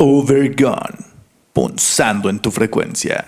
Overgone, 0.00 0.96
punzando 1.52 2.30
en 2.30 2.38
tu 2.38 2.52
frecuencia. 2.52 3.26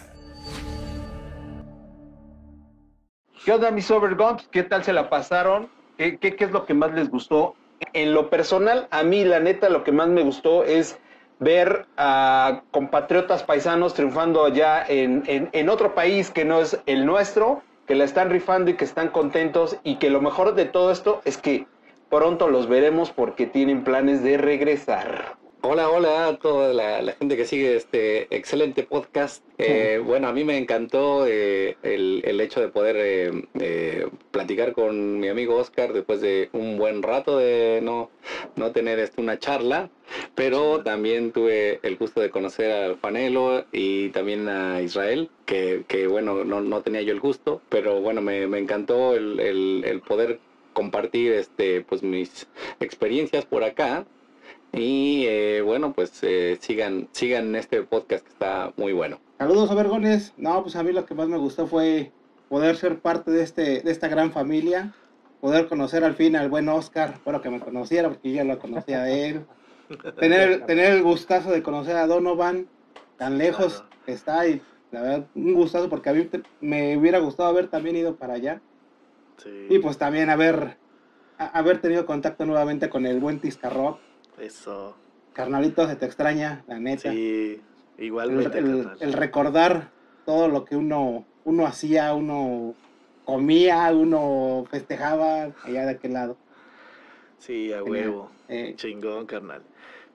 ¿Qué 3.44 3.50
onda, 3.52 3.72
mis 3.72 3.90
Overguns? 3.90 4.46
¿Qué 4.52 4.62
tal 4.62 4.84
se 4.84 4.92
la 4.92 5.10
pasaron? 5.10 5.68
¿Qué, 5.98 6.18
qué, 6.18 6.36
qué 6.36 6.44
es 6.44 6.52
lo 6.52 6.66
que 6.66 6.74
más 6.74 6.92
les 6.92 7.10
gustó? 7.10 7.56
En 7.92 8.14
lo 8.14 8.30
personal, 8.30 8.86
a 8.92 9.02
mí, 9.02 9.24
la 9.24 9.40
neta, 9.40 9.68
lo 9.68 9.82
que 9.82 9.90
más 9.90 10.06
me 10.10 10.22
gustó 10.22 10.62
es 10.62 10.96
ver 11.40 11.86
a 11.96 12.62
compatriotas 12.70 13.42
paisanos 13.42 13.94
triunfando 13.94 14.44
allá 14.44 14.84
en, 14.86 15.24
en 15.26 15.68
otro 15.68 15.96
país 15.96 16.30
que 16.30 16.44
no 16.44 16.60
es 16.60 16.78
el 16.86 17.04
nuestro, 17.04 17.62
que 17.88 17.96
la 17.96 18.04
están 18.04 18.30
rifando 18.30 18.70
y 18.70 18.74
que 18.74 18.84
están 18.84 19.08
contentos 19.08 19.76
y 19.82 19.96
que 19.96 20.08
lo 20.08 20.20
mejor 20.20 20.54
de 20.54 20.66
todo 20.66 20.92
esto 20.92 21.20
es 21.24 21.36
que 21.36 21.66
pronto 22.10 22.48
los 22.48 22.68
veremos 22.68 23.10
porque 23.10 23.46
tienen 23.46 23.82
planes 23.82 24.22
de 24.22 24.36
regresar. 24.36 25.39
Hola, 25.62 25.90
hola 25.90 26.28
a 26.28 26.36
toda 26.38 26.72
la, 26.72 27.02
la, 27.02 27.12
gente 27.12 27.36
que 27.36 27.44
sigue 27.44 27.76
este 27.76 28.34
excelente 28.34 28.82
podcast. 28.82 29.44
Eh, 29.58 30.00
bueno, 30.02 30.28
a 30.28 30.32
mí 30.32 30.42
me 30.42 30.56
encantó 30.56 31.26
eh, 31.26 31.76
el, 31.82 32.22
el, 32.24 32.40
hecho 32.40 32.62
de 32.62 32.68
poder 32.68 32.96
eh, 32.98 33.48
eh, 33.60 34.08
platicar 34.30 34.72
con 34.72 35.20
mi 35.20 35.28
amigo 35.28 35.56
Oscar 35.56 35.92
después 35.92 36.22
de 36.22 36.48
un 36.54 36.78
buen 36.78 37.02
rato 37.02 37.36
de 37.36 37.80
no, 37.82 38.10
no 38.56 38.72
tener 38.72 38.98
este, 39.00 39.20
una 39.20 39.38
charla, 39.38 39.90
pero 40.34 40.82
también 40.82 41.30
tuve 41.30 41.78
el 41.82 41.96
gusto 41.96 42.22
de 42.22 42.30
conocer 42.30 42.72
al 42.72 42.98
Juanelo 42.98 43.66
y 43.70 44.08
también 44.10 44.48
a 44.48 44.80
Israel, 44.80 45.28
que, 45.44 45.84
que 45.86 46.06
bueno, 46.06 46.42
no, 46.42 46.62
no, 46.62 46.80
tenía 46.80 47.02
yo 47.02 47.12
el 47.12 47.20
gusto, 47.20 47.60
pero 47.68 48.00
bueno, 48.00 48.22
me, 48.22 48.46
me 48.46 48.58
encantó 48.58 49.14
el, 49.14 49.38
el, 49.38 49.84
el 49.84 50.00
poder 50.00 50.40
compartir 50.72 51.32
este, 51.32 51.82
pues, 51.82 52.02
mis 52.02 52.48
experiencias 52.80 53.44
por 53.44 53.62
acá 53.62 54.06
y 54.72 55.24
eh, 55.26 55.62
bueno, 55.62 55.92
pues 55.92 56.18
eh, 56.22 56.56
sigan, 56.60 57.08
sigan 57.12 57.56
este 57.56 57.82
podcast 57.82 58.24
que 58.24 58.30
está 58.30 58.72
muy 58.76 58.92
bueno. 58.92 59.18
Saludos, 59.38 59.74
Vergones. 59.74 60.32
No, 60.36 60.62
pues 60.62 60.76
a 60.76 60.82
mí 60.82 60.92
lo 60.92 61.06
que 61.06 61.14
más 61.14 61.28
me 61.28 61.38
gustó 61.38 61.66
fue 61.66 62.12
poder 62.48 62.76
ser 62.76 63.00
parte 63.00 63.30
de, 63.30 63.42
este, 63.42 63.80
de 63.80 63.90
esta 63.90 64.08
gran 64.08 64.32
familia, 64.32 64.92
poder 65.40 65.68
conocer 65.68 66.04
al 66.04 66.14
fin 66.14 66.36
al 66.36 66.50
buen 66.50 66.68
Oscar, 66.68 67.18
bueno, 67.24 67.40
que 67.40 67.50
me 67.50 67.60
conociera, 67.60 68.08
porque 68.08 68.30
yo 68.30 68.36
ya 68.36 68.44
lo 68.44 68.58
conocía 68.58 69.02
de 69.02 69.28
él. 69.28 69.46
tener, 70.20 70.66
tener 70.66 70.92
el 70.92 71.02
gustazo 71.02 71.50
de 71.50 71.62
conocer 71.62 71.96
a 71.96 72.06
Donovan, 72.06 72.68
tan 73.16 73.38
lejos 73.38 73.84
que 74.06 74.12
está, 74.12 74.46
y 74.46 74.62
la 74.92 75.02
verdad, 75.02 75.26
un 75.34 75.54
gustazo, 75.54 75.88
porque 75.88 76.10
a 76.10 76.12
mí 76.12 76.28
me 76.60 76.96
hubiera 76.96 77.18
gustado 77.18 77.48
haber 77.48 77.68
también 77.68 77.96
ido 77.96 78.16
para 78.16 78.34
allá. 78.34 78.60
Sí. 79.38 79.66
Y 79.68 79.78
pues 79.80 79.98
también 79.98 80.30
haber, 80.30 80.76
haber 81.38 81.80
tenido 81.80 82.06
contacto 82.06 82.46
nuevamente 82.46 82.88
con 82.88 83.06
el 83.06 83.18
buen 83.18 83.40
Tiscarrock 83.40 83.98
eso. 84.40 84.96
Carnalito, 85.32 85.86
se 85.86 85.96
te 85.96 86.06
extraña, 86.06 86.64
la 86.66 86.78
neta. 86.78 87.12
Sí, 87.12 87.60
igualmente. 87.98 88.58
El, 88.58 88.66
el, 88.66 88.90
el, 89.00 89.12
recordar 89.12 89.90
todo 90.26 90.48
lo 90.48 90.64
que 90.64 90.76
uno, 90.76 91.24
uno 91.44 91.66
hacía, 91.66 92.12
uno 92.14 92.74
comía, 93.24 93.90
uno 93.92 94.64
festejaba 94.70 95.52
allá 95.62 95.84
de 95.86 95.90
aquel 95.90 96.14
lado. 96.14 96.36
Sí, 97.38 97.72
a 97.72 97.82
huevo. 97.82 98.30
Eh. 98.48 98.74
Chingón, 98.76 99.26
carnal. 99.26 99.62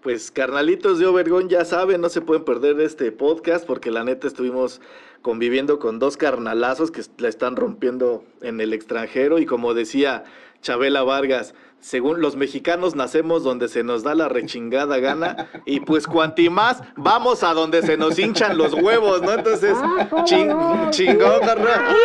Pues 0.01 0.29
carnalitos 0.29 0.99
de 0.99 1.07
Obergón, 1.07 1.49
ya 1.49 1.65
saben, 1.65 2.01
no 2.01 2.09
se 2.09 2.21
pueden 2.21 2.45
perder 2.45 2.79
este 2.79 3.11
podcast 3.11 3.65
porque 3.65 3.89
la 3.89 4.03
neta 4.03 4.27
estuvimos 4.27 4.79
conviviendo 5.23 5.79
con 5.79 5.97
dos 5.97 6.17
carnalazos 6.17 6.91
que 6.91 7.01
la 7.17 7.29
están 7.29 7.55
rompiendo 7.55 8.23
en 8.41 8.61
el 8.61 8.73
extranjero 8.73 9.39
y 9.39 9.47
como 9.47 9.73
decía 9.73 10.23
Chabela 10.61 11.01
Vargas, 11.01 11.55
según 11.85 12.19
los 12.19 12.35
mexicanos 12.35 12.95
nacemos 12.95 13.43
donde 13.43 13.67
se 13.67 13.83
nos 13.83 14.01
da 14.01 14.15
la 14.15 14.27
rechingada 14.27 14.97
gana 14.97 15.49
y 15.65 15.81
pues 15.81 16.07
cuanti 16.07 16.49
más 16.49 16.81
vamos 16.95 17.43
a 17.43 17.53
donde 17.53 17.83
se 17.83 17.95
nos 17.95 18.17
hinchan 18.17 18.57
los 18.57 18.73
huevos, 18.73 19.21
¿no? 19.21 19.33
Entonces, 19.33 19.77
ching, 20.23 20.49
chingón, 20.89 21.41
carnal. 21.41 21.95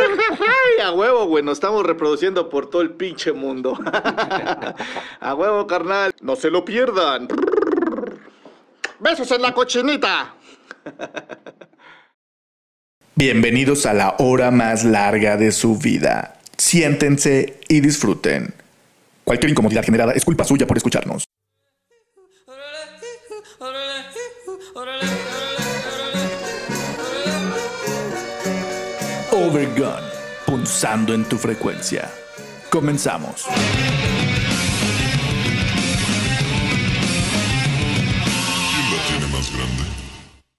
a 0.84 0.92
huevo, 0.92 1.24
güey, 1.24 1.42
nos 1.42 1.54
estamos 1.54 1.86
reproduciendo 1.86 2.50
por 2.50 2.68
todo 2.68 2.82
el 2.82 2.90
pinche 2.90 3.32
mundo. 3.32 3.78
a 5.20 5.34
huevo, 5.34 5.66
carnal. 5.66 6.12
No 6.20 6.36
se 6.36 6.50
lo 6.50 6.62
pierdan. 6.62 7.26
Besos 8.98 9.30
en 9.30 9.40
la 9.40 9.54
cochinita. 9.54 10.34
Bienvenidos 13.14 13.86
a 13.86 13.94
la 13.94 14.16
hora 14.18 14.50
más 14.50 14.84
larga 14.84 15.38
de 15.38 15.52
su 15.52 15.78
vida. 15.78 16.38
Siéntense 16.58 17.60
y 17.68 17.80
disfruten. 17.80 18.59
Cualquier 19.30 19.50
incomodidad 19.50 19.84
generada 19.84 20.12
es 20.12 20.24
culpa 20.24 20.42
suya 20.42 20.66
por 20.66 20.76
escucharnos. 20.76 21.22
Overgun, 29.30 30.02
punzando 30.44 31.14
en 31.14 31.24
tu 31.26 31.36
frecuencia. 31.36 32.10
Comenzamos. 32.70 33.44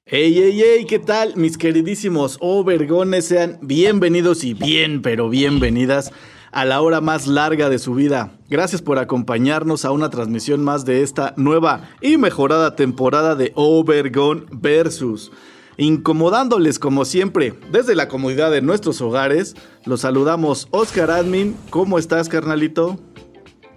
Hey, 0.06 0.34
hey, 0.34 0.62
hey, 0.64 0.86
¿qué 0.88 1.00
tal? 1.00 1.36
Mis 1.36 1.58
queridísimos 1.58 2.38
Overgones, 2.40 3.26
sean 3.26 3.59
bienvenidos 3.62 4.46
y 4.46 4.53
bien, 4.53 5.02
pero 5.02 5.28
bienvenidas 5.28 6.14
a 6.51 6.66
la 6.66 6.81
hora 6.81 7.01
más 7.01 7.28
larga 7.28 7.69
de 7.69 7.79
su 7.79 7.94
vida. 7.94 8.31
Gracias 8.50 8.81
por 8.81 9.00
acompañarnos 9.00 9.85
a 9.85 9.91
una 9.91 10.09
transmisión 10.09 10.63
más 10.63 10.85
de 10.85 11.01
esta 11.01 11.34
nueva 11.38 11.89
y 12.01 12.17
mejorada 12.17 12.75
temporada 12.75 13.35
de 13.35 13.51
Overgone 13.56 14.44
Versus. 14.51 15.31
Incomodándoles 15.78 16.79
como 16.79 17.06
siempre, 17.06 17.53
desde 17.72 17.95
la 17.95 18.07
comodidad 18.07 18.51
de 18.51 18.61
nuestros 18.61 19.01
hogares, 19.01 19.56
los 19.85 20.01
saludamos 20.01 20.67
Oscar 20.72 21.09
Admin. 21.11 21.56
¿Cómo 21.69 21.97
estás, 21.97 22.28
carnalito? 22.28 23.00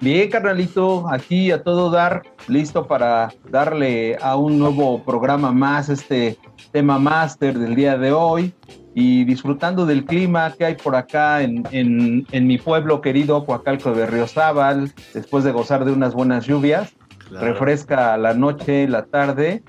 Bien, 0.00 0.28
carnalito, 0.28 1.08
aquí 1.08 1.50
a 1.50 1.62
todo 1.62 1.88
dar, 1.90 2.24
listo 2.48 2.86
para 2.86 3.32
darle 3.48 4.18
a 4.20 4.36
un 4.36 4.58
nuevo 4.58 5.02
programa 5.02 5.52
más 5.52 5.88
este 5.88 6.36
tema 6.72 6.98
máster 6.98 7.58
del 7.58 7.74
día 7.74 7.96
de 7.96 8.12
hoy 8.12 8.52
y 8.94 9.24
disfrutando 9.24 9.86
del 9.86 10.04
clima 10.04 10.54
que 10.56 10.64
hay 10.64 10.74
por 10.76 10.94
acá 10.94 11.42
en, 11.42 11.64
en, 11.72 12.26
en 12.30 12.46
mi 12.46 12.58
pueblo 12.58 13.00
querido, 13.00 13.44
Coacalco 13.44 13.92
de 13.92 14.06
Ríozábal, 14.06 14.92
después 15.12 15.44
de 15.44 15.52
gozar 15.52 15.84
de 15.84 15.92
unas 15.92 16.14
buenas 16.14 16.46
lluvias, 16.46 16.92
claro. 17.28 17.46
refresca 17.46 18.16
la 18.16 18.34
noche, 18.34 18.86
la 18.88 19.06
tarde, 19.06 19.62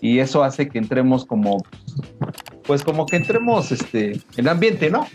y 0.00 0.20
eso 0.20 0.44
hace 0.44 0.68
que 0.68 0.78
entremos 0.78 1.24
como, 1.24 1.64
pues 2.64 2.84
como 2.84 3.06
que 3.06 3.16
entremos 3.16 3.72
este, 3.72 4.20
en 4.36 4.48
ambiente, 4.48 4.90
¿no? 4.90 5.06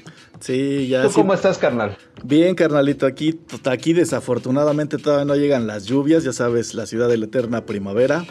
Sí, 0.41 0.89
ya. 0.89 1.03
¿Tú 1.03 1.09
sí. 1.09 1.15
cómo 1.15 1.33
estás, 1.33 1.57
carnal? 1.57 1.95
Bien, 2.25 2.53
carnalito, 2.55 3.05
aquí, 3.05 3.39
aquí 3.63 3.93
desafortunadamente 3.93 4.97
todavía 4.97 5.23
no 5.23 5.35
llegan 5.35 5.67
las 5.67 5.85
lluvias, 5.85 6.25
ya 6.25 6.33
sabes, 6.33 6.73
la 6.73 6.85
ciudad 6.85 7.07
de 7.07 7.17
la 7.17 7.25
eterna 7.25 7.65
primavera. 7.65 8.25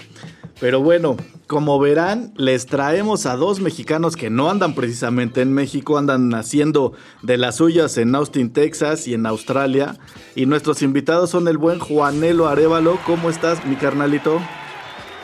Pero 0.63 0.81
bueno, 0.81 1.17
como 1.49 1.81
verán, 1.81 2.33
les 2.37 2.67
traemos 2.67 3.27
a 3.27 3.35
dos 3.35 3.59
mexicanos 3.59 4.15
que 4.15 4.31
no 4.31 4.49
andan 4.49 4.77
precisamente 4.77 5.41
en 5.43 5.53
México, 5.53 5.99
andan 5.99 6.33
haciendo 6.35 6.93
de 7.21 7.37
las 7.37 7.57
suyas 7.57 7.99
en 7.99 8.15
Austin, 8.15 8.53
Texas 8.53 9.09
y 9.09 9.15
en 9.15 9.27
Australia. 9.27 9.99
Y 10.37 10.47
nuestros 10.47 10.83
invitados 10.83 11.31
son 11.31 11.49
el 11.49 11.59
buen 11.59 11.81
Juanelo 11.81 12.47
Arevalo. 12.47 12.97
¿Cómo 13.05 13.29
estás, 13.29 13.67
mi 13.67 13.75
carnalito? 13.75 14.39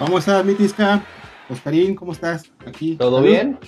¿Cómo 0.01 0.19
estás, 0.19 0.45
mi 0.45 0.55
tisca? 0.55 1.07
Oscarín, 1.49 1.95
¿cómo 1.95 2.11
estás? 2.11 2.51
Aquí. 2.67 2.97
¿Todo 2.97 3.19
¿Salud? 3.19 3.29
bien? 3.29 3.61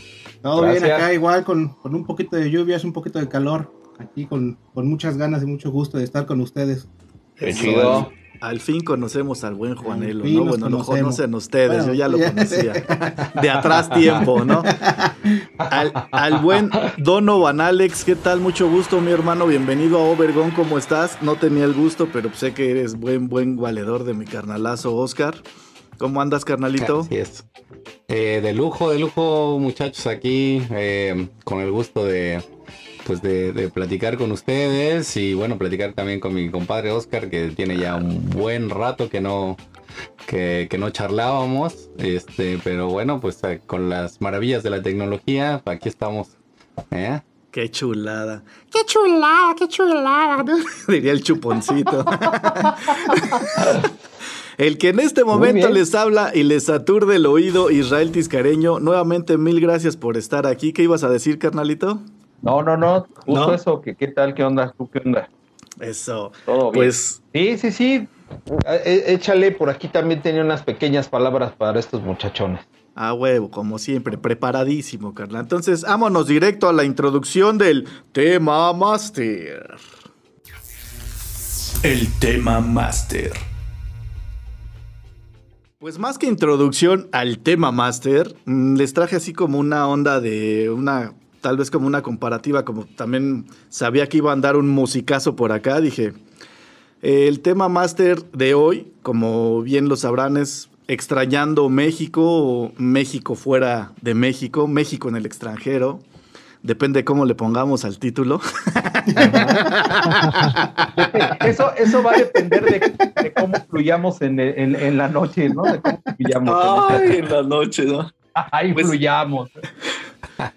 Todo 0.42 0.62
Gracias. 0.62 0.82
bien, 0.82 0.94
acá 0.96 1.14
igual 1.14 1.44
con, 1.44 1.68
con, 1.74 1.94
un 1.94 2.04
poquito 2.04 2.34
de 2.34 2.50
lluvias, 2.50 2.82
un 2.82 2.92
poquito 2.92 3.20
de 3.20 3.28
calor. 3.28 3.72
Aquí 4.00 4.26
con, 4.26 4.58
con 4.74 4.88
muchas 4.88 5.16
ganas 5.16 5.44
y 5.44 5.46
mucho 5.46 5.70
gusto 5.70 5.98
de 5.98 6.02
estar 6.02 6.26
con 6.26 6.40
ustedes. 6.40 6.88
Qué 7.36 7.54
chido. 7.54 8.10
Al 8.40 8.60
fin 8.60 8.80
conocemos 8.80 9.44
al 9.44 9.54
buen 9.54 9.74
Juanelo, 9.74 10.24
¿no? 10.24 10.44
Bueno, 10.44 10.70
lo 10.70 10.82
conocen 10.82 11.34
ustedes, 11.34 11.84
bueno, 11.84 11.86
yo 11.88 11.94
ya 11.94 12.08
lo 12.08 12.18
conocía. 12.18 12.72
De 13.42 13.50
atrás 13.50 13.90
tiempo, 13.90 14.44
¿no? 14.46 14.62
Al, 15.58 15.92
al, 16.10 16.38
buen 16.38 16.70
Donovan 16.96 17.60
Alex, 17.60 18.04
¿qué 18.04 18.16
tal? 18.16 18.40
Mucho 18.40 18.70
gusto, 18.70 19.00
mi 19.02 19.12
hermano. 19.12 19.46
Bienvenido 19.46 19.98
a 19.98 20.04
Obergón, 20.04 20.52
¿cómo 20.52 20.78
estás? 20.78 21.20
No 21.20 21.36
tenía 21.36 21.64
el 21.64 21.74
gusto, 21.74 22.08
pero 22.10 22.32
sé 22.32 22.54
que 22.54 22.70
eres 22.70 22.98
buen, 22.98 23.28
buen 23.28 23.56
valedor 23.56 24.04
de 24.04 24.14
mi 24.14 24.24
carnalazo, 24.24 24.96
Oscar. 24.96 25.34
¿Cómo 25.98 26.22
andas, 26.22 26.46
carnalito? 26.46 27.00
Así 27.00 27.16
es. 27.16 27.44
Eh, 28.08 28.40
de 28.42 28.54
lujo, 28.54 28.90
de 28.90 28.98
lujo, 28.98 29.58
muchachos, 29.60 30.06
aquí, 30.06 30.62
eh, 30.70 31.28
con 31.44 31.60
el 31.60 31.70
gusto 31.70 32.06
de 32.06 32.42
pues 33.06 33.22
de, 33.22 33.52
de, 33.52 33.68
platicar 33.68 34.16
con 34.16 34.32
ustedes 34.32 35.16
y 35.16 35.34
bueno, 35.34 35.58
platicar 35.58 35.92
también 35.92 36.20
con 36.20 36.34
mi 36.34 36.50
compadre 36.50 36.90
Oscar, 36.90 37.30
que 37.30 37.48
tiene 37.48 37.76
ya 37.76 37.96
un 37.96 38.28
buen 38.30 38.70
rato 38.70 39.08
que 39.08 39.20
no, 39.20 39.56
que, 40.26 40.68
que 40.70 40.78
no 40.78 40.90
charlábamos, 40.90 41.90
este, 41.98 42.58
pero 42.62 42.88
bueno, 42.88 43.20
pues 43.20 43.42
eh, 43.44 43.60
con 43.66 43.88
las 43.88 44.20
maravillas 44.20 44.62
de 44.62 44.70
la 44.70 44.82
tecnología, 44.82 45.62
aquí 45.64 45.88
estamos. 45.88 46.36
¿eh? 46.90 47.20
Qué 47.50 47.70
chulada. 47.70 48.44
Qué 48.70 48.84
chulada, 48.86 49.54
qué 49.56 49.66
chulada. 49.68 50.44
Diría 50.88 51.12
el 51.12 51.22
chuponcito. 51.22 52.04
El 54.56 54.76
que 54.76 54.90
en 54.90 55.00
este 55.00 55.24
momento 55.24 55.70
les 55.70 55.94
habla 55.94 56.32
y 56.34 56.42
les 56.42 56.68
aturde 56.68 57.16
el 57.16 57.24
oído, 57.24 57.70
Israel 57.70 58.12
Tiscareño. 58.12 58.78
Nuevamente, 58.78 59.38
mil 59.38 59.58
gracias 59.58 59.96
por 59.96 60.18
estar 60.18 60.46
aquí. 60.46 60.74
¿Qué 60.74 60.82
ibas 60.82 61.02
a 61.02 61.08
decir, 61.08 61.38
carnalito? 61.38 61.98
No, 62.42 62.62
no, 62.62 62.76
no. 62.76 63.06
Justo 63.26 63.54
eso. 63.54 63.80
¿Qué, 63.80 63.94
¿Qué 63.94 64.08
tal? 64.08 64.34
¿Qué 64.34 64.44
onda? 64.44 64.74
¿Tú 64.76 64.88
qué 64.88 65.02
onda? 65.04 65.28
Eso. 65.80 66.32
Todo 66.46 66.70
bien. 66.70 66.84
Pues. 66.84 67.22
Sí, 67.32 67.58
sí, 67.58 67.72
sí. 67.72 68.08
Eh, 68.66 68.82
eh, 68.84 69.04
échale, 69.08 69.52
por 69.52 69.70
aquí 69.70 69.88
también 69.88 70.22
tenía 70.22 70.42
unas 70.42 70.62
pequeñas 70.62 71.08
palabras 71.08 71.52
para 71.52 71.78
estos 71.78 72.02
muchachones. 72.02 72.60
A 72.94 73.14
huevo, 73.14 73.50
como 73.50 73.78
siempre, 73.78 74.18
preparadísimo, 74.18 75.14
Carla. 75.14 75.40
Entonces, 75.40 75.82
vámonos 75.82 76.26
directo 76.26 76.68
a 76.68 76.72
la 76.72 76.84
introducción 76.84 77.56
del 77.56 77.86
tema 78.12 78.72
Master. 78.72 79.76
El 81.82 82.12
tema 82.18 82.60
Master. 82.60 83.32
Pues 85.78 85.98
más 85.98 86.18
que 86.18 86.26
introducción 86.26 87.08
al 87.10 87.38
tema 87.38 87.72
Master, 87.72 88.34
mm, 88.44 88.74
les 88.76 88.92
traje 88.92 89.16
así 89.16 89.32
como 89.32 89.58
una 89.58 89.88
onda 89.88 90.20
de 90.20 90.68
una, 90.68 91.14
tal 91.40 91.56
vez 91.56 91.70
como 91.70 91.86
una 91.86 92.02
comparativa, 92.02 92.64
como 92.64 92.84
también 92.84 93.46
sabía 93.68 94.08
que 94.08 94.18
iba 94.18 94.30
a 94.30 94.34
andar 94.34 94.56
un 94.56 94.68
musicazo 94.68 95.36
por 95.36 95.52
acá, 95.52 95.80
dije, 95.80 96.12
el 97.02 97.40
tema 97.40 97.68
Master 97.68 98.22
de 98.32 98.54
hoy, 98.54 98.92
como 99.02 99.62
bien 99.62 99.88
lo 99.88 99.96
sabrán, 99.96 100.36
es 100.36 100.68
extrañando 100.86 101.68
México 101.68 102.22
o 102.22 102.72
México 102.76 103.36
fuera 103.36 103.92
de 104.02 104.14
México, 104.14 104.66
México 104.66 105.08
en 105.08 105.16
el 105.16 105.24
extranjero. 105.24 106.00
Depende 106.62 107.04
cómo 107.04 107.24
le 107.24 107.34
pongamos 107.34 107.86
al 107.86 107.98
título. 107.98 108.38
eso, 111.46 111.74
eso 111.76 112.02
va 112.02 112.12
a 112.12 112.18
depender 112.18 112.62
de, 112.64 113.32
cómo 113.32 113.54
fluyamos 113.70 114.20
en, 114.20 114.98
la 114.98 115.08
noche, 115.08 115.48
¿no? 115.48 115.62
De 115.62 115.80
cómo 115.80 116.02
fluyamos. 116.16 117.00
en, 117.00 117.30
la 117.30 117.42
noche, 117.44 117.86
¿no? 117.86 118.12
Ahí 118.34 118.74
pues, 118.74 118.86
fluyamos. 118.86 119.48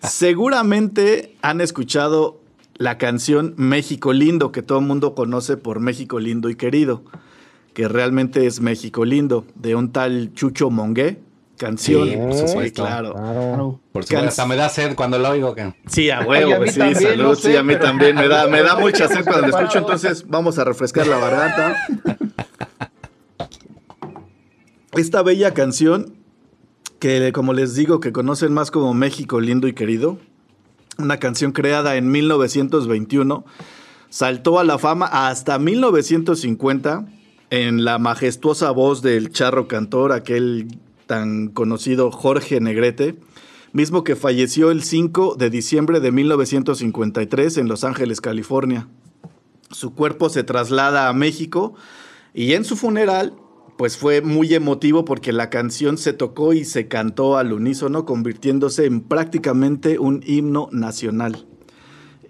Seguramente 0.01 1.35
han 1.41 1.61
escuchado 1.61 2.39
la 2.75 2.97
canción 2.97 3.53
México 3.57 4.13
Lindo, 4.13 4.51
que 4.51 4.61
todo 4.61 4.79
el 4.79 4.85
mundo 4.85 5.15
conoce 5.15 5.57
por 5.57 5.79
México 5.79 6.19
Lindo 6.19 6.49
y 6.49 6.55
Querido 6.55 7.03
que 7.73 7.87
realmente 7.87 8.45
es 8.45 8.61
México 8.61 9.03
lindo, 9.03 9.45
de 9.55 9.75
un 9.75 9.91
tal 9.91 10.31
Chucho 10.33 10.69
Mongué. 10.69 11.19
Canción, 11.57 12.09
sí, 12.09 12.17
por 12.17 12.33
supuesto. 12.33 12.83
claro. 12.83 13.13
claro. 13.13 13.79
Por 13.91 14.03
supuesto, 14.03 14.27
hasta 14.27 14.45
me 14.47 14.55
da 14.55 14.69
sed 14.69 14.95
cuando 14.95 15.19
lo 15.19 15.29
oigo. 15.29 15.55
Sí, 15.87 16.09
a 16.09 16.21
huevo, 16.21 16.65
sí, 16.65 16.95
salud, 16.95 17.37
sí, 17.37 17.55
a 17.55 17.63
mí 17.63 17.77
también 17.77 18.15
me 18.15 18.27
da, 18.27 18.47
me 18.47 18.63
da 18.63 18.75
mucha 18.75 19.07
sed 19.07 19.23
cuando 19.23 19.47
lo 19.47 19.57
escucho, 19.57 19.77
entonces 19.77 20.27
vamos 20.27 20.57
a 20.57 20.63
refrescar 20.63 21.07
la 21.07 21.19
garganta. 21.19 21.77
Esta 24.93 25.21
bella 25.21 25.53
canción, 25.53 26.15
que 27.03 27.33
como 27.33 27.51
les 27.51 27.75
digo, 27.75 27.99
que 27.99 28.13
conocen 28.13 28.53
más 28.53 28.71
como 28.71 28.93
México 28.93 29.41
lindo 29.41 29.67
y 29.67 29.73
querido, 29.73 30.19
una 30.97 31.17
canción 31.17 31.51
creada 31.51 31.97
en 31.97 32.09
1921, 32.09 33.43
saltó 34.09 34.57
a 34.57 34.63
la 34.63 34.77
fama 34.77 35.07
hasta 35.07 35.59
1950 35.59 37.05
en 37.49 37.83
la 37.83 37.99
majestuosa 37.99 38.71
voz 38.71 39.01
del 39.01 39.33
charro 39.33 39.67
cantor, 39.67 40.13
aquel 40.13 40.79
tan 41.05 41.49
conocido 41.49 42.09
Jorge 42.09 42.61
Negrete, 42.61 43.19
mismo 43.73 44.05
que 44.05 44.15
falleció 44.15 44.71
el 44.71 44.81
5 44.81 45.35
de 45.35 45.49
diciembre 45.49 45.99
de 45.99 46.13
1953 46.13 47.57
en 47.57 47.67
Los 47.67 47.83
Ángeles, 47.83 48.21
California. 48.21 48.87
Su 49.71 49.93
cuerpo 49.93 50.29
se 50.29 50.45
traslada 50.45 51.09
a 51.09 51.13
México 51.13 51.73
y 52.33 52.53
en 52.53 52.63
su 52.63 52.77
funeral 52.77 53.33
pues 53.77 53.97
fue 53.97 54.21
muy 54.21 54.53
emotivo 54.53 55.05
porque 55.05 55.33
la 55.33 55.49
canción 55.49 55.97
se 55.97 56.13
tocó 56.13 56.53
y 56.53 56.65
se 56.65 56.87
cantó 56.87 57.37
al 57.37 57.53
unísono, 57.53 58.05
convirtiéndose 58.05 58.85
en 58.85 59.01
prácticamente 59.01 59.99
un 59.99 60.23
himno 60.25 60.69
nacional. 60.71 61.47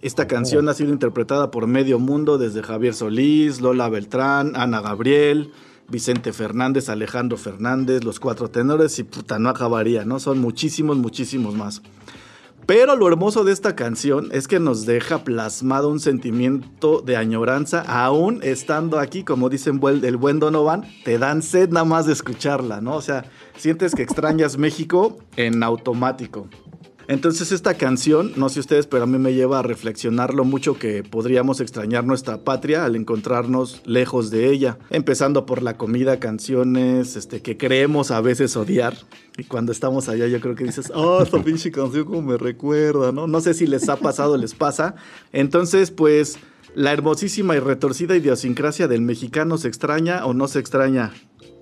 Esta 0.01 0.27
canción 0.27 0.67
ha 0.67 0.73
sido 0.73 0.91
interpretada 0.91 1.49
por 1.49 1.65
medio 1.67 1.97
mundo 1.97 2.37
desde 2.37 2.61
Javier 2.61 2.93
Solís, 2.93 3.61
Lola 3.61 3.87
Beltrán, 3.87 4.53
Ana 4.55 4.81
Gabriel, 4.81 5.51
Vicente 5.87 6.33
Fernández, 6.33 6.89
Alejandro 6.89 7.37
Fernández, 7.37 8.03
los 8.03 8.19
cuatro 8.19 8.49
tenores 8.49 8.99
y 8.99 9.03
puta, 9.03 9.39
no 9.39 9.49
acabaría, 9.49 10.05
¿no? 10.05 10.19
Son 10.19 10.39
muchísimos, 10.39 10.97
muchísimos 10.97 11.55
más. 11.55 11.81
Pero 12.65 12.95
lo 12.95 13.07
hermoso 13.07 13.43
de 13.43 13.51
esta 13.51 13.75
canción 13.75 14.29
es 14.31 14.47
que 14.47 14.59
nos 14.59 14.85
deja 14.85 15.23
plasmado 15.23 15.89
un 15.89 15.99
sentimiento 15.99 17.01
de 17.01 17.17
añoranza, 17.17 17.81
aún 17.81 18.39
estando 18.41 18.99
aquí, 18.99 19.23
como 19.23 19.49
dicen 19.49 19.81
el 19.83 20.17
buen 20.17 20.39
Donovan, 20.39 20.85
te 21.03 21.17
dan 21.17 21.41
sed 21.41 21.69
nada 21.69 21.85
más 21.85 22.05
de 22.05 22.13
escucharla, 22.13 22.79
¿no? 22.79 22.95
O 22.95 23.01
sea, 23.01 23.25
sientes 23.57 23.93
que 23.93 24.03
extrañas 24.03 24.57
México 24.57 25.17
en 25.35 25.61
automático. 25.61 26.47
Entonces 27.07 27.51
esta 27.51 27.75
canción, 27.75 28.31
no 28.35 28.49
sé 28.49 28.59
ustedes, 28.59 28.87
pero 28.87 29.03
a 29.03 29.07
mí 29.07 29.17
me 29.17 29.33
lleva 29.33 29.59
a 29.59 29.61
reflexionar 29.61 30.33
lo 30.33 30.45
mucho 30.45 30.77
que 30.77 31.03
podríamos 31.03 31.59
extrañar 31.59 32.05
nuestra 32.05 32.43
patria 32.43 32.85
al 32.85 32.95
encontrarnos 32.95 33.81
lejos 33.85 34.29
de 34.29 34.49
ella. 34.49 34.77
Empezando 34.89 35.45
por 35.45 35.61
la 35.61 35.77
comida, 35.77 36.19
canciones, 36.19 37.15
este, 37.15 37.41
que 37.41 37.57
creemos 37.57 38.11
a 38.11 38.21
veces 38.21 38.55
odiar. 38.55 38.95
Y 39.37 39.43
cuando 39.43 39.71
estamos 39.71 40.09
allá 40.09 40.27
yo 40.27 40.39
creo 40.39 40.55
que 40.55 40.63
dices, 40.63 40.91
oh, 40.95 41.21
esta 41.23 41.43
pinche 41.43 41.71
canción 41.71 42.05
como 42.05 42.21
me 42.21 42.37
recuerda, 42.37 43.11
¿no? 43.11 43.27
No 43.27 43.41
sé 43.41 43.53
si 43.53 43.67
les 43.67 43.89
ha 43.89 43.97
pasado 43.97 44.33
o 44.33 44.37
les 44.37 44.53
pasa. 44.53 44.95
Entonces, 45.31 45.91
pues, 45.91 46.37
la 46.75 46.91
hermosísima 46.91 47.55
y 47.55 47.59
retorcida 47.59 48.15
idiosincrasia 48.15 48.87
del 48.87 49.01
mexicano 49.01 49.57
se 49.57 49.67
extraña 49.67 50.25
o 50.25 50.33
no 50.33 50.47
se 50.47 50.59
extraña. 50.59 51.11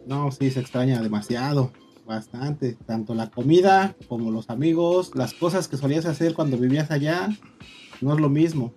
No, 0.06 0.32
sí, 0.32 0.50
se 0.52 0.60
extraña 0.60 1.02
demasiado. 1.02 1.72
Bastante, 2.12 2.76
tanto 2.86 3.16
la 3.16 3.32
comida 3.32 3.96
como 4.10 4.32
los 4.32 4.50
amigos, 4.50 5.12
las 5.16 5.34
cosas 5.34 5.70
que 5.70 5.78
solías 5.78 6.06
hacer 6.06 6.34
cuando 6.34 6.58
vivías 6.58 6.92
allá, 6.92 7.30
no 8.02 8.14
es 8.14 8.20
lo 8.20 8.28
mismo. 8.28 8.74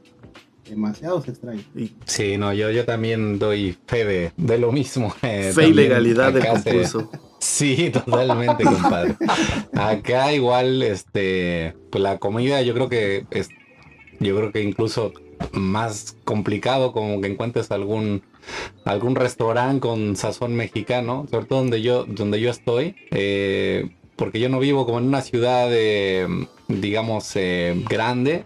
Demasiado 0.70 1.20
se 1.20 1.32
extraña. 1.32 1.64
Sí, 2.04 2.38
no, 2.38 2.52
yo, 2.52 2.70
yo 2.70 2.84
también 2.84 3.40
doy 3.40 3.76
fe 3.88 4.32
de, 4.36 4.58
lo 4.58 4.70
mismo. 4.70 5.12
Eh, 5.22 5.50
fe 5.52 5.66
y 5.66 5.72
legalidad 5.72 6.32
del 6.32 6.46
concurso. 6.46 7.10
Sí, 7.40 7.90
totalmente, 7.90 8.62
compadre. 8.62 9.16
Acá 9.72 10.32
igual, 10.32 10.84
este, 10.84 11.75
pues 11.90 12.02
la 12.02 12.19
comida 12.19 12.62
yo 12.62 12.72
creo 12.72 12.88
que 12.88 13.26
es, 13.32 13.48
yo 14.20 14.36
creo 14.36 14.52
que 14.52 14.62
incluso 14.62 15.12
más 15.50 16.16
complicado 16.22 16.92
como 16.92 17.20
que 17.20 17.26
encuentres 17.26 17.72
algún 17.72 18.22
algún 18.85 19.14
restaurante 19.14 19.81
con 19.81 20.17
sazón 20.17 20.55
mexicano, 20.55 21.26
sobre 21.31 21.46
todo 21.46 21.61
donde 21.61 21.82
yo, 21.82 22.05
donde 22.05 22.41
yo 22.41 22.50
estoy, 22.50 22.96
eh, 23.10 23.91
porque 24.17 24.41
yo 24.41 24.48
no 24.48 24.58
vivo 24.58 24.86
como 24.86 24.98
en 24.98 25.06
una 25.06 25.22
ciudad, 25.22 25.70
digamos, 26.69 27.32
eh, 27.34 27.74
grande. 27.89 28.44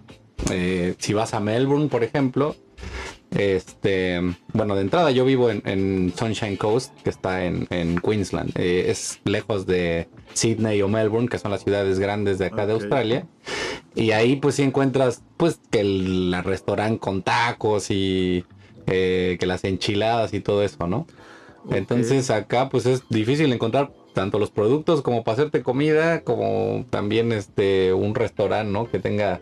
Eh, 0.50 0.95
si 0.99 1.12
vas 1.12 1.35
a 1.35 1.40
Melbourne, 1.40 1.88
por 1.88 2.05
ejemplo, 2.05 2.57
este, 3.37 4.21
bueno, 4.55 4.75
de 4.76 4.83
entrada 4.83 5.11
yo 5.11 5.25
vivo 5.25 5.50
en, 5.50 6.12
Sunshine 6.17 6.57
Coast, 6.57 6.95
que 7.02 7.11
está 7.11 7.45
en, 7.45 7.67
Queensland. 8.00 8.52
es 8.57 9.21
lejos 9.25 9.67
de 9.67 10.09
Sydney 10.33 10.81
o 10.81 10.88
Melbourne, 10.88 11.28
que 11.28 11.38
son 11.38 11.50
las 11.50 11.64
ciudades 11.64 11.99
grandes 11.99 12.38
de 12.38 12.47
acá 12.47 12.67
de 12.67 12.73
Australia. 12.73 13.26
Y 13.95 14.12
ahí 14.12 14.37
pues 14.37 14.55
si 14.55 14.62
encuentras 14.62 15.23
pues 15.37 15.61
que 15.71 15.81
el 15.81 16.35
restaurante 16.45 16.99
con 16.99 17.23
tacos 17.23 17.90
y 17.90 18.45
eh, 18.90 19.37
que 19.38 19.47
las 19.47 19.64
enchiladas 19.64 20.35
y 20.35 20.40
todo 20.40 20.62
eso, 20.62 20.87
¿no? 20.87 21.07
Entonces 21.71 22.30
acá 22.30 22.68
pues 22.68 22.87
es 22.87 23.02
difícil 23.09 23.52
encontrar 23.52 23.92
tanto 24.14 24.38
los 24.38 24.50
productos 24.50 25.02
como 25.02 25.23
para 25.23 25.35
hacerte 25.35 25.62
comida, 25.62 26.23
como 26.23 26.87
también 26.90 27.33
este 27.33 27.92
un 27.92 28.14
restaurante, 28.14 28.73
¿no? 28.73 28.90
Que 28.90 28.99
tenga 28.99 29.40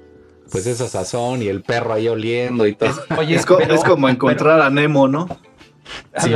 pues 0.51 0.67
esa 0.67 0.89
sazón 0.89 1.43
y 1.43 1.49
el 1.49 1.63
perro 1.63 1.95
ahí 1.95 2.09
oliendo 2.09 2.67
y 2.67 2.75
todo. 2.75 2.91
Oye, 3.19 3.37
es, 3.37 3.47
como 3.85 4.09
encontrar 4.09 4.61
a 4.61 4.71
Nemo, 4.71 5.09
¿no? 5.09 5.29
Sí, 6.19 6.33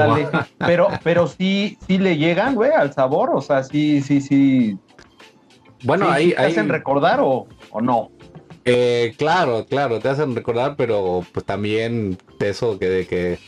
pero, 0.58 0.88
pero 1.02 1.26
sí, 1.26 1.76
sí 1.86 1.98
le 1.98 2.16
llegan, 2.16 2.54
güey, 2.54 2.70
al 2.70 2.92
sabor, 2.92 3.30
o 3.34 3.40
sea, 3.40 3.64
sí, 3.64 4.00
sí, 4.00 4.20
sí. 4.20 4.78
Bueno, 5.82 6.08
ahí, 6.08 6.30
¿te 6.30 6.42
hacen 6.42 6.68
recordar 6.68 7.20
o, 7.20 7.48
o 7.70 7.80
no? 7.80 8.10
Eh, 8.64 9.14
claro, 9.16 9.66
claro, 9.68 10.00
te 10.00 10.08
hacen 10.08 10.34
recordar, 10.34 10.76
pero 10.76 11.24
pues 11.32 11.46
también 11.46 12.18
eso 12.40 12.78
que 12.78 12.88
de 12.88 13.06
que 13.06 13.38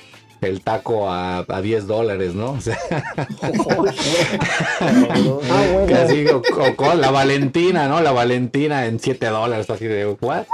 el 0.40 0.60
taco 0.62 1.08
a, 1.08 1.44
a 1.48 1.62
10 1.62 1.86
dólares, 1.86 2.34
¿no? 2.34 2.52
O 2.52 2.60
sea, 2.60 2.76
con 6.76 7.00
la 7.00 7.10
Valentina, 7.10 7.88
¿no? 7.88 8.00
La 8.00 8.12
Valentina 8.12 8.86
en 8.86 8.98
7 8.98 9.26
dólares, 9.26 9.70
así 9.70 9.86
de, 9.86 10.06
¿what? 10.20 10.46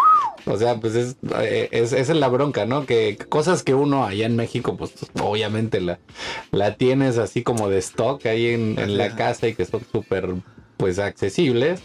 O 0.46 0.56
sea, 0.56 0.76
pues 0.76 0.94
es, 0.94 1.16
eh, 1.40 1.68
es, 1.72 1.92
es 1.92 2.08
la 2.10 2.28
bronca, 2.28 2.64
¿no? 2.64 2.86
Que 2.86 3.18
cosas 3.28 3.62
que 3.62 3.74
uno 3.74 4.04
allá 4.04 4.26
en 4.26 4.36
México, 4.36 4.76
pues 4.76 4.92
obviamente 5.20 5.80
la, 5.80 5.98
la 6.52 6.76
tienes 6.76 7.18
así 7.18 7.42
como 7.42 7.68
de 7.68 7.78
stock 7.78 8.24
ahí 8.26 8.48
en, 8.48 8.78
en 8.78 8.96
la 8.96 9.14
casa 9.14 9.48
y 9.48 9.54
que 9.54 9.64
son 9.64 9.82
súper, 9.90 10.34
pues, 10.76 10.98
accesibles. 10.98 11.82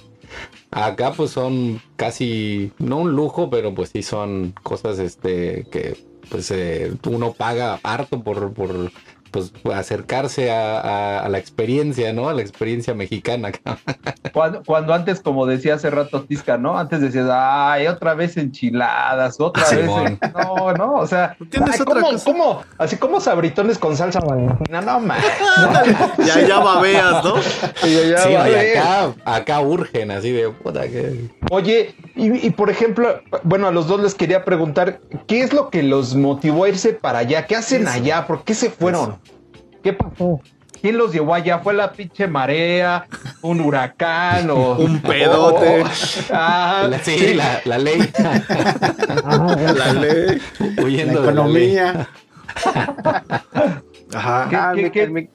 Acá 0.71 1.13
pues 1.13 1.31
son 1.31 1.81
casi, 1.95 2.71
no 2.79 2.97
un 2.99 3.11
lujo, 3.11 3.49
pero 3.49 3.73
pues 3.73 3.89
sí 3.89 4.01
son 4.03 4.53
cosas 4.63 4.99
este 4.99 5.65
que 5.71 5.97
pues 6.29 6.49
eh, 6.51 6.93
uno 7.07 7.33
paga 7.33 7.79
harto 7.83 8.23
por, 8.23 8.53
por 8.53 8.91
pues 9.33 9.51
acercarse 9.73 10.51
a, 10.51 11.27
la 11.27 11.39
experiencia, 11.39 12.13
¿no? 12.13 12.29
A 12.29 12.33
la 12.33 12.41
experiencia 12.41 12.93
mexicana. 12.93 13.51
Cuando, 14.31 14.63
cuando 14.63 14.93
antes, 14.93 15.21
como 15.21 15.45
decía 15.45 15.75
hace 15.75 15.89
rato 15.89 16.23
Tisca, 16.23 16.57
¿no? 16.57 16.77
Antes 16.77 17.01
decías, 17.01 17.27
ay, 17.31 17.85
otra 17.87 18.15
vez 18.15 18.37
enchiladas, 18.37 19.39
otra 19.39 19.69
vez. 19.69 19.85
No, 19.85 20.73
no, 20.73 20.93
o 20.95 21.05
sea, 21.05 21.37
¿cómo, 22.23 22.63
Así 22.77 22.95
como 22.97 23.19
sabritones 23.19 23.77
con 23.77 23.95
salsa 23.95 24.19
valentina, 24.21 24.81
no 24.81 24.99
más. 24.99 25.23
ya, 26.25 26.41
ya 26.41 26.59
babeas, 26.59 27.23
¿no? 27.23 27.35
ya, 27.35 28.17
sí, 28.17 28.35
acá, 28.35 29.13
acá 29.23 29.59
urgen, 29.61 30.11
así 30.11 30.31
de 30.31 30.49
puta 30.49 30.87
que. 30.87 31.29
Oye, 31.51 31.95
y, 32.15 32.47
y 32.47 32.49
por 32.51 32.69
ejemplo, 32.69 33.21
bueno, 33.43 33.67
a 33.67 33.71
los 33.71 33.87
dos 33.87 34.01
les 34.01 34.15
quería 34.15 34.45
preguntar, 34.45 35.01
¿qué 35.27 35.41
es 35.41 35.53
lo 35.53 35.69
que 35.69 35.83
los 35.83 36.15
motivó 36.15 36.63
a 36.63 36.69
irse 36.69 36.93
para 36.93 37.19
allá? 37.19 37.45
¿Qué 37.45 37.55
hacen 37.55 37.87
allá? 37.87 38.25
¿Por 38.27 38.43
qué 38.43 38.53
se 38.53 38.69
fueron? 38.69 39.19
¿Qué 39.83 39.93
pasó? 39.93 40.39
¿Quién 40.81 40.97
los 40.97 41.13
llevó 41.13 41.33
allá? 41.33 41.59
¿Fue 41.59 41.73
la 41.73 41.93
pinche 41.93 42.27
marea? 42.27 43.07
¿Un 43.41 43.61
huracán? 43.61 44.49
O, 44.49 44.73
un 44.79 45.01
pedote. 45.01 45.83
ah, 46.31 46.89
sí, 47.01 47.35
La, 47.35 47.61
la, 47.63 47.77
ley. 47.77 47.99
la 48.17 49.93
ley. 49.93 50.41
Huyendo 50.83 51.21
la 51.21 51.31
economía. 51.31 52.09
Ajá. 54.13 54.47
¿Qué, 54.49 54.55
ah, 54.57 54.73
qué, 54.91 55.29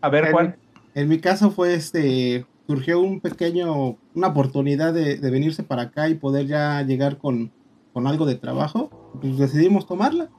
A 0.00 0.08
ver, 0.08 0.32
Juan. 0.32 0.56
En 0.94 1.08
mi 1.08 1.20
caso 1.20 1.50
fue 1.50 1.74
este, 1.74 2.46
surgió 2.68 3.00
un 3.00 3.20
pequeño, 3.20 3.96
una 4.14 4.28
oportunidad 4.28 4.94
de, 4.94 5.16
de 5.16 5.30
venirse 5.30 5.64
para 5.64 5.82
acá 5.82 6.08
y 6.08 6.14
poder 6.14 6.46
ya 6.46 6.80
llegar 6.82 7.18
con, 7.18 7.50
con 7.92 8.06
algo 8.06 8.26
de 8.26 8.36
trabajo. 8.36 8.90
Pues 9.20 9.38
decidimos 9.38 9.86
tomarla 9.86 10.30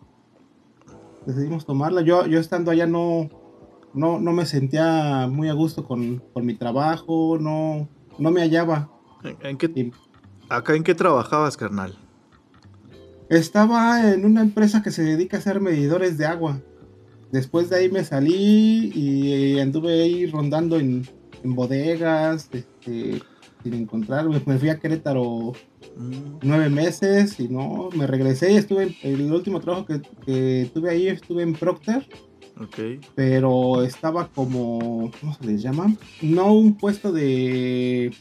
decidimos 1.26 1.66
tomarla. 1.66 2.02
Yo, 2.02 2.26
yo 2.26 2.40
estando 2.40 2.72
allá 2.72 2.88
no, 2.88 3.30
no, 3.94 4.20
no 4.20 4.34
me 4.34 4.46
sentía 4.46 5.28
muy 5.28 5.50
a 5.50 5.54
gusto 5.54 5.86
con, 5.86 6.22
mi 6.36 6.54
trabajo, 6.56 7.38
no, 7.40 7.88
no 8.18 8.32
me 8.32 8.42
hallaba. 8.42 8.90
¿En, 9.42 9.58
qué, 9.58 9.92
¿Acá 10.50 10.76
en 10.76 10.84
qué 10.84 10.96
trabajabas, 10.96 11.58
carnal? 11.58 11.98
Estaba 13.30 14.12
en 14.12 14.26
una 14.26 14.42
empresa 14.42 14.82
que 14.82 14.92
se 14.92 15.04
dedica 15.04 15.38
a 15.38 15.40
hacer 15.40 15.60
medidores 15.62 16.18
de 16.18 16.26
agua. 16.26 16.60
Después 17.32 17.70
de 17.70 17.76
ahí 17.76 17.92
me 17.92 18.04
salí 18.04 18.92
y 18.96 19.60
anduve 19.60 20.02
ahí 20.02 20.26
rondando 20.26 20.80
en, 20.80 21.08
en 21.44 21.56
bodegas, 21.56 22.50
este, 22.52 23.22
sin 23.64 23.74
encontrarme. 23.74 24.42
Me 24.46 24.58
fui 24.58 24.70
a 24.70 24.80
Querétaro 24.80 25.54
nueve 26.42 26.70
meses 26.70 27.40
y 27.40 27.50
no, 27.50 27.90
me 27.96 28.08
regresé 28.08 28.54
y 28.54 28.58
estuve, 28.58 28.96
el 29.04 29.32
último 29.32 29.60
trabajo 29.60 29.86
que, 29.86 30.02
que 30.26 30.70
tuve 30.74 30.92
ahí 30.92 31.08
estuve 31.08 31.44
en 31.44 31.54
Procter. 31.54 32.08
Ok. 32.62 33.02
Pero 33.16 33.84
estaba 33.84 34.28
como, 34.28 35.12
¿cómo 35.20 35.34
se 35.34 35.46
les 35.46 35.62
llama? 35.62 35.96
No 36.22 36.54
un 36.54 36.76
puesto 36.76 37.12
de... 37.12 38.14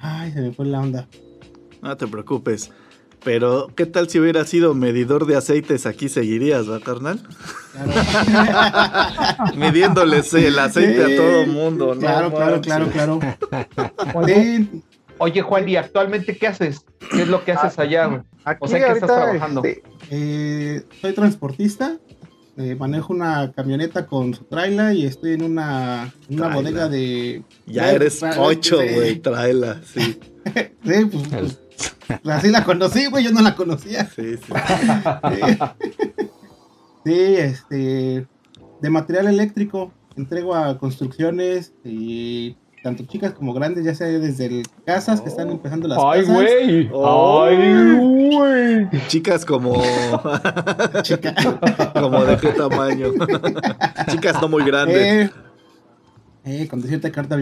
Ay, 0.00 0.32
se 0.32 0.40
me 0.42 0.52
fue 0.52 0.66
la 0.66 0.80
onda. 0.80 1.08
No 1.82 1.96
te 1.96 2.06
preocupes. 2.06 2.70
Pero, 3.28 3.70
¿qué 3.76 3.84
tal 3.84 4.08
si 4.08 4.18
hubiera 4.18 4.46
sido 4.46 4.72
medidor 4.72 5.26
de 5.26 5.36
aceites? 5.36 5.84
Aquí 5.84 6.08
seguirías, 6.08 6.66
¿va, 6.66 6.80
carnal? 6.80 7.20
Midiéndoles 9.54 10.32
el 10.32 10.58
aceite 10.58 11.04
a 11.04 11.14
todo 11.14 11.46
mundo, 11.46 11.94
¿no? 11.94 12.00
Claro, 12.00 12.32
claro, 12.32 12.62
claro, 12.62 12.88
claro. 12.88 13.20
Oye, 15.18 15.42
Juan, 15.42 15.68
¿y 15.68 15.76
actualmente 15.76 16.38
qué 16.38 16.46
haces? 16.46 16.86
¿Qué 17.10 17.20
es 17.20 17.28
lo 17.28 17.44
que 17.44 17.52
haces 17.52 17.78
allá? 17.78 18.24
o 18.60 18.66
sea, 18.66 18.78
¿qué 18.86 18.92
estás 18.92 19.14
trabajando? 19.14 19.62
Este, 19.62 19.82
eh, 20.10 20.82
soy 20.98 21.12
transportista, 21.12 21.98
eh, 22.56 22.76
manejo 22.76 23.12
una 23.12 23.52
camioneta 23.52 24.06
con 24.06 24.32
su 24.32 24.44
trailer 24.44 24.96
y 24.96 25.04
estoy 25.04 25.34
en 25.34 25.42
una, 25.42 26.14
una 26.30 26.48
bodega 26.48 26.88
de... 26.88 27.42
Ya 27.66 27.92
eres 27.92 28.24
ocho, 28.38 28.78
güey, 28.78 29.16
trailer, 29.20 29.82
sí. 29.84 30.18
sí, 30.82 31.04
pues, 31.12 31.28
pues, 31.28 31.58
así 32.24 32.50
la 32.50 32.64
conocí, 32.64 33.06
güey, 33.06 33.24
yo 33.24 33.32
no 33.32 33.40
la 33.40 33.54
conocía. 33.54 34.06
Sí, 34.06 34.36
sí. 34.36 34.52
sí, 37.04 37.12
este, 37.12 38.26
de 38.80 38.90
material 38.90 39.28
eléctrico, 39.28 39.92
entrego 40.16 40.54
a 40.54 40.78
construcciones 40.78 41.72
y 41.84 42.56
tanto 42.82 43.04
chicas 43.06 43.32
como 43.32 43.52
grandes, 43.52 43.84
ya 43.84 43.94
sea 43.94 44.06
desde 44.06 44.62
casas 44.84 45.20
que 45.20 45.28
están 45.28 45.50
empezando 45.50 45.88
las 45.88 45.98
¡Ay, 46.02 46.20
casas. 46.22 46.34
Güey. 46.34 46.88
Oh. 46.92 47.42
¡Ay, 47.42 48.28
güey! 48.28 48.88
Chicas 49.08 49.44
como. 49.44 49.72
como 51.94 52.24
de 52.24 52.36
qué 52.40 52.48
tamaño. 52.48 53.12
chicas 54.10 54.40
no 54.40 54.48
muy 54.48 54.64
grandes. 54.64 55.30
Eh, 56.44 56.66
con 56.68 56.80
decirte 56.80 57.10
carta 57.10 57.36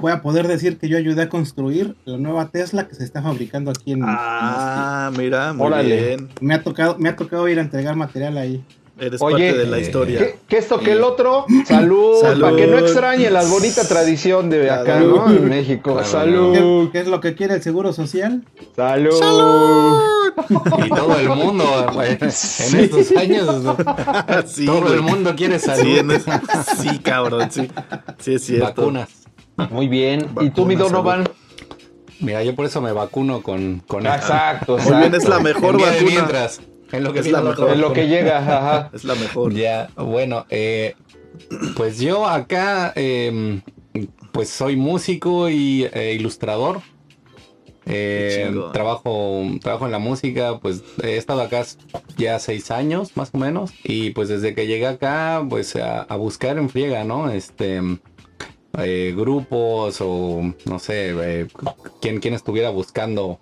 voy 0.00 0.12
a 0.12 0.22
poder 0.22 0.46
decir 0.48 0.78
que 0.78 0.88
yo 0.88 0.96
ayudé 0.96 1.22
a 1.22 1.28
construir 1.28 1.94
la 2.04 2.16
nueva 2.16 2.48
Tesla 2.50 2.88
que 2.88 2.94
se 2.94 3.04
está 3.04 3.22
fabricando 3.22 3.70
aquí 3.70 3.92
en. 3.92 4.02
Ah, 4.04 5.10
mira, 5.16 5.52
muy 5.52 5.84
bien. 5.84 6.28
Me 6.40 6.54
ha 6.54 6.62
tocado, 6.62 6.96
me 6.98 7.08
ha 7.08 7.16
tocado 7.16 7.48
ir 7.48 7.58
a 7.58 7.62
entregar 7.62 7.96
material 7.96 8.38
ahí. 8.38 8.62
Eres 9.00 9.20
parte 9.20 9.52
de 9.52 9.66
la 9.66 9.78
historia. 9.78 10.34
¿qué, 10.48 10.58
esto 10.58 10.80
que 10.80 10.92
el 10.92 11.02
otro? 11.02 11.46
Salud, 11.66 12.20
Para 12.20 12.56
que 12.56 12.66
no 12.66 12.78
extrañe 12.78 13.30
la 13.30 13.44
bonita 13.44 13.86
tradición 13.86 14.50
de 14.50 14.70
acá, 14.70 15.00
¿no? 15.00 15.30
En 15.30 15.48
México. 15.48 16.02
Salud. 16.04 16.90
¿Qué, 16.90 17.00
es 17.00 17.06
lo 17.06 17.20
que 17.20 17.34
quiere 17.34 17.54
el 17.54 17.62
Seguro 17.62 17.92
Social? 17.92 18.42
Salud. 18.74 19.14
Y 20.84 20.88
todo 20.88 21.18
el 21.18 21.28
mundo, 21.28 21.64
en 22.02 22.28
estos 22.28 23.12
años, 23.16 23.46
todo 24.66 24.94
el 24.94 25.02
mundo 25.02 25.34
quiere 25.36 25.58
salud. 25.58 26.12
Sí, 26.80 26.98
cabrón, 26.98 27.50
sí. 27.50 27.68
Sí, 28.18 28.34
es 28.34 28.44
cierto. 28.44 28.82
Vacunas. 28.82 29.17
Muy 29.70 29.88
bien. 29.88 30.28
¿Y 30.40 30.50
tú, 30.50 30.66
mi 30.66 30.76
Donovan? 30.76 31.28
Mira, 32.20 32.42
yo 32.42 32.54
por 32.54 32.66
eso 32.66 32.80
me 32.80 32.92
vacuno 32.92 33.42
con, 33.42 33.80
con 33.86 34.06
exacto, 34.06 34.76
exacto. 34.76 34.92
Muy 34.94 35.02
bien, 35.02 35.14
es 35.14 35.28
la 35.28 35.38
mejor 35.38 35.80
vacuna. 35.80 36.02
Mientras. 36.02 36.60
En 36.90 37.04
lo 37.04 37.12
que, 37.12 37.20
es 37.20 37.30
la 37.30 37.42
mejor. 37.42 37.70
En 37.70 37.80
lo 37.80 37.92
que 37.92 38.08
llega, 38.08 38.38
ajá. 38.38 38.90
Es 38.92 39.04
la 39.04 39.14
mejor. 39.14 39.52
Ya, 39.52 39.90
bueno, 39.96 40.46
eh, 40.48 40.94
pues 41.76 42.00
yo 42.00 42.26
acá, 42.26 42.92
em, 42.96 43.60
pues 44.32 44.48
soy 44.48 44.76
músico 44.76 45.48
y 45.50 45.84
e 45.92 46.14
ilustrador. 46.14 46.80
Eh, 47.90 48.54
trabajo, 48.74 49.46
trabajo 49.62 49.86
en 49.86 49.92
la 49.92 49.98
música, 49.98 50.58
pues 50.60 50.82
he 51.02 51.16
estado 51.16 51.40
acá 51.40 51.64
ya 52.18 52.38
seis 52.38 52.70
años 52.70 53.16
más 53.16 53.30
o 53.32 53.38
menos. 53.38 53.72
Y 53.82 54.10
pues 54.10 54.28
desde 54.28 54.54
que 54.54 54.66
llegué 54.66 54.86
acá, 54.86 55.44
pues 55.48 55.74
a, 55.76 56.04
buscar 56.16 56.58
en 56.58 56.68
friega, 56.68 57.04
¿no? 57.04 57.30
Este 57.30 57.80
eh, 58.78 59.14
grupos 59.16 59.98
o 60.00 60.54
no 60.64 60.78
sé, 60.78 61.14
eh, 61.18 61.46
quien 62.00 62.34
estuviera 62.34 62.70
buscando 62.70 63.40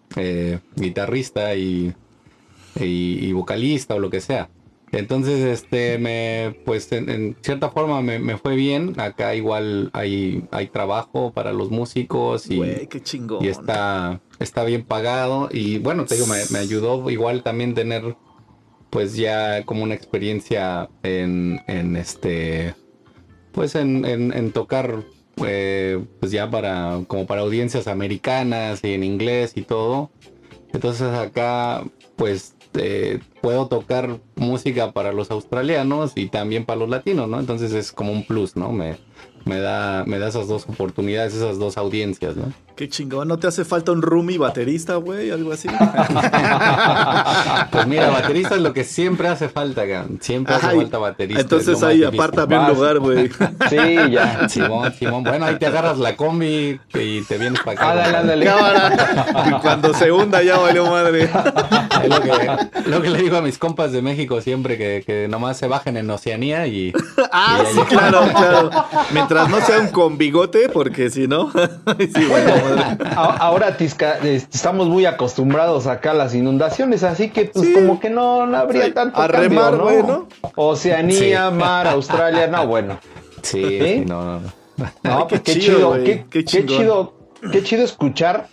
guitarrista 0.76 1.54
y 1.54 1.94
y, 2.84 3.32
vocalista 3.32 3.94
o 3.94 3.98
lo 3.98 4.10
que 4.10 4.20
sea. 4.20 4.50
Entonces, 4.92 5.40
este, 5.40 5.98
me, 5.98 6.56
pues 6.64 6.90
en, 6.92 7.36
cierta 7.40 7.70
forma 7.70 8.00
me, 8.02 8.38
fue 8.38 8.54
bien. 8.54 8.98
Acá 8.98 9.34
igual 9.34 9.90
hay, 9.92 10.44
hay 10.52 10.68
trabajo 10.68 11.32
para 11.32 11.52
los 11.52 11.70
músicos 11.70 12.48
y, 12.50 12.60
qué 12.88 13.02
chingón. 13.02 13.44
y 13.44 13.48
está, 13.48 14.20
está 14.38 14.64
bien 14.64 14.84
pagado. 14.84 15.48
Y 15.50 15.78
bueno, 15.78 16.04
te 16.04 16.14
digo, 16.14 16.26
me, 16.26 16.58
ayudó 16.58 17.10
igual 17.10 17.42
también 17.42 17.74
tener, 17.74 18.16
pues 18.90 19.16
ya 19.16 19.64
como 19.64 19.82
una 19.82 19.94
experiencia 19.94 20.88
en, 21.02 21.60
en 21.66 21.96
este, 21.96 22.74
pues 23.52 23.74
en, 23.74 24.04
en, 24.04 24.52
tocar, 24.52 25.02
eh, 25.44 26.04
pues 26.20 26.32
ya 26.32 26.50
para, 26.50 27.00
como 27.06 27.26
para 27.26 27.42
audiencias 27.42 27.88
americanas 27.88 28.82
y 28.82 28.94
en 28.94 29.04
inglés 29.04 29.52
y 29.56 29.62
todo. 29.62 30.10
Entonces 30.72 31.12
acá, 31.12 31.84
pues 32.16 32.56
este, 32.76 33.20
puedo 33.40 33.68
tocar 33.68 34.20
música 34.34 34.92
para 34.92 35.12
los 35.12 35.30
australianos 35.30 36.12
y 36.14 36.28
también 36.28 36.66
para 36.66 36.80
los 36.80 36.90
latinos, 36.90 37.28
¿no? 37.28 37.40
Entonces 37.40 37.72
es 37.72 37.90
como 37.90 38.12
un 38.12 38.24
plus, 38.24 38.54
¿no? 38.54 38.70
Me, 38.70 38.96
me 39.46 39.60
da, 39.60 40.04
me 40.06 40.18
da 40.18 40.28
esas 40.28 40.48
dos 40.48 40.66
oportunidades, 40.68 41.32
esas 41.32 41.58
dos 41.58 41.78
audiencias, 41.78 42.36
¿no? 42.36 42.52
Qué 42.74 42.90
chingón, 42.90 43.28
¿no 43.28 43.38
te 43.38 43.46
hace 43.46 43.64
falta 43.64 43.92
un 43.92 44.02
roomie 44.02 44.36
baterista, 44.36 44.96
güey? 44.96 45.30
Algo 45.30 45.52
así. 45.52 45.66
pues 47.70 47.86
mira, 47.86 48.10
baterista 48.10 48.56
es 48.56 48.60
lo 48.60 48.74
que 48.74 48.84
siempre 48.84 49.28
hace 49.28 49.48
falta, 49.48 49.84
Siempre 50.20 50.56
hace 50.56 50.76
falta 50.76 50.98
baterista. 50.98 51.40
Entonces 51.40 51.82
ahí 51.82 52.04
aparta 52.04 52.44
bien 52.44 52.66
lugar, 52.66 52.98
güey. 52.98 53.30
Sí, 53.70 53.96
ya. 54.10 54.46
Simón, 54.48 54.92
Simón. 54.92 55.24
Bueno, 55.24 55.46
ahí 55.46 55.58
te 55.58 55.66
agarras 55.66 55.98
la 55.98 56.16
combi 56.16 56.78
y 56.92 57.22
te 57.22 57.38
vienes 57.38 57.60
para 57.60 57.72
acá. 57.72 57.92
Ándale, 57.92 58.16
ándale. 58.18 58.44
Cámara. 58.44 59.46
Y 59.46 59.52
cuando 59.62 59.94
se 59.94 60.12
hunda 60.12 60.42
ya 60.42 60.58
valió 60.58 60.90
madre. 60.90 61.30
Es 61.96 62.10
lo 62.10 62.20
que, 62.20 62.90
lo 62.90 63.02
que 63.02 63.10
le 63.10 63.22
digo 63.22 63.38
a 63.38 63.42
mis 63.42 63.56
compas 63.56 63.90
de 63.90 64.02
México 64.02 64.42
siempre, 64.42 64.76
que, 64.76 65.02
que 65.04 65.28
nomás 65.28 65.56
se 65.56 65.66
bajen 65.66 65.96
en 65.96 66.10
Oceanía 66.10 66.66
y... 66.66 66.92
Ah, 67.32 67.64
sí, 67.72 67.80
claro, 67.88 68.20
claro. 68.34 68.70
Mientras 69.12 69.35
mientras 69.36 69.50
no 69.50 69.66
sea 69.66 69.80
un 69.80 69.88
con 69.88 70.18
bigote, 70.18 70.68
porque 70.68 71.10
si 71.10 71.26
no. 71.28 71.50
ahora 73.16 73.76
Tisca, 73.76 74.18
estamos 74.18 74.88
muy 74.88 75.06
acostumbrados 75.06 75.86
acá 75.86 76.12
a 76.12 76.14
las 76.14 76.34
inundaciones, 76.34 77.02
así 77.02 77.30
que 77.30 77.46
pues 77.46 77.68
como 77.74 78.00
que 78.00 78.10
no, 78.10 78.42
habría 78.56 78.92
tanto. 78.92 79.20
A 79.20 79.28
remar, 79.28 79.74
¿no? 79.74 80.28
Oceanía, 80.54 81.50
mar, 81.50 81.86
Australia, 81.88 82.46
no, 82.46 82.66
bueno. 82.66 82.98
Sí, 83.42 84.04
no, 84.06 84.40
no. 84.40 84.66
No, 85.02 85.26
pues 85.26 85.40
qué, 85.40 85.58
chido, 85.58 85.94
qué, 86.04 86.44
chido, 86.44 87.14
qué 87.50 87.62
chido 87.62 87.84
escuchar 87.84 88.48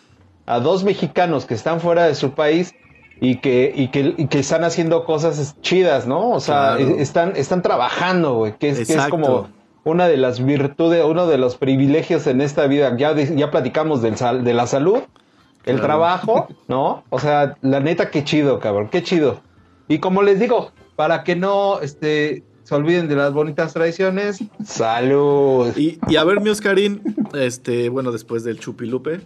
a 0.45 0.59
dos 0.59 0.83
mexicanos 0.83 1.45
que 1.45 1.53
están 1.53 1.81
fuera 1.81 2.05
de 2.05 2.15
su 2.15 2.31
país 2.31 2.73
y 3.19 3.37
que, 3.37 3.71
y 3.75 3.87
que, 3.89 4.15
y 4.17 4.27
que 4.27 4.39
están 4.39 4.63
haciendo 4.63 5.05
cosas 5.05 5.55
chidas, 5.61 6.07
¿no? 6.07 6.31
O 6.31 6.39
sea, 6.39 6.77
están, 6.77 7.33
están 7.35 7.61
trabajando, 7.61 8.35
güey, 8.35 8.57
que 8.57 8.69
es, 8.69 8.87
que 8.87 8.93
es 8.93 9.07
como 9.07 9.49
una 9.83 10.07
de 10.07 10.17
las 10.17 10.43
virtudes, 10.43 11.03
uno 11.05 11.27
de 11.27 11.37
los 11.37 11.57
privilegios 11.57 12.27
en 12.27 12.41
esta 12.41 12.67
vida. 12.67 12.95
Ya, 12.97 13.13
ya 13.15 13.51
platicamos 13.51 14.01
del 14.01 14.15
de 14.43 14.53
la 14.53 14.67
salud, 14.67 14.99
el 15.65 15.81
trabajo, 15.81 16.47
¿no? 16.67 17.03
O 17.09 17.19
sea, 17.19 17.57
la 17.61 17.79
neta, 17.79 18.09
qué 18.09 18.23
chido, 18.23 18.59
cabrón, 18.59 18.89
qué 18.89 19.03
chido. 19.03 19.41
Y 19.87 19.99
como 19.99 20.23
les 20.23 20.39
digo, 20.39 20.71
para 20.95 21.23
que 21.23 21.35
no 21.35 21.79
este, 21.81 22.43
se 22.63 22.75
olviden 22.75 23.07
de 23.07 23.15
las 23.15 23.33
bonitas 23.33 23.73
tradiciones, 23.73 24.43
salud. 24.65 25.75
Y, 25.77 25.99
y 26.07 26.15
a 26.15 26.23
ver, 26.23 26.41
mi 26.41 26.49
Oscarín, 26.49 27.01
este, 27.33 27.89
bueno, 27.89 28.11
después 28.11 28.43
del 28.43 28.59
chupilupe. 28.59 29.21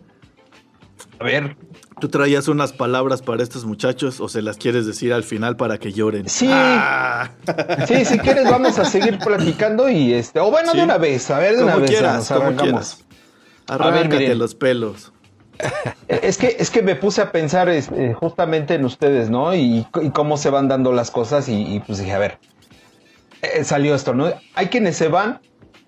A 1.20 1.24
ver. 1.24 1.56
¿Tú 2.00 2.10
traías 2.10 2.48
unas 2.48 2.74
palabras 2.74 3.22
para 3.22 3.42
estos 3.42 3.66
muchachos 3.66 4.20
o 4.20 4.30
se 4.30 4.42
las 4.42 4.58
quieres 4.58 4.86
decir 4.86 5.14
al 5.14 5.24
final 5.24 5.56
para 5.56 5.80
que 5.80 5.92
lloren? 5.92 6.30
Sí. 6.30 6.48
Ah. 6.52 7.32
Sí, 7.88 8.06
si 8.06 8.20
quieres 8.20 8.50
vamos 8.50 8.78
a 8.78 8.86
seguir 8.86 9.18
platicando 9.18 9.90
y 9.90 10.14
este, 10.14 10.40
o 10.40 10.52
bueno, 10.52 10.74
de 10.74 10.84
una 10.84 10.98
vez, 10.98 11.32
a 11.32 11.40
ver, 11.40 11.56
de 11.58 11.64
una 11.64 11.78
vez 11.78 12.00
como 12.28 12.56
quieras. 12.56 13.04
Arráncate 13.68 14.36
los 14.36 14.56
pelos. 14.56 15.12
Es 16.08 16.38
que, 16.38 16.56
es 16.60 16.70
que 16.70 16.84
me 16.84 16.96
puse 16.96 17.22
a 17.22 17.32
pensar 17.32 17.68
este, 17.70 18.14
justamente 18.14 18.76
en 18.76 18.86
ustedes, 18.86 19.30
¿no? 19.30 19.56
Y, 19.56 19.88
cómo 20.14 20.38
se 20.38 20.50
van 20.50 20.68
dando 20.68 20.94
las 20.94 21.12
cosas 21.12 21.50
y, 21.50 21.82
pues 21.86 22.00
dije, 22.00 22.14
a 22.14 22.20
ver, 22.20 22.38
eh, 23.42 23.64
salió 23.64 23.96
esto, 23.96 24.14
¿no? 24.14 24.32
Hay 24.54 24.68
quienes 24.68 24.96
se 24.98 25.08
van 25.08 25.40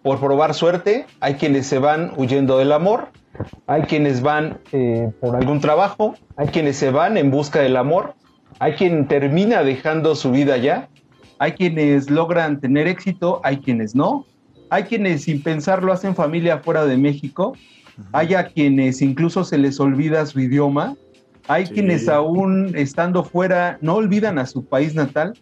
por 0.01 0.19
probar 0.19 0.53
suerte, 0.53 1.05
hay 1.19 1.35
quienes 1.35 1.67
se 1.67 1.77
van 1.77 2.13
huyendo 2.17 2.57
del 2.57 2.71
amor, 2.71 3.09
hay 3.67 3.83
quienes 3.83 4.21
van 4.21 4.59
eh, 4.71 5.11
por 5.19 5.35
algún 5.35 5.59
trabajo, 5.59 6.15
hay 6.35 6.47
quienes 6.47 6.77
se 6.77 6.91
van 6.91 7.17
en 7.17 7.31
busca 7.31 7.59
del 7.59 7.77
amor, 7.77 8.15
hay 8.59 8.73
quien 8.73 9.07
termina 9.07 9.63
dejando 9.63 10.15
su 10.15 10.31
vida 10.31 10.55
allá, 10.55 10.89
hay 11.39 11.53
quienes 11.53 12.09
logran 12.09 12.59
tener 12.59 12.87
éxito, 12.87 13.39
hay 13.43 13.57
quienes 13.57 13.95
no, 13.95 14.25
hay 14.69 14.83
quienes 14.83 15.23
sin 15.23 15.41
pensarlo 15.41 15.93
hacen 15.93 16.15
familia 16.15 16.59
fuera 16.59 16.85
de 16.85 16.97
México, 16.97 17.55
hay 18.11 18.33
a 18.33 18.47
quienes 18.47 19.01
incluso 19.01 19.43
se 19.43 19.57
les 19.57 19.79
olvida 19.79 20.25
su 20.25 20.39
idioma, 20.39 20.95
hay 21.47 21.65
quienes 21.65 22.07
aún 22.07 22.73
estando 22.75 23.23
fuera 23.23 23.79
no 23.81 23.95
olvidan 23.95 24.37
a 24.37 24.45
su 24.45 24.65
país 24.65 24.93
natal, 24.93 25.33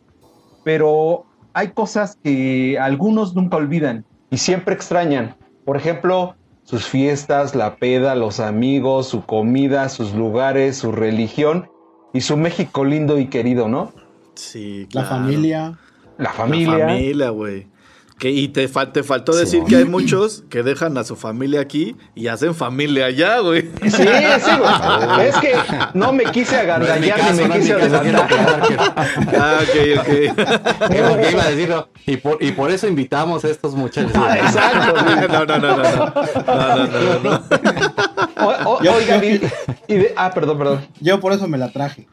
pero 0.63 1.25
hay 1.53 1.70
cosas 1.70 2.17
que 2.24 2.77
algunos 2.79 3.36
nunca 3.36 3.58
olvidan 3.58 4.06
y 4.29 4.38
siempre 4.38 4.74
extrañan. 4.74 5.36
Por 5.65 5.75
ejemplo, 5.75 6.37
sus 6.67 6.86
fiestas, 6.86 7.55
la 7.55 7.77
peda, 7.77 8.13
los 8.13 8.41
amigos, 8.41 9.07
su 9.07 9.25
comida, 9.25 9.88
sus 9.88 10.13
lugares, 10.13 10.75
su 10.75 10.91
religión 10.91 11.71
y 12.13 12.19
su 12.19 12.36
México 12.36 12.83
lindo 12.83 13.19
y 13.19 13.27
querido, 13.27 13.69
¿no? 13.69 13.93
Sí, 14.36 14.86
claro. 14.91 15.07
La 15.07 15.15
familia. 15.15 15.79
La 16.17 16.33
familia. 16.33 16.77
La 16.77 16.88
familia, 16.88 17.29
güey. 17.29 17.67
Que, 18.19 18.31
y 18.31 18.47
te, 18.47 18.67
te 18.67 19.03
faltó 19.03 19.36
decir 19.36 19.63
que 19.65 19.75
hay 19.75 19.86
muchos 19.86 20.43
que 20.50 20.63
dejan 20.63 20.97
a 20.97 21.03
su 21.03 21.15
familia 21.15 21.62
aquí 21.62 21.95
y 22.15 22.27
hacen 22.27 22.55
familia 22.55 23.05
allá, 23.05 23.39
güey. 23.39 23.69
Sí, 23.83 23.91
sí, 23.91 24.03
güey. 24.03 25.27
Es 25.27 25.36
que 25.38 25.53
no 25.93 26.13
me 26.13 26.24
quise 26.25 26.55
agandallar 26.55 27.36
ni 27.36 27.43
me 27.43 27.59
quise 27.59 27.74
adelantar. 27.74 28.27
Ah, 29.39 29.59
ok, 29.62 30.00
ok. 30.00 30.07
que 30.89 30.97
iba 31.31 31.43
a 31.43 31.50
decirlo. 31.50 31.89
Y 32.07 32.17
por, 32.17 32.41
y 32.41 32.51
por 32.53 32.71
eso 32.71 32.88
invitamos 32.88 33.43
a 33.45 33.50
estos 33.50 33.75
muchachos. 33.75 34.12
Ah, 34.15 34.38
exacto. 34.38 34.95
No, 35.27 35.45
no, 35.45 35.57
no, 35.59 35.77
no. 35.77 35.77
No, 35.77 36.88
no, 36.88 36.88
no, 36.88 37.41
no. 38.80 38.91
oigan, 38.91 39.23
y, 39.23 39.93
de, 39.93 40.13
ah, 40.15 40.32
perdón, 40.34 40.58
perdón. 40.58 40.88
Yo 40.99 41.19
por 41.19 41.34
eso 41.34 41.47
me 41.47 41.58
la 41.58 41.71
traje. 41.71 42.08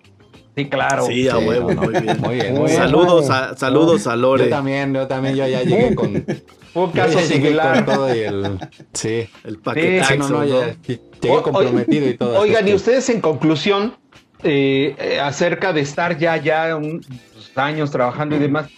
Sí, 0.57 0.69
claro. 0.69 1.07
Sí, 1.07 1.29
a 1.29 1.39
huevo, 1.39 1.71
muy 1.73 2.01
bien. 2.01 2.21
Muy 2.21 2.35
bien, 2.37 2.55
muy 2.55 2.67
bien. 2.67 2.77
Saludos, 2.77 3.29
a, 3.31 3.57
saludos 3.57 4.07
a 4.07 4.15
Lore. 4.15 4.45
Yo 4.45 4.51
también, 4.51 4.95
yo 4.95 5.07
también, 5.09 5.35
yo 5.35 5.47
ya 5.47 5.63
llegué 5.63 5.95
con... 5.95 6.25
Un 6.75 6.91
caso 6.91 7.21
similar. 7.21 7.85
Todo 7.87 8.15
y 8.15 8.21
el, 8.21 8.59
sí. 8.93 9.29
El 9.45 9.59
paquete. 9.59 10.05
Sí, 10.05 10.19
no, 10.19 10.29
no, 10.29 10.45
ya, 10.45 10.77
llegué 10.87 11.43
comprometido 11.43 12.09
y 12.09 12.17
todo. 12.17 12.39
Oigan, 12.41 12.67
y 12.67 12.75
ustedes 12.75 13.09
en 13.11 13.21
conclusión, 13.21 13.95
eh, 14.43 14.97
eh, 14.99 15.21
acerca 15.21 15.73
de 15.73 15.83
estar 15.83 16.19
ya, 16.19 16.37
ya 16.37 16.75
unos 16.77 17.07
años 17.55 17.93
trabajando 17.93 18.35
y 18.35 18.41
demás, 18.41 18.69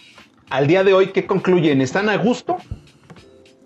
al 0.49 0.67
día 0.67 0.83
de 0.83 0.93
hoy, 0.93 1.07
¿qué 1.07 1.25
concluyen? 1.25 1.81
¿Están 1.81 2.07
a 2.09 2.17
gusto? 2.17 2.57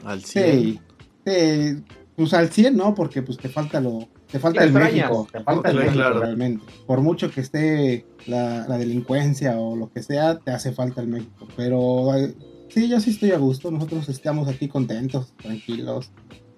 Al 0.05 0.23
100. 0.23 0.79
Sí, 1.25 1.83
pues 2.15 2.33
al 2.33 2.49
100, 2.49 2.75
¿no? 2.75 2.95
Porque 2.95 3.21
pues 3.21 3.37
te 3.37 3.49
falta 3.49 3.81
lo 3.81 4.07
te 4.31 4.39
falta 4.39 4.63
el 4.63 4.71
México, 4.71 5.27
te 5.31 5.41
falta 5.41 5.71
el 5.71 5.77
México 5.77 6.09
realmente. 6.13 6.63
Por 6.85 7.01
mucho 7.01 7.29
que 7.29 7.41
esté 7.41 8.05
la, 8.27 8.77
delincuencia 8.77 9.59
o 9.59 9.75
lo 9.75 9.91
que 9.91 10.01
sea, 10.01 10.39
te 10.39 10.51
hace 10.51 10.71
falta 10.71 11.01
el 11.01 11.07
México. 11.07 11.47
Pero 11.57 12.15
eh, 12.15 12.33
sí, 12.69 12.87
yo 12.87 12.99
sí 12.99 13.11
estoy 13.11 13.31
a 13.31 13.37
gusto. 13.37 13.71
Nosotros 13.71 14.07
estamos 14.09 14.47
aquí 14.47 14.67
contentos, 14.67 15.33
tranquilos. 15.37 16.11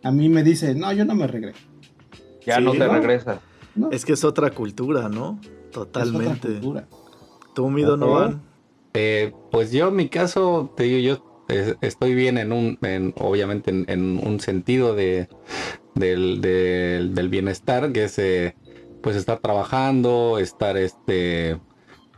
A 0.03 0.11
mí 0.11 0.29
me 0.29 0.43
dice, 0.43 0.75
no, 0.75 0.91
yo 0.93 1.05
no 1.05 1.15
me 1.15 1.27
regreso. 1.27 1.59
Ya 2.45 2.59
no 2.59 2.73
te 2.73 2.87
regresas. 2.87 3.39
Es 3.91 4.05
que 4.05 4.13
es 4.13 4.23
otra 4.23 4.51
cultura, 4.51 5.09
¿no? 5.09 5.39
Totalmente. 5.71 6.27
Es 6.27 6.37
otra 6.37 6.51
cultura. 6.51 6.87
¿Tú, 7.55 7.69
Mido, 7.69 7.97
no 7.97 8.11
van? 8.11 8.41
Eh, 8.93 9.33
pues 9.51 9.71
yo, 9.71 9.87
en 9.87 9.95
mi 9.95 10.09
caso, 10.09 10.71
te 10.75 10.83
digo, 10.83 10.99
yo 10.99 11.33
estoy 11.81 12.13
bien 12.13 12.37
en 12.37 12.51
un, 12.51 12.77
obviamente 13.17 13.71
en, 13.71 14.19
un 14.23 14.39
sentido 14.39 14.95
de, 14.95 15.27
del, 15.95 16.41
del, 16.41 17.29
bienestar, 17.29 17.91
que 17.91 18.05
es 18.05 18.19
eh, 18.19 18.55
pues 19.01 19.15
estar 19.15 19.39
trabajando, 19.39 20.39
estar 20.39 20.77
este 20.77 21.57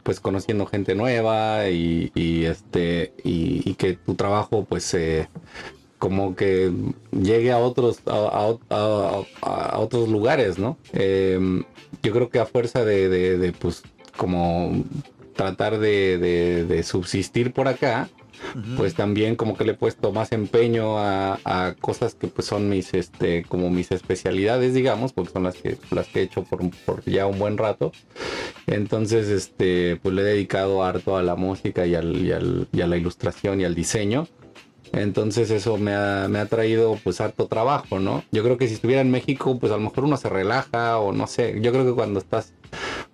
pues 0.06 0.20
conociendo 0.20 0.68
gente 0.68 0.94
nueva 0.94 1.68
y, 1.70 2.12
este 2.46 3.14
y, 3.24 3.74
que 3.74 3.94
tu 3.94 4.14
trabajo 4.14 4.64
pues 4.64 4.94
eh, 4.94 5.28
como 5.98 6.36
que 6.36 6.72
llegue 7.12 7.52
a 7.52 7.58
otros 7.58 8.02
a, 8.06 9.80
otros 9.80 10.08
lugares 10.08 10.60
no 10.60 10.78
em, 10.94 11.64
yo 12.04 12.14
creo 12.14 12.30
que 12.30 12.40
a 12.40 12.46
fuerza 12.46 12.86
de, 12.86 13.52
pues 13.58 13.82
como 14.16 14.84
tratar 15.36 15.80
de, 15.80 16.82
subsistir 16.86 17.52
por 17.52 17.68
acá 17.68 18.08
pues 18.78 18.95
también 18.95 19.36
como 19.36 19.58
que 19.58 19.65
le 19.65 19.74
he 19.74 19.76
puesto 19.76 20.12
más 20.12 20.32
empeño 20.32 20.98
a, 20.98 21.76
cosas 21.82 22.15
que 22.15 22.28
pues 22.28 22.48
son 22.48 22.69
mis, 22.69 22.93
este, 22.93 23.43
como 23.43 23.69
mis 23.69 23.91
especialidades, 23.91 24.74
digamos, 24.74 25.13
porque 25.13 25.34
son 25.34 25.43
las 25.43 25.56
que, 25.56 25.78
las 25.91 26.08
que 26.08 26.21
he 26.21 26.24
hecho 26.24 26.43
por, 26.43 27.04
ya 27.06 27.26
un 27.26 27.39
buen 27.39 27.58
rato. 27.58 27.91
Entonces, 28.67 29.28
este, 29.30 29.98
pues 30.02 30.15
le 30.15 30.21
he 30.21 30.26
dedicado 30.26 30.84
harto 30.84 31.17
a 31.17 31.24
la 31.24 31.36
música 31.36 31.86
y, 31.86 31.91
y, 31.91 31.95
al, 32.32 32.67
y 32.71 32.82
a 32.82 32.88
la 32.88 32.98
ilustración 32.98 33.62
y 33.62 33.65
al 33.65 33.76
diseño. 33.76 34.28
Entonces 34.91 35.50
eso 35.50 35.78
me 35.78 35.93
ha, 35.93 36.28
me 36.30 36.39
ha, 36.39 36.45
traído 36.45 36.98
pues 37.04 37.19
harto 37.19 37.48
trabajo, 37.48 38.00
¿no? 38.00 38.24
Yo 38.32 38.43
creo 38.43 38.58
que 38.58 38.67
si 38.67 38.76
estuviera 38.76 39.02
en 39.02 39.12
México, 39.12 39.58
pues 39.60 39.71
a 39.71 39.76
lo 39.76 39.82
mejor 39.82 40.06
uno 40.06 40.15
se 40.15 40.30
relaja 40.30 41.00
o 41.00 41.12
no 41.12 41.28
sé. 41.28 41.60
Yo 41.62 41.71
creo 41.71 41.86
que 41.86 41.93
cuando 41.93 42.19
estás 42.19 42.54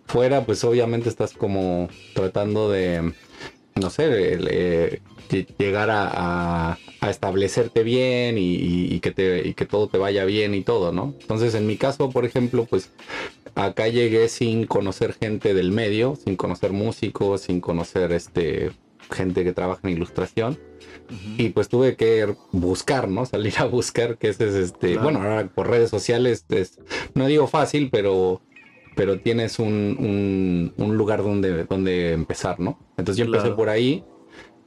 fuera, 0.05 0.45
pues 0.45 0.63
obviamente 0.63 1.09
estás 1.09 1.33
como 1.33 1.89
tratando 2.13 2.69
de, 2.69 3.13
no 3.81 3.89
sé, 3.89 4.07
de, 4.07 5.01
llegar 5.57 5.89
a, 5.91 6.77
establecerte 7.07 7.83
bien 7.83 8.35
y, 8.37 8.99
que 8.99 9.11
te, 9.11 9.53
que 9.53 9.65
todo 9.65 9.87
te 9.87 9.97
vaya 9.97 10.23
bien 10.25 10.53
y 10.53 10.61
todo, 10.61 10.91
¿no? 10.91 11.15
Entonces, 11.19 11.55
en 11.55 11.67
mi 11.67 11.77
caso, 11.77 12.09
por 12.09 12.25
ejemplo, 12.25 12.65
pues 12.65 12.91
acá 13.55 13.87
llegué 13.87 14.29
sin 14.29 14.65
conocer 14.65 15.13
gente 15.13 15.53
del 15.53 15.71
medio, 15.71 16.15
sin 16.15 16.35
conocer 16.35 16.71
músicos, 16.71 17.41
sin 17.41 17.59
conocer 17.59 18.11
este 18.11 18.71
gente 19.11 19.43
que 19.43 19.51
trabaja 19.51 19.81
en 19.83 19.95
ilustración. 19.95 20.59
Y 21.37 21.49
pues 21.49 21.67
tuve 21.67 21.95
que 21.97 22.33
buscar, 22.51 23.09
¿no? 23.09 23.25
Salir 23.25 23.53
a 23.57 23.65
buscar, 23.65 24.17
que 24.17 24.29
ese 24.29 24.47
es 24.47 24.55
este, 24.55 24.97
bueno, 24.97 25.19
ahora 25.19 25.47
por 25.47 25.69
redes 25.69 25.89
sociales 25.89 26.45
es, 26.49 26.79
no 27.13 27.25
digo 27.27 27.47
fácil, 27.47 27.89
pero 27.91 28.41
pero 28.95 29.19
tienes 29.19 29.59
un, 29.59 30.73
un, 30.77 30.97
lugar 30.97 31.23
donde, 31.23 31.65
donde 31.65 32.13
empezar, 32.13 32.59
¿no? 32.59 32.77
Entonces 32.97 33.17
yo 33.17 33.25
empecé 33.25 33.51
por 33.51 33.69
ahí 33.69 34.03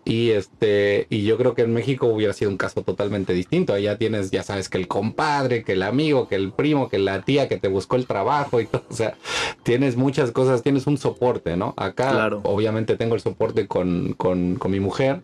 y 0.05 0.31
este, 0.31 1.07
y 1.09 1.25
yo 1.25 1.39
creo 1.39 1.55
que 1.55 1.63
en 1.63 1.73
México 1.73 2.07
hubiera 2.07 2.35
sido 2.35 2.51
un 2.51 2.59
caso 2.59 2.83
totalmente 2.83 3.33
distinto. 3.33 3.73
Allá 3.73 3.97
tienes, 3.97 4.31
ya 4.31 4.43
sabes, 4.43 4.69
que 4.69 4.77
el 4.77 4.87
compadre, 4.87 5.65
que 5.65 5.73
el 5.73 5.83
amigo, 5.83 6.29
que 6.29 6.35
el 6.35 6.53
primo, 6.53 6.91
que 6.91 6.99
la 6.99 7.23
tía 7.23 7.49
que 7.49 7.57
te 7.57 7.69
buscó 7.69 7.97
el 7.97 8.07
trabajo 8.07 8.61
y 8.61 8.67
todo. 8.67 8.85
O 8.91 8.95
sea, 8.95 9.17
tienes 9.63 9.97
muchas 9.97 10.31
cosas, 10.31 10.63
tienes 10.63 10.87
un 10.87 10.99
soporte, 10.99 11.57
¿no? 11.57 11.73
Acá, 11.77 12.31
obviamente, 12.43 12.97
tengo 12.97 13.15
el 13.15 13.23
soporte 13.23 13.67
con, 13.67 14.13
con, 14.15 14.57
con 14.57 14.71
mi 14.71 14.81
mujer. 14.81 15.23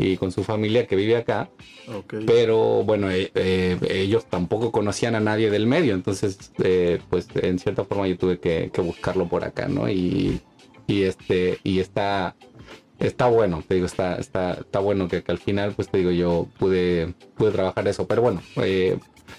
Y 0.00 0.16
con 0.16 0.32
su 0.32 0.42
familia 0.44 0.86
que 0.86 0.96
vive 0.96 1.16
acá. 1.16 1.50
Pero 2.26 2.82
bueno, 2.84 3.10
eh, 3.10 3.30
eh, 3.34 3.78
ellos 3.90 4.24
tampoco 4.26 4.72
conocían 4.72 5.14
a 5.14 5.20
nadie 5.20 5.50
del 5.50 5.66
medio, 5.66 5.94
entonces 5.94 6.52
eh, 6.62 7.00
pues 7.10 7.28
en 7.34 7.58
cierta 7.58 7.84
forma 7.84 8.08
yo 8.08 8.16
tuve 8.16 8.38
que, 8.38 8.70
buscarlo 8.80 9.28
por 9.28 9.44
acá, 9.44 9.68
¿no? 9.68 9.90
Y, 9.90 10.40
y 10.86 11.02
este, 11.02 11.58
y 11.62 11.80
está, 11.80 12.34
está 12.98 13.28
bueno, 13.28 13.62
te 13.66 13.74
digo, 13.74 13.86
está, 13.86 14.16
está, 14.16 14.54
está 14.54 14.78
bueno 14.78 15.06
que, 15.06 15.22
al 15.26 15.38
final, 15.38 15.72
pues 15.74 15.90
te 15.90 15.98
digo, 15.98 16.10
yo 16.10 16.48
pude, 16.58 17.14
pude 17.36 17.50
trabajar 17.50 17.86
eso. 17.86 18.06
Pero 18.06 18.22
bueno, 18.22 18.40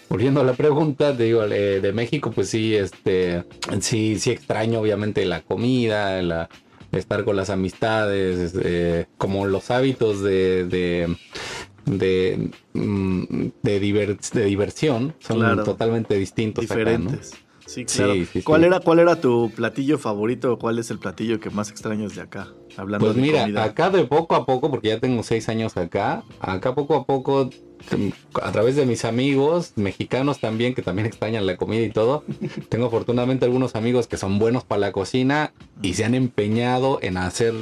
volviendo 0.09 0.41
a 0.41 0.43
la 0.43 0.53
pregunta, 0.53 1.17
te 1.17 1.23
digo, 1.23 1.47
de 1.47 1.91
México, 1.91 2.29
pues 2.29 2.49
sí, 2.49 2.75
este, 2.75 3.45
sí, 3.79 4.19
sí 4.19 4.29
extraño 4.29 4.79
obviamente 4.79 5.25
la 5.25 5.41
comida, 5.41 6.21
la 6.21 6.49
estar 6.91 7.23
con 7.23 7.35
las 7.35 7.49
amistades, 7.49 8.53
este, 8.53 9.07
como 9.17 9.45
los 9.45 9.71
hábitos 9.71 10.21
de, 10.21 10.65
de, 10.65 11.15
de, 11.85 12.51
mm, 12.73 13.45
de, 13.61 13.79
diversión 13.79 15.15
son 15.19 15.63
totalmente 15.63 16.15
distintos. 16.15 16.61
Diferentes. 16.61 17.33
Sí, 17.71 17.85
claro. 17.85 18.13
¿Cuál, 18.43 18.65
Era, 18.65 18.81
¿Cuál 18.81 18.99
era 18.99 19.21
tu 19.21 19.49
platillo 19.55 19.97
favorito 19.97 20.51
o 20.51 20.59
cuál 20.59 20.77
es 20.77 20.91
el 20.91 20.99
platillo 20.99 21.39
que 21.39 21.49
más 21.49 21.69
extrañas 21.69 22.13
de 22.15 22.21
acá? 22.21 22.49
Hablando 22.75 23.05
pues 23.05 23.15
mira, 23.15 23.45
acá 23.63 23.89
de 23.89 24.03
poco 24.03 24.35
a 24.35 24.45
poco, 24.45 24.69
porque 24.69 24.89
ya 24.89 24.99
tengo 24.99 25.23
seis 25.23 25.47
años 25.47 25.77
acá, 25.77 26.23
acá 26.41 26.75
poco 26.75 26.95
a 26.95 27.05
poco 27.05 27.49
a 28.41 28.51
través 28.51 28.75
de 28.75 28.85
mis 28.85 29.05
amigos 29.05 29.71
mexicanos 29.77 30.41
también, 30.41 30.73
que 30.73 30.81
también 30.81 31.05
extrañan 31.05 31.45
la 31.45 31.55
comida 31.55 31.81
y 31.81 31.91
todo, 31.91 32.25
tengo 32.69 32.87
afortunadamente 32.87 33.45
algunos 33.45 33.75
amigos 33.75 34.07
que 34.07 34.17
son 34.17 34.37
buenos 34.37 34.65
para 34.65 34.81
la 34.81 34.91
cocina 34.91 35.53
y 35.81 35.93
se 35.93 36.03
han 36.03 36.13
empeñado 36.13 36.99
en 37.01 37.15
hacer 37.15 37.53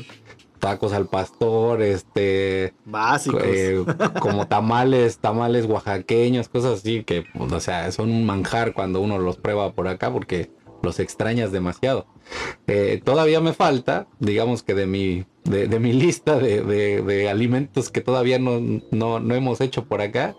tacos 0.60 0.94
al 0.94 1.08
pastor, 1.08 1.82
este 1.82 2.74
básicos, 2.86 3.42
eh, 3.46 3.84
como 4.20 4.48
tamales, 4.48 5.18
tamales 5.18 5.66
oaxaqueños, 5.66 6.50
cosas 6.50 6.80
así 6.80 7.04
que, 7.04 7.24
pues, 7.34 7.52
o 7.52 7.60
sea, 7.60 7.92
son 7.92 8.12
un 8.12 8.26
manjar 8.26 8.74
cuando 8.74 9.02
uno 9.02 9.18
los 9.18 9.38
prueba 9.38 9.74
por 9.74 9.88
acá 9.88 10.12
porque 10.12 10.52
los 10.82 11.00
extrañas 11.00 11.52
demasiado. 11.52 12.06
Eh, 12.68 13.02
todavía 13.04 13.42
me 13.42 13.54
falta, 13.54 14.08
digamos 14.20 14.64
que 14.64 14.76
de 14.76 14.86
mi, 14.86 15.26
de, 15.44 15.80
mi 15.80 15.94
lista 15.94 16.38
de, 16.38 17.28
alimentos 17.30 17.90
que 17.90 18.02
todavía 18.02 18.40
no, 18.40 18.62
no, 18.92 19.36
hemos 19.36 19.62
hecho 19.62 19.86
por 19.86 20.02
acá, 20.02 20.36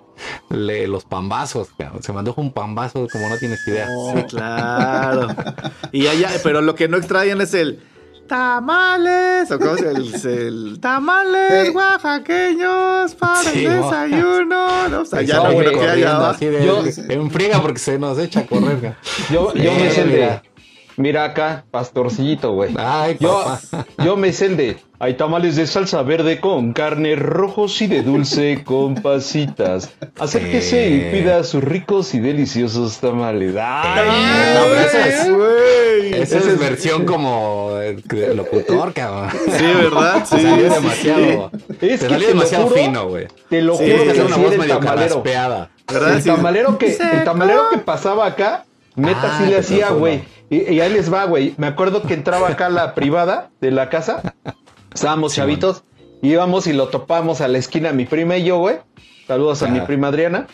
los 0.49 1.05
pambazos. 1.05 1.71
Se 2.01 2.13
mandó 2.13 2.35
un 2.37 2.53
pambazo 2.53 3.09
como 3.11 3.29
no 3.29 3.39
tienes 3.39 3.67
idea. 3.67 3.89
Oh, 3.91 4.15
claro. 4.29 5.29
y 5.93 6.07
allá, 6.07 6.31
pero 6.43 6.61
lo 6.61 6.75
que 6.75 6.89
no 6.89 6.97
extrañan 6.97 7.41
es 7.41 7.55
el 7.55 7.81
tamales, 8.31 9.51
o 9.51 9.59
cómo 9.59 9.75
es 9.75 10.25
el, 10.25 10.79
tamales 10.81 11.75
oaxaqueños 11.75 13.13
para 13.17 13.51
el 13.51 13.65
desayuno. 13.65 14.89
No, 14.89 15.01
o 15.01 15.05
sea, 15.05 15.23
ya 15.23 15.43
no, 15.43 15.59
que 15.59 15.89
haya. 15.89 16.39
Yo, 16.39 16.85
en 17.09 17.29
friega 17.33 17.61
porque 17.61 17.81
se 17.81 17.99
nos 17.99 18.17
echa 18.21 18.41
a 18.41 18.47
correr. 18.47 18.95
Yo, 19.33 19.53
yo 19.55 19.73
me 19.73 19.91
sé 19.91 20.43
Mira 20.97 21.25
acá, 21.25 21.65
pastorcillito, 21.71 22.53
güey. 22.53 22.75
Ay, 22.77 23.17
yo, 23.21 23.45
yo 24.05 24.17
me 24.17 24.33
sé 24.33 24.49
de. 24.51 24.77
Hay 25.03 25.15
tamales 25.15 25.57
de 25.57 25.67
salsa 25.67 26.03
verde 26.03 26.41
con 26.41 26.75
carne 26.75 27.17
rojos 27.17 27.81
y 27.81 27.87
de 27.87 28.03
dulce 28.03 28.63
con 28.65 28.97
pasitas. 28.97 29.95
Acérquese 30.19 30.89
sí. 30.89 30.95
y 30.95 31.11
pida 31.11 31.43
sus 31.43 31.65
ricos 31.65 32.13
y 32.13 32.21
deliciosos 32.21 32.99
tamales. 32.99 33.55
Ay, 33.59 34.55
no, 34.55 34.75
esa 34.75 35.09
es, 35.09 35.27
esa 36.13 36.39
es, 36.39 36.59
versión 36.59 37.07
como 37.07 37.71
de 37.77 38.35
locutor, 38.35 38.93
cabrón. 38.93 39.31
Sí, 39.47 39.65
¿verdad? 39.65 40.27
Sí. 40.27 40.43
Salió 40.43 40.71
demasiado. 40.71 41.51
Es 41.71 41.79
te 41.79 41.99
salió 41.99 42.29
demasiado 42.29 42.69
fino, 42.69 43.09
güey. 43.09 43.27
Te 43.49 43.63
lo 43.63 43.77
juro 43.77 44.05
que 44.05 44.11
es 44.11 44.19
una 44.19 44.37
voz 44.37 44.59
medio 44.59 44.79
tamalero. 44.81 45.23
¿Verdad? 45.23 45.71
El 46.17 46.25
tamalero 46.25 46.77
que, 46.77 46.95
el 46.95 47.25
tamalero 47.25 47.71
que 47.71 47.79
pasaba 47.79 48.27
acá, 48.27 48.67
neta 48.97 49.39
sí 49.39 49.47
le 49.47 49.59
hacía, 49.59 49.91
güey 49.91 50.23
y, 50.51 50.81
ahí 50.81 50.93
les 50.93 51.13
va, 51.13 51.25
güey. 51.25 51.55
Me 51.57 51.69
acuerdo 51.69 52.03
que 52.03 52.13
entraba 52.13 52.49
acá 52.49 52.69
la 52.69 52.95
privada 52.97 53.51
de 53.61 53.71
la 53.71 53.89
casa. 53.89 54.35
Estábamos 54.93 55.35
chavitos. 55.35 55.85
Íbamos 56.23 56.67
y 56.67 56.73
lo 56.73 56.89
topamos 56.89 57.41
a 57.41 57.49
la 57.49 57.57
esquina, 57.57 57.93
mi 57.93 58.05
prima 58.05 58.37
y 58.37 58.45
yo, 58.45 58.59
güey. 58.59 58.77
Saludos 59.27 59.63
a 59.63 59.69
mi 59.69 59.81
prima 59.81 60.09
Adriana. 60.09 60.49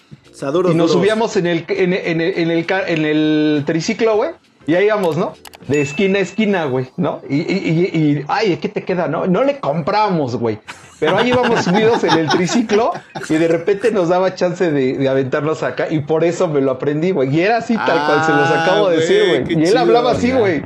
y 0.71 0.75
nos 0.75 0.93
subíamos 0.93 1.37
en 1.37 1.47
el, 1.47 1.65
en, 1.69 1.95
en, 1.95 2.21
en, 2.21 2.51
el, 2.51 2.67
en 2.69 3.05
el 3.05 3.63
triciclo, 3.67 4.17
güey. 4.17 4.31
Y 4.67 4.75
ahí 4.75 4.85
íbamos, 4.85 5.17
¿no? 5.17 5.33
De 5.67 5.81
esquina 5.81 6.19
a 6.19 6.23
esquina, 6.23 6.67
güey, 6.67 6.89
¿no? 6.97 7.23
Y, 7.29 7.37
y, 7.37 7.41
y, 7.41 7.99
y 7.99 8.25
ay, 8.29 8.59
¿qué 8.59 8.69
te 8.69 8.85
queda? 8.85 9.09
No, 9.09 9.27
no 9.27 9.45
le 9.45 9.59
compramos, 9.61 10.37
güey. 10.37 10.59
Pero 10.99 11.19
ahí 11.19 11.29
íbamos 11.29 11.65
subidos 11.65 12.03
en 12.05 12.19
el 12.19 12.29
triciclo 12.29 12.93
y 13.29 13.35
de 13.35 13.49
repente 13.49 13.91
nos 13.91 14.09
daba 14.09 14.35
chance 14.35 14.71
de, 14.71 15.09
aventarnos 15.09 15.63
acá 15.63 15.89
y 15.91 16.01
por 16.01 16.25
eso 16.25 16.49
me 16.49 16.61
lo 16.61 16.73
aprendí, 16.73 17.11
güey. 17.11 17.35
Y 17.35 17.41
era 17.41 17.59
así 17.59 17.77
tal 17.77 18.07
cual 18.07 18.25
se 18.25 18.33
los 18.33 18.49
ah, 18.51 18.63
acabo 18.63 18.89
de 18.89 18.97
decir, 18.99 19.23
güey. 19.29 19.63
Y 19.63 19.67
él 19.67 19.77
hablaba 19.77 20.13
así, 20.13 20.33
güey. 20.33 20.63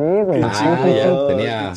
Ah, 0.00 0.76
tenía, 1.28 1.72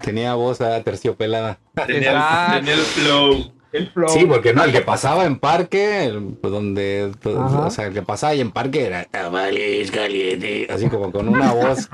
tenía 0.00 0.34
voz 0.34 0.58
terciopelada. 0.82 1.58
Tenía, 1.86 2.54
tenía 2.56 2.74
el 2.74 2.80
flow. 2.80 3.52
El 3.72 3.90
flow. 3.90 4.08
Sí, 4.08 4.24
porque 4.24 4.54
no, 4.54 4.64
el 4.64 4.72
que 4.72 4.80
pasaba 4.80 5.26
en 5.26 5.38
parque, 5.38 6.10
pues, 6.40 6.50
donde, 6.50 7.12
o 7.24 7.70
sea, 7.70 7.86
el 7.86 7.92
que 7.92 8.00
pasaba 8.00 8.32
ahí 8.32 8.40
en 8.40 8.50
parque 8.50 8.86
era 8.86 9.06
caliente, 9.92 10.66
así 10.70 10.88
como 10.88 11.12
con 11.12 11.28
una 11.28 11.52
voz 11.52 11.90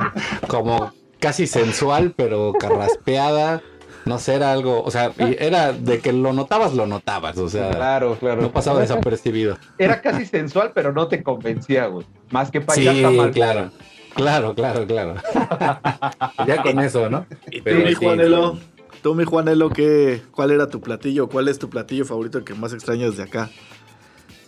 como 0.46 0.92
casi 1.18 1.46
sensual, 1.46 2.14
pero 2.16 2.52
carraspeada. 2.58 3.62
No 4.04 4.18
sé, 4.18 4.34
era 4.34 4.52
algo, 4.52 4.82
o 4.82 4.90
sea, 4.90 5.12
era 5.16 5.72
de 5.72 6.00
que 6.00 6.12
lo 6.12 6.32
notabas, 6.32 6.74
lo 6.74 6.86
notabas, 6.86 7.38
o 7.38 7.48
sea. 7.48 7.70
Claro, 7.70 8.16
claro. 8.18 8.42
No 8.42 8.52
pasaba 8.52 8.80
desapercibido. 8.80 9.58
Era 9.78 10.00
casi 10.00 10.26
sensual, 10.26 10.72
pero 10.74 10.92
no 10.92 11.08
te 11.08 11.22
convencía, 11.22 11.86
güey. 11.86 12.06
Más 12.30 12.50
que 12.50 12.60
para 12.60 12.80
sí, 12.80 12.86
claro. 13.32 13.70
Claro, 14.14 14.54
claro, 14.54 14.86
claro. 14.86 15.14
ya 16.46 16.62
con 16.62 16.78
eso, 16.80 17.08
¿no? 17.08 17.26
¿Y 17.50 17.62
tú, 17.62 17.70
mi 17.70 17.94
Juanelo? 17.94 18.58
Tú, 19.02 19.14
mi 19.14 19.24
Juanelo, 19.24 19.70
¿qué, 19.70 20.22
¿cuál 20.32 20.50
era 20.50 20.66
tu 20.68 20.80
platillo? 20.80 21.28
¿Cuál 21.28 21.48
es 21.48 21.58
tu 21.58 21.70
platillo 21.70 22.04
favorito 22.04 22.44
que 22.44 22.54
más 22.54 22.72
extrañas 22.72 23.16
de 23.16 23.22
acá? 23.22 23.50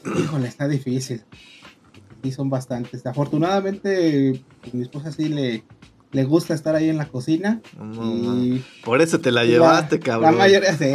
Híjole, 0.05 0.49
está 0.49 0.69
difícil. 0.69 1.23
Sí, 2.23 2.33
son 2.33 2.51
bastantes. 2.51 3.07
Afortunadamente, 3.07 4.41
mi 4.73 4.83
esposa 4.83 5.13
sí 5.13 5.29
le, 5.29 5.65
le 6.15 6.25
gusta 6.25 6.55
estar 6.55 6.77
ahí 6.77 6.89
en 6.89 6.97
la 6.97 7.07
cocina. 7.07 7.61
Por 8.85 9.03
eso 9.03 9.21
te 9.21 9.33
la 9.33 9.45
llevaste, 9.45 9.99
cabrón. 9.99 10.33
La 10.33 10.39
mayoría 10.39 10.73
sí. 10.77 10.93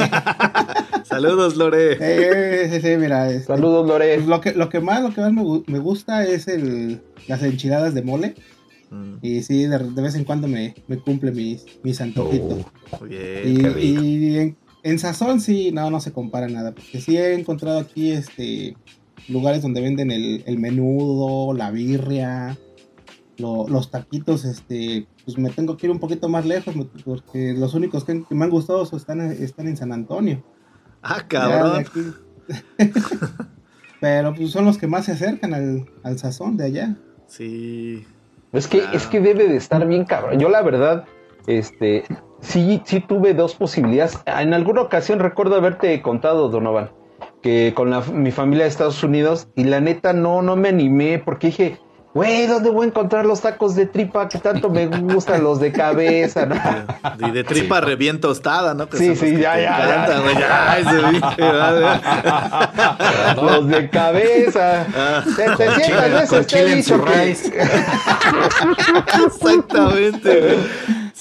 Saludos, 1.03 1.57
Lore. 1.57 2.69
sí, 2.69 2.81
sí, 2.81 2.97
mira. 2.97 3.29
Este, 3.29 3.47
Saludos, 3.47 3.85
Lore. 3.85 4.15
Pues 4.15 4.27
lo 4.27 4.39
que, 4.39 4.53
lo 4.53 4.69
que 4.69 4.79
más, 4.79 5.03
lo 5.03 5.13
que 5.13 5.19
más 5.19 5.33
me, 5.33 5.79
gusta 5.79 6.25
es 6.25 6.47
el, 6.47 7.01
las 7.27 7.43
enchiladas 7.43 7.93
de 7.93 8.01
mole. 8.01 8.35
Mm. 8.91 9.15
Y 9.21 9.43
sí, 9.43 9.65
de, 9.65 9.77
vez 9.77 10.15
en 10.15 10.23
cuando 10.23 10.47
me, 10.47 10.73
me 10.87 10.97
cumple 10.97 11.31
mis, 11.31 11.65
mis 11.83 11.99
antojitos. 11.99 12.65
Oh, 12.91 13.03
bien, 13.03 13.75
y, 13.77 14.37
en, 14.37 14.57
en, 14.83 14.99
sazón 14.99 15.41
sí, 15.41 15.71
no, 15.73 15.91
no 15.91 15.99
se 15.99 16.13
compara 16.13 16.47
nada. 16.47 16.71
Porque 16.71 17.01
sí 17.01 17.17
he 17.17 17.33
encontrado 17.33 17.79
aquí 17.79 18.11
este 18.11 18.77
lugares 19.27 19.61
donde 19.61 19.81
venden 19.81 20.11
el, 20.11 20.43
el 20.47 20.57
menudo, 20.57 21.53
la 21.53 21.71
birria 21.71 22.57
los 23.39 23.91
taquitos, 23.91 24.45
este, 24.45 25.07
pues 25.25 25.37
me 25.37 25.49
tengo 25.49 25.77
que 25.77 25.87
ir 25.87 25.91
un 25.91 25.99
poquito 25.99 26.29
más 26.29 26.45
lejos 26.45 26.75
porque 27.05 27.53
los 27.53 27.73
únicos 27.73 28.03
que, 28.03 28.23
me 28.29 28.45
han 28.45 28.51
gustado 28.51 28.83
están, 28.83 29.21
están 29.21 29.67
en 29.67 29.77
San 29.77 29.91
Antonio. 29.91 30.43
Ah, 31.01 31.23
cabrón. 31.27 31.85
Pero 33.99 34.33
pues 34.33 34.51
son 34.51 34.65
los 34.65 34.77
que 34.77 34.87
más 34.87 35.05
se 35.05 35.13
acercan 35.13 35.53
al, 36.03 36.19
sazón 36.19 36.57
de 36.57 36.65
allá. 36.65 36.95
Sí. 37.27 38.05
Es 38.51 38.67
que, 38.67 38.83
es 38.93 39.07
que 39.07 39.19
debe 39.19 39.47
de 39.47 39.57
estar 39.57 39.85
bien 39.85 40.05
cabrón. 40.05 40.39
Yo 40.39 40.49
la 40.49 40.61
verdad, 40.61 41.05
este, 41.47 42.03
sí, 42.41 42.81
sí 42.85 43.01
tuve 43.01 43.33
dos 43.33 43.55
posibilidades. 43.55 44.17
En 44.25 44.53
alguna 44.53 44.81
ocasión 44.81 45.19
recuerdo 45.19 45.55
haberte 45.55 46.01
contado, 46.01 46.49
Donovan, 46.49 46.91
que 47.41 47.73
con 47.75 47.89
la, 47.89 48.01
mi 48.01 48.31
familia 48.31 48.63
de 48.63 48.69
Estados 48.69 49.03
Unidos, 49.03 49.49
y 49.55 49.65
la 49.65 49.81
neta 49.81 50.13
no, 50.13 50.41
no 50.41 50.55
me 50.55 50.69
animé 50.69 51.19
porque 51.19 51.47
dije, 51.47 51.79
Güey, 52.11 52.47
¿dónde 52.47 52.71
voy 52.71 52.85
a 52.85 52.87
encontrar 52.87 53.23
los 53.23 53.41
tacos 53.41 53.75
de 53.75 53.85
tripa 53.85 54.27
que 54.27 54.39
tanto 54.39 54.71
me 54.71 54.87
gustan 54.87 55.43
los 55.43 55.59
de 55.59 55.71
cabeza? 55.71 56.47
¿no? 56.47 56.55
Y 57.27 57.29
de 57.29 57.43
tripa 57.43 57.85
sí. 57.85 57.95
bien 57.95 58.19
tostada, 58.19 58.73
¿no? 58.73 58.87
sí, 58.91 59.15
sí, 59.15 59.37
ya, 59.37 59.59
ya, 59.59 60.09
ya, 60.39 60.79
Los 63.35 63.67
de 63.67 63.89
cabeza. 63.91 64.87
Ah. 64.95 65.23
Te, 65.35 65.55
te 65.55 65.71
sientas 65.75 66.31
de 66.31 67.31
ese 67.31 67.53
Exactamente. 69.25 70.57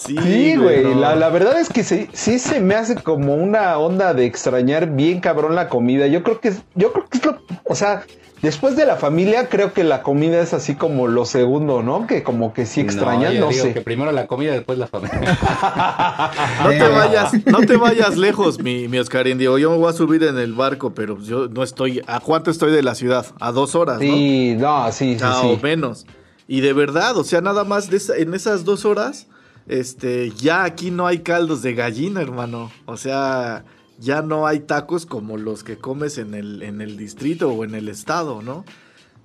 Sí, 0.06 0.56
güey. 0.56 0.94
La, 0.94 1.16
la, 1.16 1.28
verdad 1.28 1.58
es 1.58 1.68
que 1.68 1.82
sí, 1.82 2.08
sí 2.12 2.38
se 2.38 2.60
me 2.60 2.76
hace 2.76 2.94
como 2.94 3.34
una 3.34 3.78
onda 3.78 4.14
de 4.14 4.26
extrañar 4.26 4.90
bien 4.90 5.20
cabrón 5.20 5.56
la 5.56 5.68
comida. 5.68 6.06
Yo 6.06 6.22
creo 6.22 6.40
que 6.40 6.48
es, 6.48 6.62
yo 6.76 6.92
creo 6.92 7.08
que 7.08 7.18
es 7.18 7.24
lo, 7.24 7.38
o 7.64 7.74
sea, 7.74 8.04
Después 8.42 8.76
de 8.76 8.86
la 8.86 8.96
familia, 8.96 9.48
creo 9.48 9.72
que 9.72 9.82
la 9.82 10.02
comida 10.02 10.40
es 10.40 10.54
así 10.54 10.76
como 10.76 11.08
lo 11.08 11.24
segundo, 11.24 11.82
¿no? 11.82 12.06
Que 12.06 12.22
como 12.22 12.52
que 12.52 12.66
sí 12.66 12.80
extrañan, 12.80 13.40
no, 13.40 13.50
sé. 13.50 13.74
Que 13.74 13.80
primero 13.80 14.12
la 14.12 14.28
comida, 14.28 14.52
después 14.52 14.78
la 14.78 14.86
familia. 14.86 15.18
no 16.62 16.70
te 16.70 16.88
vayas, 16.88 17.46
no 17.46 17.58
te 17.58 17.76
vayas 17.76 18.16
lejos, 18.16 18.60
mi, 18.60 18.86
mi 18.86 18.98
Oscar 18.98 19.26
Indio. 19.26 19.58
Yo 19.58 19.72
me 19.72 19.78
voy 19.78 19.90
a 19.90 19.92
subir 19.92 20.22
en 20.22 20.38
el 20.38 20.52
barco, 20.52 20.94
pero 20.94 21.20
yo 21.20 21.48
no 21.48 21.64
estoy. 21.64 22.00
¿A 22.06 22.20
cuánto 22.20 22.52
estoy 22.52 22.70
de 22.70 22.84
la 22.84 22.94
ciudad? 22.94 23.26
A 23.40 23.50
dos 23.50 23.74
horas, 23.74 23.98
sí, 23.98 24.54
no, 24.56 24.90
sí, 24.92 25.18
sí, 25.18 25.24
sí. 25.40 25.46
O 25.48 25.58
menos. 25.60 26.06
Y 26.46 26.60
de 26.60 26.72
verdad, 26.72 27.16
o 27.16 27.24
sea, 27.24 27.40
nada 27.40 27.64
más 27.64 27.90
en 28.10 28.34
esas 28.34 28.64
dos 28.64 28.84
horas, 28.84 29.26
este, 29.68 30.30
ya 30.30 30.64
aquí 30.64 30.90
no 30.90 31.06
hay 31.06 31.18
caldos 31.18 31.62
de 31.62 31.74
gallina, 31.74 32.22
hermano. 32.22 32.70
O 32.86 32.96
sea, 32.96 33.64
ya 33.98 34.22
no 34.22 34.46
hay 34.46 34.60
tacos 34.60 35.06
como 35.06 35.36
los 35.36 35.62
que 35.62 35.76
comes 35.76 36.18
en 36.18 36.34
el, 36.34 36.62
en 36.62 36.80
el 36.80 36.96
distrito 36.96 37.50
o 37.50 37.64
en 37.64 37.74
el 37.74 37.88
estado, 37.88 38.42
¿no? 38.42 38.64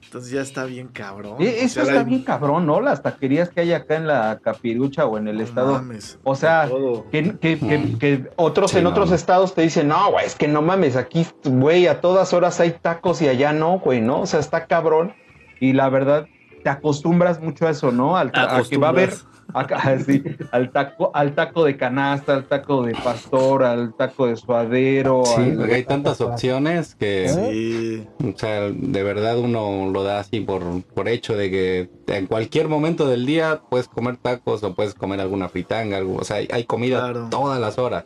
Entonces 0.03 0.31
ya 0.31 0.41
está 0.41 0.65
bien 0.65 0.89
cabrón. 0.89 1.37
E, 1.39 1.63
eso 1.63 1.81
está 1.81 2.03
bien 2.03 2.23
cabrón, 2.23 2.67
¿no? 2.67 2.81
Las 2.81 3.01
taquerías 3.01 3.49
que 3.49 3.61
hay 3.61 3.73
acá 3.73 3.95
en 3.95 4.05
la 4.05 4.39
Capirucha 4.43 5.07
o 5.07 5.17
en 5.17 5.27
el 5.27 5.41
estado. 5.41 5.73
Mames, 5.73 6.19
o 6.23 6.35
sea, 6.35 6.69
que, 7.11 7.35
que, 7.39 7.57
que, 7.97 8.29
otros 8.35 8.75
en 8.75 8.85
otros 8.85 9.11
estados 9.11 9.55
te 9.55 9.63
dicen, 9.63 9.87
no, 9.87 10.11
güey, 10.11 10.25
es 10.25 10.35
que 10.35 10.47
no 10.47 10.61
mames, 10.61 10.97
aquí, 10.97 11.25
güey, 11.45 11.87
a 11.87 11.99
todas 11.99 12.31
horas 12.33 12.59
hay 12.59 12.71
tacos 12.79 13.23
y 13.23 13.27
allá 13.27 13.53
no, 13.53 13.79
güey, 13.79 14.01
¿no? 14.01 14.21
O 14.21 14.25
sea, 14.27 14.39
está 14.39 14.67
cabrón. 14.67 15.15
Y 15.59 15.73
la 15.73 15.89
verdad, 15.89 16.27
te 16.63 16.69
acostumbras 16.69 17.41
mucho 17.41 17.65
a 17.65 17.71
eso, 17.71 17.91
¿no? 17.91 18.15
Al, 18.15 18.31
a 18.35 18.61
que 18.69 18.77
va 18.77 18.87
a 18.87 18.91
haber 18.91 19.13
Acá, 19.53 19.99
sí, 20.05 20.23
al 20.51 20.71
taco, 20.71 21.11
al 21.13 21.35
taco 21.35 21.65
de 21.65 21.77
canasta, 21.77 22.33
al 22.33 22.45
taco 22.45 22.83
de 22.83 22.93
pastor, 22.93 23.63
al 23.63 23.93
taco 23.93 24.27
de 24.27 24.35
suadero. 24.35 25.23
Sí, 25.25 25.55
hay 25.71 25.83
tantas 25.83 26.21
opciones 26.21 26.95
que, 26.95 27.29
sí. 27.29 28.07
o 28.25 28.37
sea, 28.37 28.69
de 28.69 29.03
verdad 29.03 29.37
uno 29.37 29.89
lo 29.91 30.03
da 30.03 30.19
así 30.19 30.39
por, 30.39 30.83
por 30.83 31.07
hecho 31.07 31.35
de 31.35 31.51
que 31.51 31.89
en 32.07 32.27
cualquier 32.27 32.67
momento 32.67 33.07
del 33.07 33.25
día 33.25 33.61
puedes 33.69 33.87
comer 33.87 34.17
tacos 34.17 34.63
o 34.63 34.73
puedes 34.73 34.93
comer 34.93 35.19
alguna 35.19 35.49
fritanga, 35.49 35.97
algo, 35.97 36.15
o 36.15 36.23
sea, 36.23 36.37
hay, 36.37 36.63
comida 36.63 37.29
todas 37.29 37.59
las 37.59 37.77
horas. 37.77 38.05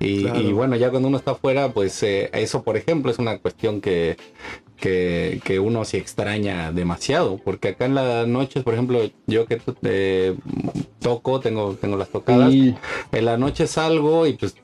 Y, 0.00 0.52
bueno, 0.52 0.76
ya 0.76 0.90
cuando 0.90 1.08
uno 1.08 1.16
está 1.16 1.32
afuera, 1.32 1.70
pues 1.70 2.00
eh, 2.04 2.30
eso, 2.32 2.62
por 2.62 2.76
ejemplo, 2.76 3.10
es 3.10 3.18
una 3.18 3.38
cuestión 3.38 3.80
que, 3.80 4.16
que, 4.80 5.40
que, 5.44 5.58
uno 5.58 5.84
se 5.84 5.98
extraña 5.98 6.72
demasiado. 6.72 7.38
Porque 7.38 7.68
acá 7.68 7.84
en 7.84 7.94
las 7.94 8.26
noches, 8.26 8.62
por 8.62 8.74
ejemplo, 8.74 9.00
yo 9.26 9.46
que 9.46 9.60
eh, 9.82 10.36
toco, 11.00 11.40
tengo, 11.40 11.74
tengo 11.74 11.96
las 11.96 12.08
tocadas, 12.08 12.52
en 12.52 13.24
la 13.24 13.36
noche 13.36 13.66
salgo 13.66 14.26
y 14.26 14.34
pues 14.34 14.54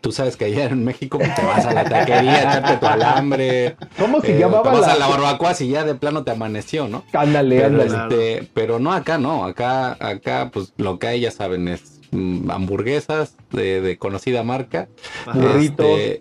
tú 0.00 0.12
sabes 0.12 0.36
que 0.36 0.46
allá 0.46 0.66
en 0.66 0.84
México 0.84 1.18
pues, 1.18 1.34
te 1.34 1.44
vas 1.44 1.66
a 1.66 1.74
la 1.74 1.84
taquería, 1.84 2.40
echarte 2.40 2.76
tu 2.76 2.86
alambre. 2.86 3.76
¿Cómo 3.98 4.20
se 4.20 4.36
eh, 4.36 4.38
llamaba? 4.38 4.62
Te 4.62 4.78
vas 4.80 4.88
a 4.88 4.96
la 4.96 5.08
barbacoa 5.08 5.54
si 5.54 5.68
ya 5.68 5.84
de 5.84 5.94
plano 5.94 6.24
te 6.24 6.30
amaneció, 6.30 6.88
¿no? 6.88 7.04
Ándale, 7.12 7.60
pero, 7.60 7.82
ándale. 7.82 8.34
Este, 8.34 8.48
pero 8.54 8.78
no 8.78 8.92
acá, 8.92 9.18
no. 9.18 9.44
Acá, 9.44 9.96
acá, 10.00 10.50
pues 10.52 10.72
lo 10.76 10.98
que 10.98 11.08
hay, 11.08 11.20
ya 11.20 11.30
saben, 11.30 11.68
es 11.68 12.00
Mm, 12.12 12.50
hamburguesas 12.50 13.36
de, 13.52 13.96
conocida 13.98 14.42
marca. 14.42 14.88
Este, 15.58 16.18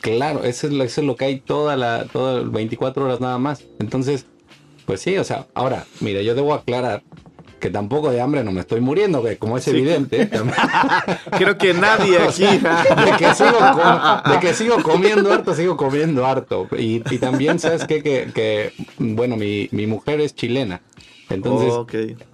claro, 0.00 0.44
eso 0.44 0.66
es, 0.66 0.98
lo, 0.98 1.16
que 1.16 1.24
hay 1.24 1.40
toda 1.40 1.76
la, 1.76 2.04
toda 2.06 2.42
24 2.42 3.04
horas 3.04 3.20
nada 3.20 3.38
más. 3.38 3.64
Entonces, 3.78 4.26
pues 4.84 5.00
sí, 5.00 5.16
o 5.18 5.24
sea, 5.24 5.46
ahora, 5.54 5.84
mira, 6.00 6.22
yo 6.22 6.34
debo 6.34 6.54
aclarar 6.54 7.02
que 7.60 7.70
tampoco 7.70 8.10
de 8.10 8.20
hambre 8.20 8.44
no 8.44 8.52
me 8.52 8.60
estoy 8.60 8.80
muriendo, 8.80 9.22
que 9.22 9.38
como 9.38 9.56
es 9.56 9.66
evidente. 9.68 10.28
Creo 11.38 11.56
que 11.56 11.74
nadie 11.74 12.18
aquí. 12.22 12.44
de, 12.44 14.38
que 14.40 14.54
sigo 14.54 14.82
comiendo 14.82 15.32
harto, 15.32 15.54
sigo 15.54 15.76
comiendo 15.76 16.26
harto. 16.26 16.68
Y, 16.78 17.00
también, 17.18 17.58
¿sabes 17.58 17.84
qué? 17.86 18.02
Que, 18.02 18.30
que 18.34 18.72
bueno, 18.98 19.36
mi, 19.36 19.68
mi 19.72 19.86
mujer 19.86 20.20
es 20.20 20.34
chilena. 20.34 20.80
Entonces, 21.28 21.72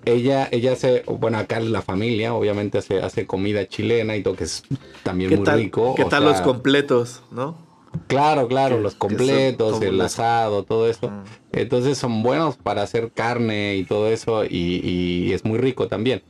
ella, 0.04 0.48
ella 0.50 0.72
hace, 0.72 1.02
bueno, 1.06 1.38
acá 1.38 1.60
la 1.60 1.82
familia 1.82 2.34
obviamente 2.34 2.78
hace, 2.78 3.00
hace 3.00 3.26
comida 3.26 3.66
chilena 3.66 4.16
y 4.16 4.22
todo 4.22 4.36
que 4.36 4.44
es 4.44 4.64
también 5.02 5.34
muy 5.34 5.46
rico. 5.46 5.94
¿Qué 5.94 6.04
tal 6.04 6.24
los 6.24 6.40
completos, 6.40 7.22
no? 7.30 7.56
Claro, 8.06 8.48
claro, 8.48 8.78
los 8.78 8.94
completos, 8.94 9.80
el 9.82 10.00
asado, 10.00 10.64
todo 10.64 10.88
eso. 10.88 11.08
Mm. 11.08 11.22
Entonces 11.52 11.98
son 11.98 12.22
buenos 12.22 12.56
para 12.56 12.82
hacer 12.82 13.12
carne 13.12 13.76
y 13.76 13.84
todo 13.84 14.08
eso 14.08 14.44
y, 14.44 15.30
es 15.32 15.44
muy 15.44 15.58
rico 15.58 15.88
también. 15.88 16.22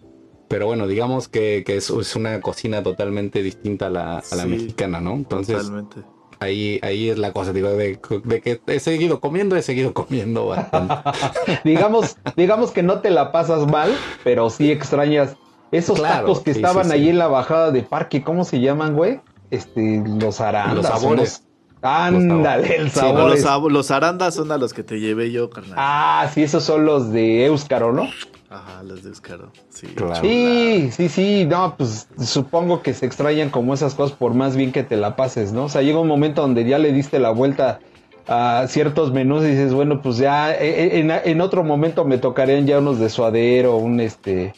Pero 0.49 0.67
bueno, 0.67 0.87
digamos 0.87 1.29
que, 1.29 1.63
que 1.65 1.77
es, 1.77 1.91
una 1.91 2.41
cocina 2.41 2.83
totalmente 2.83 3.43
distinta 3.43 3.87
a 3.87 3.91
la, 3.91 4.19
a 4.19 4.37
la 4.37 4.45
mexicana, 4.45 5.01
¿no? 5.01 5.15
Entonces, 5.15 5.57
totalmente 5.57 6.03
Ahí, 6.43 6.81
ahí 6.83 7.11
es 7.11 7.19
la 7.19 7.33
cosa, 7.33 7.53
digo, 7.53 7.71
de, 7.71 8.01
que 8.43 8.61
he 8.67 8.81
seguido 8.81 9.21
comiendo, 9.21 9.57
he 9.57 9.63
seguido 9.63 9.95
comiendo 9.95 10.47
bastante. 10.49 10.95
digamos, 11.65 12.17
digamos 12.37 12.71
que 12.73 12.83
no 12.83 13.01
te 13.01 13.11
la 13.11 13.33
pasas 13.33 13.67
mal, 13.67 13.97
pero 14.25 14.51
sí 14.51 14.71
extrañas 14.71 15.37
esos 15.71 16.03
tacos 16.03 16.41
que 16.41 16.51
estaban 16.51 16.93
ahí 16.93 17.09
en 17.09 17.19
la 17.19 17.29
bajada 17.29 17.71
de 17.71 17.83
parque, 17.83 18.23
¿cómo 18.23 18.45
se 18.45 18.61
llaman, 18.61 18.95
güey? 18.95 19.21
Este, 19.51 20.03
los 20.07 20.41
arandas. 20.41 20.77
Los 20.77 20.87
sabores. 20.87 21.45
Ándale, 21.83 22.77
el 22.77 22.91
sabor. 22.91 23.73
los, 23.73 23.91
arandas 23.91 24.37
son 24.37 24.53
a 24.53 24.57
los 24.57 24.73
que 24.73 24.85
te 24.85 25.01
llevé 25.01 25.33
yo, 25.33 25.51
carnal. 25.51 25.75
Ah, 25.77 26.31
sí, 26.33 26.45
esos 26.45 26.63
son 26.63 26.85
los 26.85 27.11
de 27.11 27.47
Euskaro, 27.47 27.93
¿no? 27.93 28.09
Ajá, 28.53 28.83
los 28.83 29.03
de 29.03 29.09
Euskaro. 29.09 29.51
Sí, 29.71 29.89
sí, 30.21 30.91
sí, 30.93 31.09
sí, 31.09 31.45
no, 31.47 31.75
pues 31.77 32.07
supongo 32.19 32.83
que 32.83 32.93
se 32.93 33.07
extrañan 33.07 33.49
como 33.49 33.73
esas 33.73 33.95
cosas 33.95 34.15
por 34.17 34.35
más 34.35 34.57
bien 34.57 34.73
que 34.73 34.83
te 34.83 34.99
la 34.99 35.17
pases, 35.17 35.53
¿no? 35.53 35.65
O 35.65 35.69
sea, 35.71 35.81
llega 35.81 35.99
un 35.99 36.09
momento 36.09 36.43
donde 36.43 36.65
ya 36.67 36.79
le 36.79 36.93
diste 36.93 37.19
la 37.19 37.31
vuelta 37.31 37.81
a 38.29 38.67
ciertos 38.69 39.11
menús 39.11 39.43
y 39.45 39.49
dices, 39.49 39.73
bueno, 39.73 40.03
pues 40.03 40.19
ya 40.19 40.53
eh, 40.53 40.99
eh, 40.99 41.23
en, 41.25 41.41
otro 41.41 41.65
momento 41.65 42.05
me 42.05 42.19
tocarían 42.19 42.67
ya 42.67 42.79
unos 42.79 42.99
de 42.99 43.09
suadero, 43.09 43.77
un 43.77 44.01
este, 44.01 44.53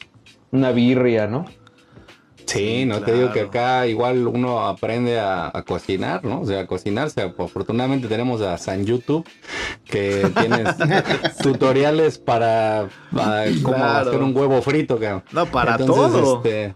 una 0.50 0.72
birria, 0.72 1.28
¿no? 1.28 1.46
Sí, 2.46 2.84
no 2.84 3.00
te 3.00 3.12
digo 3.12 3.32
que 3.32 3.40
acá 3.42 3.86
igual 3.86 4.26
uno 4.26 4.66
aprende 4.66 5.18
a, 5.18 5.50
cocinar, 5.66 6.24
¿no? 6.24 6.40
O 6.40 6.46
sea, 6.46 6.60
a 6.60 6.66
cocinarse. 6.66 7.22
Afortunadamente 7.22 8.08
tenemos 8.08 8.40
a 8.40 8.58
San 8.58 8.84
YouTube 8.84 9.26
que 9.84 10.30
tiene 10.38 10.64
tutoriales 11.42 12.18
para, 12.18 12.88
cómo 13.62 13.84
hacer 13.84 14.22
un 14.22 14.36
huevo 14.36 14.60
frito, 14.62 14.98
No, 15.32 15.46
para 15.46 15.78
todo. 15.78 16.36
Este, 16.36 16.74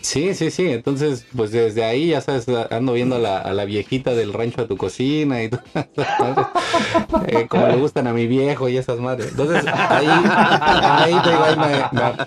sí, 0.00 0.34
sí, 0.34 0.50
sí. 0.50 0.70
Entonces, 0.70 1.26
pues 1.36 1.52
desde 1.52 1.84
ahí 1.84 2.08
ya 2.08 2.20
sabes, 2.20 2.46
ando 2.70 2.94
viendo 2.94 3.16
a 3.16 3.52
la, 3.52 3.64
viejita 3.64 4.14
del 4.14 4.32
rancho 4.32 4.62
de 4.62 4.68
tu 4.68 4.76
cocina 4.76 5.42
y 5.42 5.48
todo. 5.50 6.50
Eh, 7.26 7.46
como 7.48 7.68
le 7.68 7.76
gustan 7.76 8.06
a 8.06 8.12
mi 8.12 8.26
viejo 8.26 8.68
y 8.68 8.76
esas 8.76 8.98
madres. 8.98 9.30
Entonces, 9.30 9.64
ahí, 9.66 10.06
ahí 10.06 11.12
ahí 11.12 11.56
me 11.56 12.26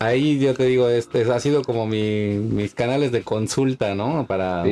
Ahí 0.00 0.38
yo 0.38 0.54
te 0.54 0.64
digo, 0.64 0.88
este 0.88 1.30
ha 1.32 1.40
sido 1.40 1.62
como 1.62 1.86
mi, 1.86 2.38
mis 2.38 2.74
canales 2.74 3.10
de 3.10 3.22
consulta, 3.22 3.94
¿no? 3.94 4.26
Para, 4.26 4.64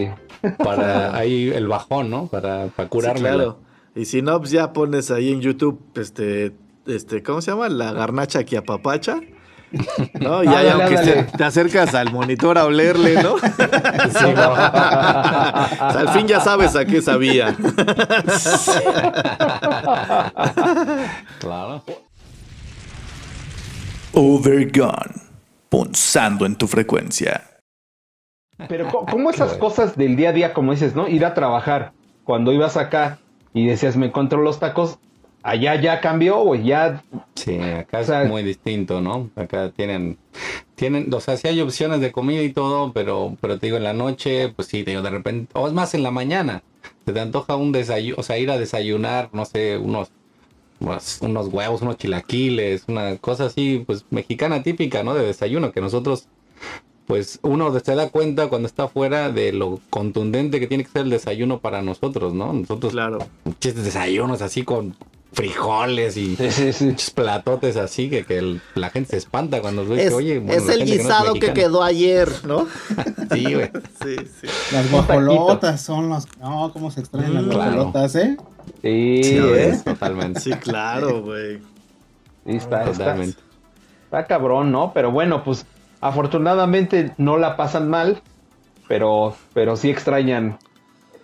para 0.58 1.16
ahí 1.16 1.48
el 1.48 1.66
bajón, 1.66 2.10
¿no? 2.10 2.26
Para, 2.28 2.68
para 2.68 2.88
curarme. 2.88 3.20
claro. 3.20 3.58
Y 3.96 4.04
si 4.04 4.22
no, 4.22 4.38
pues 4.38 4.50
ya 4.50 4.72
pones 4.72 5.10
ahí 5.10 5.32
en 5.32 5.40
YouTube, 5.40 5.80
este, 5.96 6.52
este, 6.86 7.22
¿cómo 7.22 7.40
se 7.40 7.50
llama? 7.50 7.68
La 7.68 7.92
garnacha 7.92 8.44
que 8.44 8.56
apapacha. 8.56 9.20
¿No? 10.20 10.44
Y 10.44 10.46
ahí, 10.54 10.68
aunque 10.68 11.26
te 11.36 11.44
acercas 11.44 11.94
al 11.94 12.12
monitor 12.12 12.56
a 12.58 12.66
olerle, 12.66 13.22
¿no? 13.22 13.36
Sí, 14.06 14.26
no. 14.34 14.54
al 14.54 16.08
fin 16.10 16.28
ya 16.28 16.40
sabes 16.40 16.76
a 16.76 16.84
qué 16.84 17.02
sabía. 17.02 17.56
claro. 21.40 21.82
Overgone, 24.18 25.12
punzando 25.68 26.46
en 26.46 26.56
tu 26.56 26.66
frecuencia. 26.66 27.60
Pero 28.66 28.88
¿cómo 28.88 29.28
esas 29.28 29.58
cosas 29.58 29.94
del 29.94 30.16
día 30.16 30.30
a 30.30 30.32
día, 30.32 30.54
como 30.54 30.72
dices, 30.72 30.94
¿no? 30.94 31.06
Ir 31.06 31.22
a 31.26 31.34
trabajar, 31.34 31.92
cuando 32.24 32.50
ibas 32.50 32.78
acá 32.78 33.18
y 33.52 33.66
decías, 33.66 33.98
me 33.98 34.06
encontró 34.06 34.40
los 34.40 34.58
tacos, 34.58 34.98
allá 35.42 35.78
ya 35.78 36.00
cambió, 36.00 36.38
güey, 36.38 36.64
ya... 36.64 37.04
Sí, 37.34 37.60
acá 37.60 38.00
es 38.00 38.28
muy 38.30 38.42
distinto, 38.42 39.02
¿no? 39.02 39.28
Acá 39.36 39.70
tienen, 39.76 40.16
tienen, 40.76 41.12
o 41.12 41.20
sea, 41.20 41.36
sí 41.36 41.48
hay 41.48 41.60
opciones 41.60 42.00
de 42.00 42.10
comida 42.10 42.40
y 42.40 42.54
todo, 42.54 42.94
pero, 42.94 43.36
pero 43.42 43.58
te 43.58 43.66
digo, 43.66 43.76
en 43.76 43.84
la 43.84 43.92
noche, 43.92 44.48
pues 44.48 44.68
sí, 44.68 44.82
te 44.82 44.92
digo, 44.92 45.02
de 45.02 45.10
repente, 45.10 45.50
o 45.52 45.66
es 45.66 45.74
más 45.74 45.92
en 45.92 46.02
la 46.02 46.10
mañana, 46.10 46.62
te, 47.04 47.12
te 47.12 47.20
antoja 47.20 47.56
un 47.56 47.70
desayuno, 47.70 48.16
o 48.18 48.22
sea, 48.22 48.38
ir 48.38 48.50
a 48.50 48.56
desayunar, 48.56 49.28
no 49.34 49.44
sé, 49.44 49.76
unos 49.76 50.10
unos 50.80 51.48
huevos, 51.48 51.82
unos 51.82 51.96
chilaquiles, 51.96 52.84
una 52.88 53.16
cosa 53.16 53.46
así, 53.46 53.82
pues 53.86 54.04
mexicana 54.10 54.62
típica, 54.62 55.02
¿no? 55.02 55.14
De 55.14 55.24
desayuno, 55.24 55.72
que 55.72 55.80
nosotros, 55.80 56.28
pues 57.06 57.38
uno 57.42 57.78
se 57.78 57.94
da 57.94 58.10
cuenta 58.10 58.48
cuando 58.48 58.66
está 58.66 58.84
afuera 58.84 59.30
de 59.30 59.52
lo 59.52 59.80
contundente 59.90 60.60
que 60.60 60.66
tiene 60.66 60.84
que 60.84 60.90
ser 60.90 61.02
el 61.02 61.10
desayuno 61.10 61.60
para 61.60 61.82
nosotros, 61.82 62.34
¿no? 62.34 62.52
Nosotros, 62.52 62.92
claro. 62.92 63.18
desayunos 63.60 64.42
así 64.42 64.62
con 64.62 64.96
frijoles 65.36 66.16
y 66.16 66.34
platotes 67.14 67.76
así 67.76 68.08
que, 68.08 68.24
que 68.24 68.58
la 68.74 68.88
gente 68.88 69.10
se 69.10 69.16
espanta 69.18 69.60
cuando 69.60 69.84
ve 69.84 70.06
es, 70.06 70.12
oye, 70.14 70.42
es 70.48 70.66
el 70.70 70.86
guisado 70.86 71.34
que, 71.34 71.52
quedó 71.52 71.82
ayer, 71.82 72.28
¿no? 72.44 72.66
sí, 73.32 73.52
güey. 73.52 73.70
Sí, 74.02 74.16
sí. 74.40 74.46
Las 74.72 74.90
guajolotas 74.90 75.82
son 75.82 76.08
las. 76.08 76.26
No, 76.38 76.72
cómo 76.72 76.90
se 76.90 77.00
extraen 77.00 77.34
las 77.34 77.44
mm, 77.44 77.52
guajolotas, 77.52 78.14
¿eh? 78.16 78.36
Sí, 78.80 79.20
sí 79.22 79.38
¿eh? 79.38 79.78
totalmente. 79.84 80.40
Sí, 80.40 80.50
claro, 80.52 81.22
güey. 81.22 81.58
Sí, 82.46 82.56
está, 82.56 82.84
totalmente. 82.84 83.38
Está, 83.38 84.20
está 84.20 84.26
cabrón, 84.26 84.72
¿no? 84.72 84.92
Pero 84.94 85.10
bueno, 85.10 85.44
pues 85.44 85.66
afortunadamente 86.00 87.12
no 87.18 87.36
la 87.36 87.58
pasan 87.58 87.90
mal, 87.90 88.22
pero, 88.88 89.36
pero 89.52 89.76
sí 89.76 89.90
extrañan. 89.90 90.58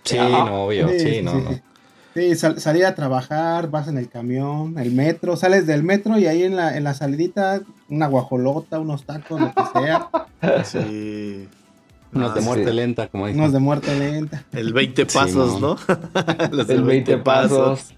Sí, 0.05 0.19
no, 0.19 0.67
obvio, 0.67 0.89
sí, 0.99 1.23
no, 1.23 1.35
no. 1.35 1.72
Sí, 2.15 2.35
salir 2.37 2.85
a 2.85 2.95
trabajar, 2.95 3.71
vas 3.71 3.89
en 3.89 3.97
el 3.97 4.09
camión, 4.09 4.79
el 4.79 4.93
metro, 4.93 5.37
sales 5.37 5.67
del 5.67 5.83
metro 5.83 6.19
y 6.19 6.27
ahí 6.27 6.43
en 6.43 6.57
la, 6.57 6.77
en 6.77 6.85
la 6.85 6.93
salidita 6.93 7.63
una 7.89 8.07
guajolota, 8.07 8.79
unos 8.79 9.05
tacos, 9.05 9.41
lo 9.41 9.53
que 9.53 9.81
sea. 9.81 10.09
Sí. 10.65 11.49
Unos 12.13 12.35
de 12.35 12.41
muerte 12.41 12.73
lenta, 12.73 13.07
como 13.07 13.27
dicen. 13.27 13.41
Unos 13.41 13.53
de 13.53 13.59
muerte 13.61 13.97
lenta. 13.97 14.45
El 14.53 14.73
20 14.73 15.07
pasos, 15.07 15.61
¿no? 15.61 15.79
el 16.69 16.83
20, 16.83 17.19
pasos. 17.19 17.95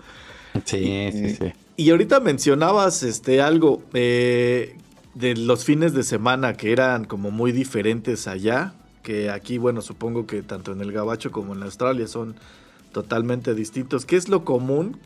Sí, 0.65 1.09
sí, 1.11 1.31
sí. 1.37 1.53
Y 1.77 1.91
ahorita 1.91 2.21
mencionabas 2.21 3.03
este 3.03 3.41
algo 3.41 3.83
eh, 3.95 4.77
de 5.15 5.35
los 5.37 5.65
fines 5.65 5.95
de 5.95 6.03
semana 6.05 6.53
que 6.55 6.71
eran 6.71 7.07
como 7.07 7.31
muy 7.31 7.51
diferentes 7.51 8.29
allá, 8.29 8.75
que 9.03 9.31
aquí, 9.31 9.59
bueno, 9.59 9.83
supongo 9.83 10.27
que 10.27 10.43
tanto 10.43 10.73
en 10.73 10.81
el 10.81 10.93
Gabacho 10.93 11.33
como 11.33 11.55
en 11.55 11.63
Australia 11.63 12.07
son 12.07 12.37
totalmente 12.95 13.55
distintos. 13.55 14.07
¿Qué 14.07 14.17
es 14.17 14.31
lo 14.31 14.47
común 14.47 14.97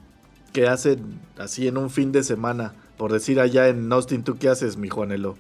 que 0.53 0.69
hacen 0.69 1.19
así 1.37 1.67
en 1.67 1.77
un 1.77 1.91
fin 1.91 2.13
de 2.13 2.23
semana? 2.23 2.75
Por 2.97 3.13
decir 3.13 3.41
allá 3.41 3.67
en 3.67 3.93
Austin, 3.93 4.23
¿tú 4.23 4.37
qué 4.37 4.49
haces, 4.49 4.77
mi 4.77 4.89
Juanelo? 4.89 5.37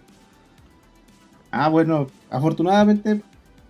Ah, 1.52 1.68
bueno, 1.68 2.08
afortunadamente 2.30 3.22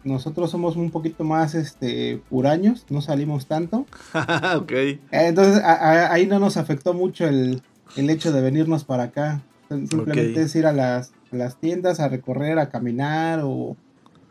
nosotros 0.04 0.50
somos 0.50 0.76
un 0.76 0.90
poquito 0.90 1.24
más 1.24 1.54
este 1.54 2.22
puraños, 2.30 2.86
no 2.88 3.02
salimos 3.02 3.46
tanto. 3.46 3.84
ok. 4.56 4.72
Entonces 5.10 5.62
ahí 5.62 6.26
no 6.26 6.38
nos 6.38 6.56
afectó 6.56 6.94
mucho 6.94 7.26
el, 7.26 7.62
hecho 7.96 8.32
de 8.32 8.40
venirnos 8.40 8.84
para 8.84 9.04
acá. 9.04 9.42
Simplemente 9.68 10.42
es 10.42 10.56
ir 10.56 10.66
a 10.66 10.72
las, 10.72 11.12
a 11.30 11.36
las 11.36 11.56
tiendas 11.56 12.00
a 12.00 12.08
recorrer, 12.08 12.58
a 12.58 12.70
caminar 12.70 13.40
o 13.42 13.76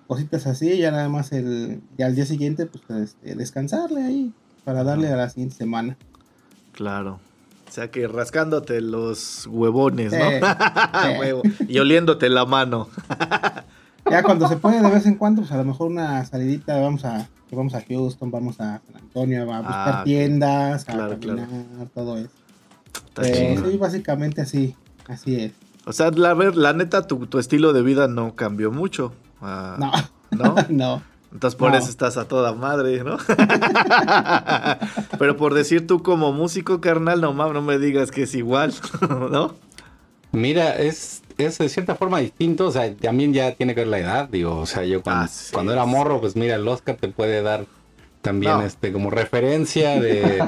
cositas 0.07 0.47
así, 0.47 0.77
ya 0.77 0.91
nada 0.91 1.09
más 1.09 1.31
el, 1.31 1.81
y 1.97 2.03
al 2.03 2.15
día 2.15 2.25
siguiente, 2.25 2.65
pues 2.65 2.83
este, 2.89 3.35
descansarle 3.35 4.03
ahí 4.03 4.33
para 4.63 4.83
darle 4.83 5.11
a 5.11 5.15
la 5.15 5.29
siguiente 5.29 5.55
semana. 5.55 5.97
Claro. 6.71 7.19
O 7.67 7.71
sea 7.71 7.91
que 7.91 8.07
rascándote 8.07 8.81
los 8.81 9.47
huevones, 9.47 10.13
¿no? 10.13 10.19
Y 11.67 11.79
oliéndote 11.79 12.29
la 12.29 12.45
mano. 12.45 12.87
ya 14.09 14.23
cuando 14.23 14.47
se 14.47 14.55
puede 14.55 14.81
de 14.81 14.89
vez 14.89 15.05
en 15.05 15.15
cuando, 15.15 15.41
pues 15.41 15.51
a 15.51 15.57
lo 15.57 15.65
mejor 15.65 15.87
una 15.91 16.23
salidita, 16.25 16.79
vamos 16.79 17.03
a, 17.03 17.27
vamos 17.51 17.73
a 17.75 17.81
Houston, 17.81 18.31
vamos 18.31 18.61
a 18.61 18.79
San 18.79 19.01
Antonio, 19.01 19.41
a 19.41 19.59
buscar 19.59 19.95
ah, 19.95 20.03
tiendas, 20.05 20.87
a 20.87 21.09
caminar, 21.09 21.47
todo 21.93 22.17
eso. 22.17 22.29
sí, 23.21 23.77
básicamente 23.77 24.41
así, 24.41 24.75
así 25.07 25.35
es. 25.35 25.51
O 25.85 25.93
sea, 25.93 26.11
la, 26.11 26.33
ver, 26.33 26.55
la 26.55 26.73
neta, 26.73 27.07
tu, 27.07 27.27
tu 27.27 27.39
estilo 27.39 27.73
de 27.73 27.81
vida 27.81 28.07
no 28.07 28.35
cambió 28.35 28.71
mucho. 28.71 29.13
Ah, 29.41 30.09
no. 30.31 30.55
¿No? 30.69 31.03
Entonces 31.31 31.57
por 31.57 31.75
eso 31.75 31.89
estás 31.89 32.17
a 32.17 32.27
toda 32.27 32.53
madre, 32.53 33.03
¿no? 33.03 33.17
Pero 35.19 35.35
por 35.35 35.53
decir 35.53 35.85
tú 35.85 36.01
como 36.01 36.31
músico, 36.31 36.79
carnal, 36.79 37.21
no 37.21 37.33
no 37.33 37.61
me 37.61 37.77
digas 37.77 38.11
que 38.11 38.23
es 38.23 38.33
igual, 38.33 38.73
¿no? 39.31 39.53
Mira, 40.31 40.75
es, 40.77 41.21
es 41.37 41.57
de 41.57 41.69
cierta 41.69 41.95
forma 41.95 42.19
distinto, 42.19 42.67
o 42.67 42.71
sea, 42.71 42.93
también 42.95 43.33
ya 43.33 43.53
tiene 43.55 43.75
que 43.75 43.81
ver 43.81 43.89
la 43.89 43.99
edad, 43.99 44.29
digo, 44.29 44.57
o 44.57 44.65
sea, 44.65 44.83
yo 44.83 45.01
cuando, 45.01 45.25
ah, 45.25 45.29
cuando 45.51 45.73
era 45.73 45.85
morro, 45.85 46.21
pues 46.21 46.35
mira, 46.35 46.55
el 46.55 46.67
Oscar 46.67 46.95
te 46.95 47.09
puede 47.09 47.41
dar 47.41 47.65
también 48.21 48.61
este 48.61 48.91
como 48.91 49.09
referencia 49.09 50.01
de, 50.01 50.43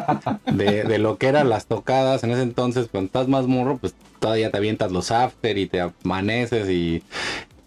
de, 0.51 0.83
de, 0.83 0.97
lo 0.97 1.17
que 1.17 1.27
eran 1.27 1.49
las 1.49 1.65
tocadas 1.65 2.23
en 2.23 2.31
ese 2.31 2.41
entonces, 2.41 2.87
cuando 2.91 3.07
estás 3.07 3.27
más 3.27 3.47
morro, 3.47 3.77
pues 3.77 3.95
todavía 4.19 4.51
te 4.51 4.57
avientas 4.57 4.91
los 4.91 5.11
after 5.11 5.57
y 5.57 5.67
te 5.67 5.81
amaneces 5.81 6.69
y, 6.69 7.03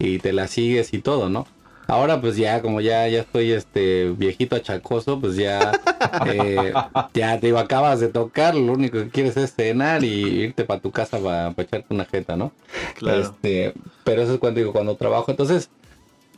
y 0.02 0.18
te 0.18 0.32
la 0.32 0.48
sigues 0.48 0.92
y 0.92 1.00
todo, 1.00 1.28
¿no? 1.28 1.46
Ahora 1.86 2.20
pues 2.20 2.36
ya 2.36 2.60
como 2.62 2.80
ya 2.80 3.06
ya 3.08 3.20
estoy 3.20 3.52
este 3.52 4.10
viejito 4.10 4.56
achacoso, 4.56 5.20
pues 5.20 5.36
ya 5.36 5.72
eh, 6.26 6.72
ya 7.14 7.38
te 7.38 7.46
digo, 7.46 7.58
acabas 7.58 8.00
de 8.00 8.08
tocar, 8.08 8.54
lo 8.54 8.72
único 8.72 8.98
que 8.98 9.10
quieres 9.10 9.36
es 9.36 9.54
cenar 9.54 10.02
y 10.02 10.42
irte 10.42 10.64
para 10.64 10.80
tu 10.80 10.90
casa 10.90 11.18
para 11.18 11.50
echarte 11.56 11.86
una 11.90 12.04
jeta, 12.04 12.36
¿no? 12.36 12.52
Claro. 12.96 13.20
Este, 13.20 13.74
pero 14.04 14.22
eso 14.22 14.34
es 14.34 14.38
cuando 14.40 14.58
digo 14.58 14.72
cuando 14.72 14.96
trabajo, 14.96 15.30
entonces 15.30 15.70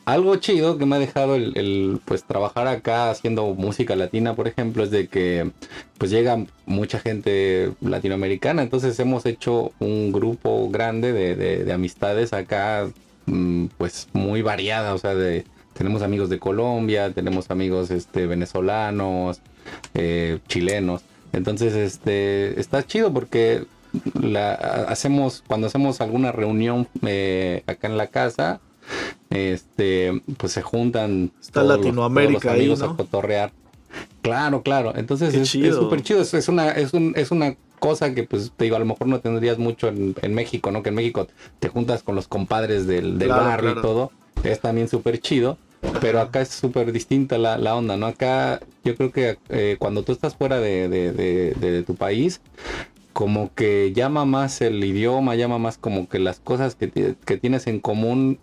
algo 0.04 0.36
chido 0.36 0.76
que 0.76 0.84
me 0.84 0.96
ha 0.96 0.98
dejado 0.98 1.34
el, 1.34 1.56
el, 1.56 2.00
pues 2.04 2.24
trabajar 2.24 2.66
acá 2.66 3.10
haciendo 3.10 3.46
música 3.54 3.96
latina, 3.96 4.34
por 4.34 4.48
ejemplo, 4.48 4.84
es 4.84 4.90
de 4.90 5.08
que 5.08 5.50
pues 5.96 6.10
llega 6.10 6.44
mucha 6.66 6.98
gente 6.98 7.72
latinoamericana, 7.80 8.62
entonces 8.62 8.98
hemos 9.00 9.24
hecho 9.24 9.72
un 9.78 10.12
grupo 10.12 10.68
grande 10.68 11.12
de, 11.12 11.36
de, 11.36 11.64
de 11.64 11.72
amistades 11.72 12.34
acá 12.34 12.90
pues 13.78 14.08
muy 14.12 14.42
variada, 14.42 14.94
o 14.94 14.98
sea, 14.98 15.14
de, 15.14 15.44
tenemos 15.74 16.02
amigos 16.02 16.30
de 16.30 16.38
Colombia, 16.38 17.12
tenemos 17.12 17.50
amigos 17.50 17.90
este, 17.90 18.26
venezolanos, 18.26 19.40
eh, 19.94 20.38
chilenos. 20.48 21.02
Entonces, 21.32 21.74
este, 21.74 22.58
está 22.60 22.86
chido 22.86 23.12
porque 23.12 23.66
la, 24.20 24.54
hacemos, 24.54 25.42
cuando 25.46 25.66
hacemos 25.66 26.00
alguna 26.00 26.32
reunión 26.32 26.88
eh, 27.06 27.62
acá 27.66 27.88
en 27.88 27.96
la 27.96 28.06
casa, 28.06 28.60
este, 29.30 30.22
pues 30.36 30.52
se 30.52 30.62
juntan 30.62 31.32
está 31.40 31.62
Latinoamérica 31.62 32.52
amigos 32.52 32.82
a 32.82 32.88
cotorrear. 32.88 33.52
Claro, 34.22 34.62
claro. 34.62 34.92
Entonces 34.96 35.34
es 35.34 35.50
súper 35.50 36.02
chido. 36.02 36.22
Es, 36.22 36.32
es, 36.34 36.48
una, 36.48 36.70
es, 36.70 36.94
un, 36.94 37.12
es 37.16 37.30
una 37.30 37.56
cosa 37.78 38.14
que 38.14 38.22
pues 38.24 38.52
te 38.56 38.64
digo, 38.64 38.76
a 38.76 38.78
lo 38.78 38.86
mejor 38.86 39.06
no 39.06 39.20
tendrías 39.20 39.58
mucho 39.58 39.88
en, 39.88 40.34
México, 40.34 40.70
¿no? 40.70 40.82
Que 40.82 40.88
en 40.88 40.94
México 40.94 41.28
te 41.60 41.68
juntas 41.68 42.02
con 42.02 42.14
los 42.14 42.28
compadres 42.28 42.86
del, 42.86 43.18
barrio 43.28 43.72
y 43.72 43.82
todo. 43.82 44.10
Es 44.42 44.60
también 44.60 44.88
súper 44.88 45.20
chido. 45.20 45.58
Pero 46.00 46.20
acá 46.20 46.40
es 46.40 46.48
súper 46.48 46.92
distinta 46.92 47.36
la, 47.36 47.76
onda, 47.76 47.98
¿no? 47.98 48.06
Acá 48.06 48.60
yo 48.84 48.96
creo 48.96 49.12
que 49.12 49.36
eh, 49.50 49.76
cuando 49.78 50.02
tú 50.02 50.12
estás 50.12 50.34
fuera 50.34 50.58
de, 50.58 50.88
de, 50.88 51.82
tu 51.82 51.94
país, 51.94 52.40
como 53.12 53.52
que 53.54 53.92
llama 53.94 54.24
más 54.24 54.62
el 54.62 54.82
idioma, 54.82 55.34
llama 55.34 55.58
más 55.58 55.76
como 55.76 56.08
que 56.08 56.18
las 56.18 56.40
cosas 56.40 56.74
que, 56.74 57.16
que 57.22 57.36
tienes 57.36 57.66
en 57.66 57.80
común 57.80 58.38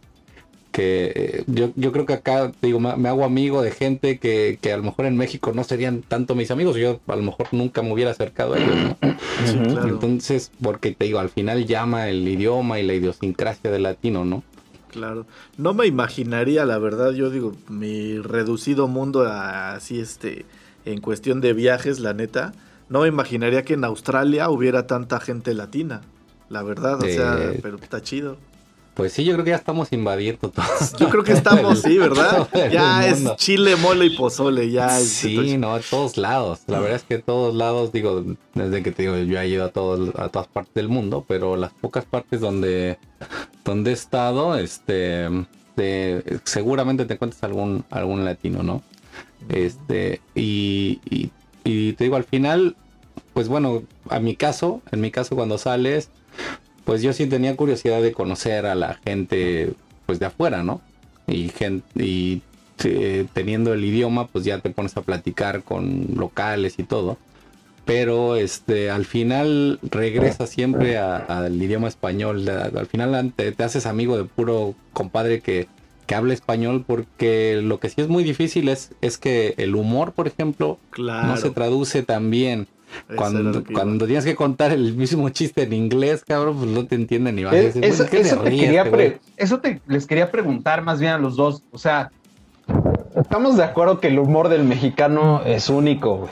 que 0.72 1.12
eh, 1.16 1.44
yo, 1.48 1.72
yo, 1.76 1.92
creo 1.92 2.06
que 2.06 2.14
acá, 2.14 2.52
digo, 2.62 2.80
me, 2.80 3.10
hago 3.10 3.26
amigo 3.26 3.62
de 3.62 3.72
gente 3.72 4.18
que, 4.18 4.58
que, 4.62 4.72
a 4.72 4.78
lo 4.78 4.84
mejor 4.84 5.06
en 5.06 5.18
México 5.18 5.52
no 5.54 5.64
serían 5.64 6.02
tanto 6.02 6.34
mis 6.34 6.50
amigos, 6.50 6.78
yo 6.78 7.00
a 7.08 7.16
lo 7.16 7.24
mejor 7.24 7.48
nunca 7.52 7.82
me 7.82 7.92
hubiera 7.92 8.12
acercado 8.12 8.54
a 8.54 8.58
ellos, 8.58 8.96
Entonces, 9.86 10.52
porque 10.62 10.92
te 10.92 11.06
digo, 11.06 11.20
al 11.20 11.30
final 11.30 11.66
llama 11.66 12.08
el 12.08 12.28
idioma 12.28 12.80
y 12.80 12.84
la 12.84 12.94
idiosincrasia 12.94 13.70
del 13.70 13.84
latino, 13.84 14.26
¿no? 14.26 14.44
Claro, 14.90 15.26
no 15.58 15.74
me 15.74 15.88
imaginaría, 15.88 16.66
la 16.66 16.78
verdad, 16.78 17.12
yo 17.12 17.30
digo, 17.30 17.54
mi 17.70 18.18
reducido 18.20 18.88
mundo 18.88 19.26
así, 19.26 20.00
este, 20.00 20.46
en 20.86 21.00
cuestión 21.00 21.42
de 21.42 21.54
viajes, 21.54 22.00
la 22.00 22.14
neta, 22.14 22.54
no 22.90 23.02
me 23.02 23.08
imaginaría 23.08 23.64
que 23.64 23.74
en 23.74 23.86
Australia 23.86 24.50
hubiera 24.50 24.88
tanta 24.88 25.20
gente 25.20 25.54
latina, 25.54 26.02
la 26.50 26.64
verdad, 26.64 27.02
o 27.02 27.08
sea, 27.08 27.38
eh, 27.42 27.60
pero 27.62 27.78
está 27.78 28.02
chido. 28.02 28.38
Pues 28.93 29.13
sí, 29.13 29.23
yo 29.23 29.34
creo 29.34 29.45
que 29.45 29.51
ya 29.51 29.56
estamos 29.56 29.93
invadiendo 29.93 30.49
todos. 30.49 30.93
Yo 30.99 31.10
creo 31.10 31.23
que 31.23 31.32
estamos, 31.32 31.82
sí, 31.82 31.97
¿verdad? 31.97 32.47
Ya 32.71 33.08
es 33.08 33.36
chile, 33.38 33.75
mole 33.77 34.06
y 34.06 34.10
pozole, 34.17 34.69
ya. 34.69 34.89
Sí, 34.99 35.58
no, 35.58 35.73
a 35.73 35.80
todos 35.80 36.17
lados. 36.17 36.60
La 36.67 36.80
verdad 36.80 36.97
es 36.97 37.04
que 37.04 37.15
a 37.15 37.21
todos 37.21 37.56
lados, 37.56 37.93
digo, 37.93 38.25
desde 38.54 38.84
que 38.84 38.91
te 38.91 39.04
digo, 39.04 39.17
yo 39.17 39.39
he 39.39 39.47
ido 39.47 39.63
a, 39.65 39.69
todos, 39.69 40.13
a 40.19 40.27
todas 40.30 40.47
partes 40.47 40.73
del 40.73 40.89
mundo, 40.89 41.23
pero 41.25 41.56
las 41.56 41.71
pocas 41.71 42.04
partes 42.04 42.41
donde, 42.41 42.97
donde 43.63 43.91
he 43.91 43.93
estado, 43.93 44.58
este, 44.58 45.30
seguramente 46.43 47.06
te 47.06 47.13
encuentras 47.13 47.43
algún, 47.43 47.86
algún 47.89 48.25
latino, 48.25 48.62
¿no? 48.62 48.84
Este, 49.49 50.21
y, 50.36 50.99
y, 51.10 51.32
y 51.63 51.93
te 51.93 52.04
digo, 52.04 52.17
al 52.17 52.25
final, 52.25 52.75
pues 53.34 53.47
bueno, 53.47 53.84
a 54.10 54.19
mi 54.19 54.36
caso, 54.36 54.82
en 54.91 55.01
mi 55.01 55.12
caso 55.12 55.36
cuando 55.36 55.58
sales, 55.58 56.10
pues 56.86 57.02
yo 57.02 57.13
sí 57.13 57.28
tenía 57.28 57.56
curiosidad 57.56 58.02
de 58.02 58.12
conocer 58.12 58.65
a 58.65 58.76
la 58.76 58.96
gente 59.06 59.74
pues 60.06 60.20
de 60.20 60.26
afuera, 60.26 60.63
¿no? 60.63 60.82
Y, 61.28 61.50
gente, 61.50 61.86
y 62.04 62.41
eh, 62.84 63.26
teniendo 63.34 63.74
el 63.74 63.84
idioma, 63.84 64.28
pues 64.28 64.46
ya 64.46 64.60
te 64.60 64.70
pones 64.70 64.98
a 64.98 65.02
platicar 65.02 65.63
con 65.63 66.08
locales 66.15 66.80
y 66.80 66.84
todo. 66.84 67.17
Pero 67.86 68.36
este, 68.36 68.89
al 68.89 69.06
final 69.06 69.80
regresa 69.82 70.48
siempre 70.48 70.98
al 70.98 71.62
idioma 71.62 71.88
español. 71.88 72.48
Al 72.48 72.86
final 72.86 73.34
te, 73.36 73.56
haces 73.63 73.86
amigo 73.86 74.17
de 74.17 74.24
puro 74.26 74.76
compadre 74.94 75.41
que, 75.41 75.67
que 76.06 76.15
habla 76.15 76.34
español 76.34 76.84
porque 76.86 77.60
lo 77.62 77.79
que 77.79 77.90
sí 77.90 78.02
es 78.02 78.08
muy 78.08 78.23
difícil 78.23 78.69
es, 78.69 78.92
es 79.02 79.17
que 79.17 79.56
el 79.58 79.75
humor, 79.75 80.13
por 80.13 80.27
ejemplo, 80.27 80.77
no 80.98 81.38
se 81.38 81.50
traduce 81.50 82.04
tan 82.04 82.29
bien 82.29 82.67
cuando, 83.15 83.63
cuando 83.73 84.06
tienes 84.06 84.25
que 84.25 84.35
contar 84.35 84.71
el 84.71 84.94
mismo 84.94 85.29
chiste 85.29 85.63
en 85.63 85.73
inglés, 85.73 86.23
cabrón, 86.25 86.58
pues 86.58 86.69
no 86.69 86.85
te 86.85 86.96
entienden 86.96 87.35
ni 87.35 87.44
más. 87.44 87.54
eso, 87.54 88.04
eso 89.37 89.60
te 89.60 89.81
les 89.87 90.08
quería 90.08 90.31
preguntar 90.31 90.81
más 90.81 91.00
bien 91.00 91.13
a 91.13 91.17
los 91.17 91.35
dos. 91.35 91.63
O 91.71 91.77
sea, 91.77 92.12
estamos 93.15 93.58
de 93.58 93.63
acuerdo 93.63 94.00
que 94.00 94.08
el 94.08 94.19
humor 94.19 94.50
del 94.50 94.63
mexicano 94.63 95.42
es 95.46 95.69
único, 95.69 96.29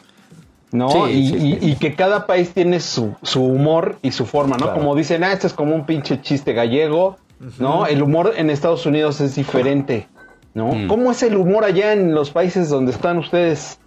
¿no? 0.72 1.10
y, 1.10 1.76
que 1.80 1.96
cada 1.96 2.28
país 2.28 2.52
tiene 2.54 2.80
su, 2.80 3.16
humor 3.36 3.98
y 4.02 4.12
su 4.12 4.26
forma, 4.26 4.58
¿no? 4.58 4.74
Como 4.74 4.96
dicen, 4.96 5.24
ah, 5.24 5.34
este 5.34 5.48
es 5.48 5.54
como 5.54 5.76
un 5.76 5.86
pinche 5.86 6.22
chiste 6.22 6.54
gallego, 6.54 7.18
¿no? 7.58 7.86
El 7.86 8.02
humor 8.02 8.34
en 8.36 8.50
Estados 8.50 8.86
Unidos 8.86 9.22
es 9.22 9.36
diferente, 9.36 10.08
¿no? 10.54 10.74
Mm. 10.74 10.88
¿Cómo 10.88 11.12
es 11.12 11.24
el 11.24 11.38
humor 11.38 11.64
allá 11.64 11.94
en 11.94 12.14
los 12.14 12.32
países 12.32 12.70
donde 12.70 12.92
están 12.92 13.18
ustedes? 13.18 13.80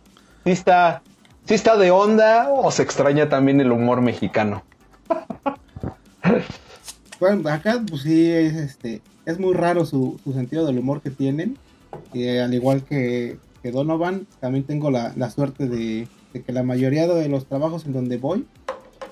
¿Sí 0.44 0.50
está, 0.50 1.02
sí 1.44 1.54
está 1.54 1.76
de 1.76 1.90
onda 1.90 2.50
o 2.50 2.70
se 2.70 2.82
extraña 2.82 3.28
también 3.28 3.60
el 3.60 3.72
humor 3.72 4.00
mexicano? 4.00 4.62
bueno, 7.20 7.48
acá 7.48 7.82
pues 7.88 8.02
sí 8.02 8.30
es, 8.30 8.54
este, 8.54 9.02
es 9.26 9.38
muy 9.38 9.54
raro 9.54 9.84
su, 9.84 10.20
su 10.24 10.32
sentido 10.32 10.66
del 10.66 10.78
humor 10.78 11.00
que 11.02 11.10
tienen 11.10 11.58
al 12.40 12.54
igual 12.54 12.82
que, 12.82 13.38
Donovan, 13.62 14.26
también 14.40 14.64
tengo 14.64 14.90
la, 14.90 15.30
suerte 15.30 15.68
de, 15.68 16.08
que 16.32 16.52
la 16.52 16.62
mayoría 16.62 17.06
de 17.06 17.28
los 17.28 17.46
trabajos 17.46 17.86
en 17.86 17.92
donde 17.92 18.16
voy, 18.16 18.46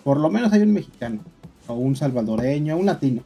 por 0.05 0.19
lo 0.19 0.31
menos 0.31 0.53
hay 0.53 0.63
un 0.63 0.73
mexicano, 0.73 1.21
o 1.67 1.75
un 1.75 1.97
salvadoreño, 1.97 2.77
un 2.77 2.87
latino. 2.87 3.23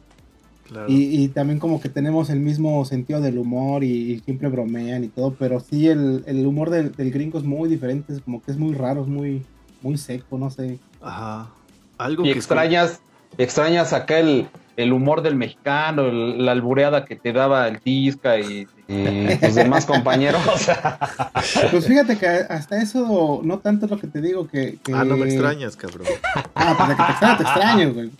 Y, 0.87 1.27
también 1.29 1.59
como 1.59 1.79
que 1.79 1.89
tenemos 1.89 2.29
el 2.29 2.39
mismo 2.39 2.83
sentido 2.85 3.21
del 3.21 3.37
humor 3.37 3.83
y, 3.83 4.19
siempre 4.21 4.49
bromean 4.49 5.03
y 5.03 5.09
todo, 5.09 5.35
pero 5.37 5.59
sí 5.59 5.87
el, 5.87 6.23
humor 6.45 6.69
del, 6.69 6.91
gringo 7.11 7.37
es 7.37 7.43
muy 7.43 7.69
diferente, 7.69 8.13
es 8.13 8.21
como 8.21 8.41
que 8.41 8.51
es 8.51 8.57
muy 8.57 8.73
raro, 8.73 9.03
es 9.03 9.07
muy, 9.07 9.43
muy 9.81 9.97
seco, 9.97 10.37
no 10.37 10.49
sé. 10.49 10.79
Ajá. 11.01 11.49
Algo 11.97 12.25
y 12.25 12.31
que 12.31 12.37
extrañas, 12.37 12.99
extrañas 13.37 13.93
acá 13.93 14.19
el, 14.19 14.47
el 14.75 14.91
humor 14.91 15.21
del 15.21 15.35
mexicano, 15.35 16.11
la 16.11 16.51
albureada 16.51 17.05
que 17.05 17.15
te 17.15 17.31
daba 17.31 17.67
el 17.67 17.79
Tisca 17.79 18.39
y, 18.39 18.67
tus 19.41 19.55
demás 19.55 19.85
compañeros. 19.85 20.41
pues 21.71 21.87
fíjate 21.87 22.17
que 22.17 22.27
hasta 22.27 22.81
eso 22.81 23.41
no 23.43 23.59
tanto 23.59 23.85
es 23.85 23.91
lo 23.91 23.99
que 23.99 24.07
te 24.07 24.21
digo 24.21 24.47
que, 24.47 24.79
Ah, 24.93 25.03
no 25.03 25.15
me 25.15 25.25
extrañas, 25.25 25.75
cabrón. 25.75 26.07
Ah, 26.55 26.73
pues 26.77 26.89
de 26.89 26.95
que 26.95 27.03
te 27.03 27.11
extraño, 27.11 27.37
te 27.37 27.43
extraño, 27.43 27.93
güey. 27.93 28.11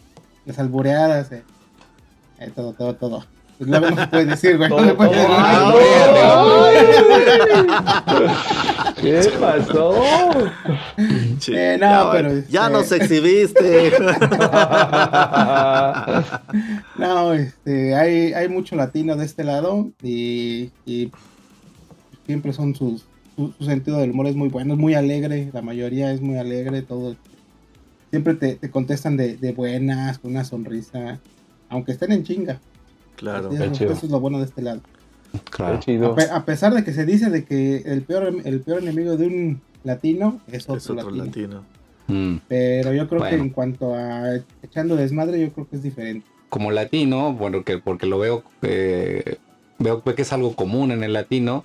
Las 0.46 0.60
albureadas, 0.60 1.32
eh. 1.32 1.44
Eh 2.40 2.52
todo, 2.56 2.74
todo, 2.74 2.96
todo. 2.96 3.26
Pues 3.58 3.70
luego 3.70 3.90
no 3.90 3.96
se 3.96 4.08
puede 4.08 4.26
decir, 4.26 4.58
güey. 4.58 4.70
No 4.70 4.84
se 4.84 4.94
puede 4.96 5.12
decir. 5.12 5.28
¿Qué 9.02 9.30
pasó? 9.40 9.94
Eh, 11.48 11.78
no, 11.80 12.10
pero 12.12 12.40
ya 12.50 12.70
nos 12.70 12.92
este 12.92 12.98
exhibiste. 12.98 13.94
no, 16.98 17.34
este, 17.34 17.96
hay, 17.96 18.34
hay 18.34 18.50
mucho 18.50 18.76
latino 18.76 19.16
de 19.16 19.26
este 19.26 19.46
lado 19.46 19.92
y, 20.04 20.72
y 20.86 21.12
siempre 22.26 22.52
son 22.52 22.76
sus, 22.76 23.06
su, 23.38 23.54
sentido 23.64 24.00
del 24.00 24.12
humor 24.12 24.28
es 24.28 24.36
muy 24.36 24.50
bueno, 24.50 24.74
es 24.74 24.80
muy 24.80 24.96
alegre, 24.96 25.50
la 25.54 25.62
mayoría 25.62 26.12
es 26.12 26.20
muy 26.20 26.38
alegre, 26.38 26.82
todo. 26.82 27.16
Siempre 28.10 28.34
te, 28.34 28.56
te 28.56 28.70
contestan 28.70 29.16
de, 29.16 29.38
de 29.38 29.54
buenas, 29.54 30.20
con 30.20 30.32
una 30.32 30.44
sonrisa, 30.44 31.20
aunque 31.70 31.92
estén 31.92 32.12
en 32.12 32.24
chinga. 32.24 32.60
Claro. 33.16 33.52
Eso, 33.52 33.86
es 33.86 34.04
lo 34.04 34.20
bueno 34.20 34.40
de 34.40 34.46
este 34.46 34.62
lado. 34.62 34.82
A, 36.32 36.46
pesar 36.46 36.74
de 36.74 36.84
que 36.84 36.94
se 36.94 37.06
dice 37.06 37.30
de 37.30 37.46
que 37.46 37.78
el 37.86 38.02
peor, 38.04 38.34
el 38.44 38.62
peor 38.62 38.82
enemigo 38.82 39.18
de 39.18 39.28
un 39.28 39.62
latino 39.84 40.42
es 40.52 40.70
otro, 40.70 41.10
latino. 41.12 41.64
Mm. 42.08 42.38
Pero 42.48 42.94
yo 42.94 43.08
creo 43.08 43.22
que 43.22 43.36
en 43.36 43.50
cuanto 43.50 43.96
a 43.96 44.36
echando 44.64 44.96
desmadre, 44.96 45.42
yo 45.42 45.52
creo 45.52 45.68
que 45.68 45.78
es 45.78 45.84
diferente. 45.84 46.28
Como 46.50 46.72
latino, 46.72 47.34
bueno, 47.34 47.64
que 47.64 47.80
porque 47.80 48.06
lo 48.06 48.20
veo, 48.20 48.44
eh, 48.62 49.38
veo 49.80 50.04
que 50.04 50.22
es 50.22 50.32
algo 50.32 50.56
común 50.56 50.92
en 50.92 51.04
el 51.04 51.14
latino, 51.14 51.64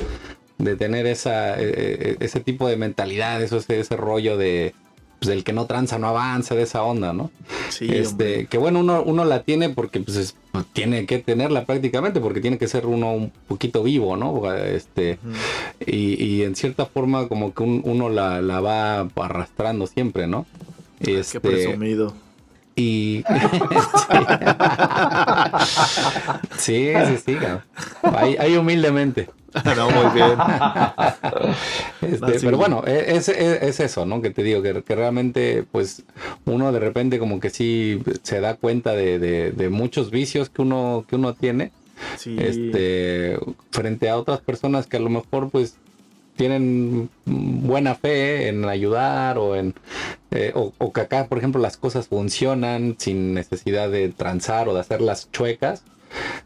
de 0.59 0.77
tener 0.77 1.07
esa, 1.07 1.59
eh, 1.61 1.71
eh, 1.71 2.17
ese 2.21 2.41
tipo 2.41 2.69
de 2.69 2.77
mentalidad, 2.77 3.43
eso, 3.43 3.59
ese 3.67 3.97
rollo 3.97 4.37
de, 4.37 4.75
pues 5.21 5.31
el 5.31 5.45
que 5.45 5.53
no 5.53 5.67
tranza 5.67 5.99
no 5.99 6.09
avanza 6.09 6.55
de 6.55 6.63
esa 6.63 6.83
onda, 6.83 7.13
¿no? 7.13 7.31
Sí. 7.69 7.87
Este, 7.91 8.47
que 8.47 8.57
bueno, 8.57 8.81
uno, 8.81 9.03
uno 9.05 9.27
la 9.27 9.43
tiene 9.43 9.69
porque 9.69 10.01
pues, 10.01 10.35
pues, 10.51 10.65
tiene 10.73 11.05
que 11.05 11.19
tenerla 11.19 11.67
prácticamente, 11.67 12.21
porque 12.21 12.41
tiene 12.41 12.57
que 12.57 12.67
ser 12.67 12.87
uno 12.87 13.13
un 13.13 13.31
poquito 13.47 13.83
vivo, 13.83 14.17
¿no? 14.17 14.53
Este, 14.55 15.19
y, 15.87 16.43
en 16.43 16.57
cierta 16.57 16.87
forma 16.87 17.29
como 17.29 17.53
que 17.53 17.63
uno 17.63 18.09
la, 18.09 18.41
va 18.61 19.01
arrastrando 19.17 19.87
siempre, 19.87 20.27
¿no? 20.27 20.47
Este, 21.01 21.39
Qué 21.39 21.41
presumido. 21.41 22.15
Y. 22.77 23.25
sí, 26.59 26.93
sí, 27.07 27.17
sí. 27.25 27.37
Ahí, 28.03 28.57
humildemente. 28.57 29.29
no, 29.77 29.91
muy 29.91 30.15
bien. 30.15 30.39
Este, 32.03 32.41
pero 32.41 32.57
bueno, 32.57 32.85
e, 32.87 33.17
es, 33.17 33.29
es, 33.29 33.81
eso, 33.81 34.07
¿no? 34.07 34.23
Que 34.23 34.31
te 34.31 34.43
digo, 34.43 34.63
que, 34.63 34.95
realmente, 34.95 35.65
pues, 35.71 36.05
uno 36.45 36.71
de 36.73 36.79
repente 36.79 37.19
como 37.19 37.41
que 37.41 37.51
sí 37.51 38.01
se 38.23 38.41
da 38.41 38.55
cuenta 38.55 38.95
de, 38.95 39.69
muchos 39.71 40.11
vicios 40.11 40.51
que 40.51 40.63
uno, 40.63 41.05
que 41.09 41.17
uno 41.17 41.35
tiene. 41.35 41.73
Este, 42.25 43.39
frente 43.71 44.09
a 44.09 44.17
otras 44.17 44.41
personas 44.41 44.87
que 44.87 44.97
a 44.97 45.01
lo 45.01 45.11
mejor, 45.11 45.51
pues, 45.51 45.77
tienen 46.41 47.11
buena 47.27 47.95
fe 47.95 48.49
en 48.49 48.65
ayudar 48.65 49.37
o 49.37 49.57
en 49.57 49.75
eh, 50.31 50.53
o, 50.55 50.91
que 50.91 51.03
acá 51.03 51.27
por 51.27 51.37
ejemplo 51.37 51.61
las 51.61 51.77
cosas 51.77 52.09
funcionan 52.09 52.97
sin 52.99 53.35
necesidad 53.35 53.91
de 53.91 54.09
transar 54.09 54.67
o 54.67 54.73
de 54.73 54.81
hacerlas 54.81 55.31
chuecas 55.33 55.85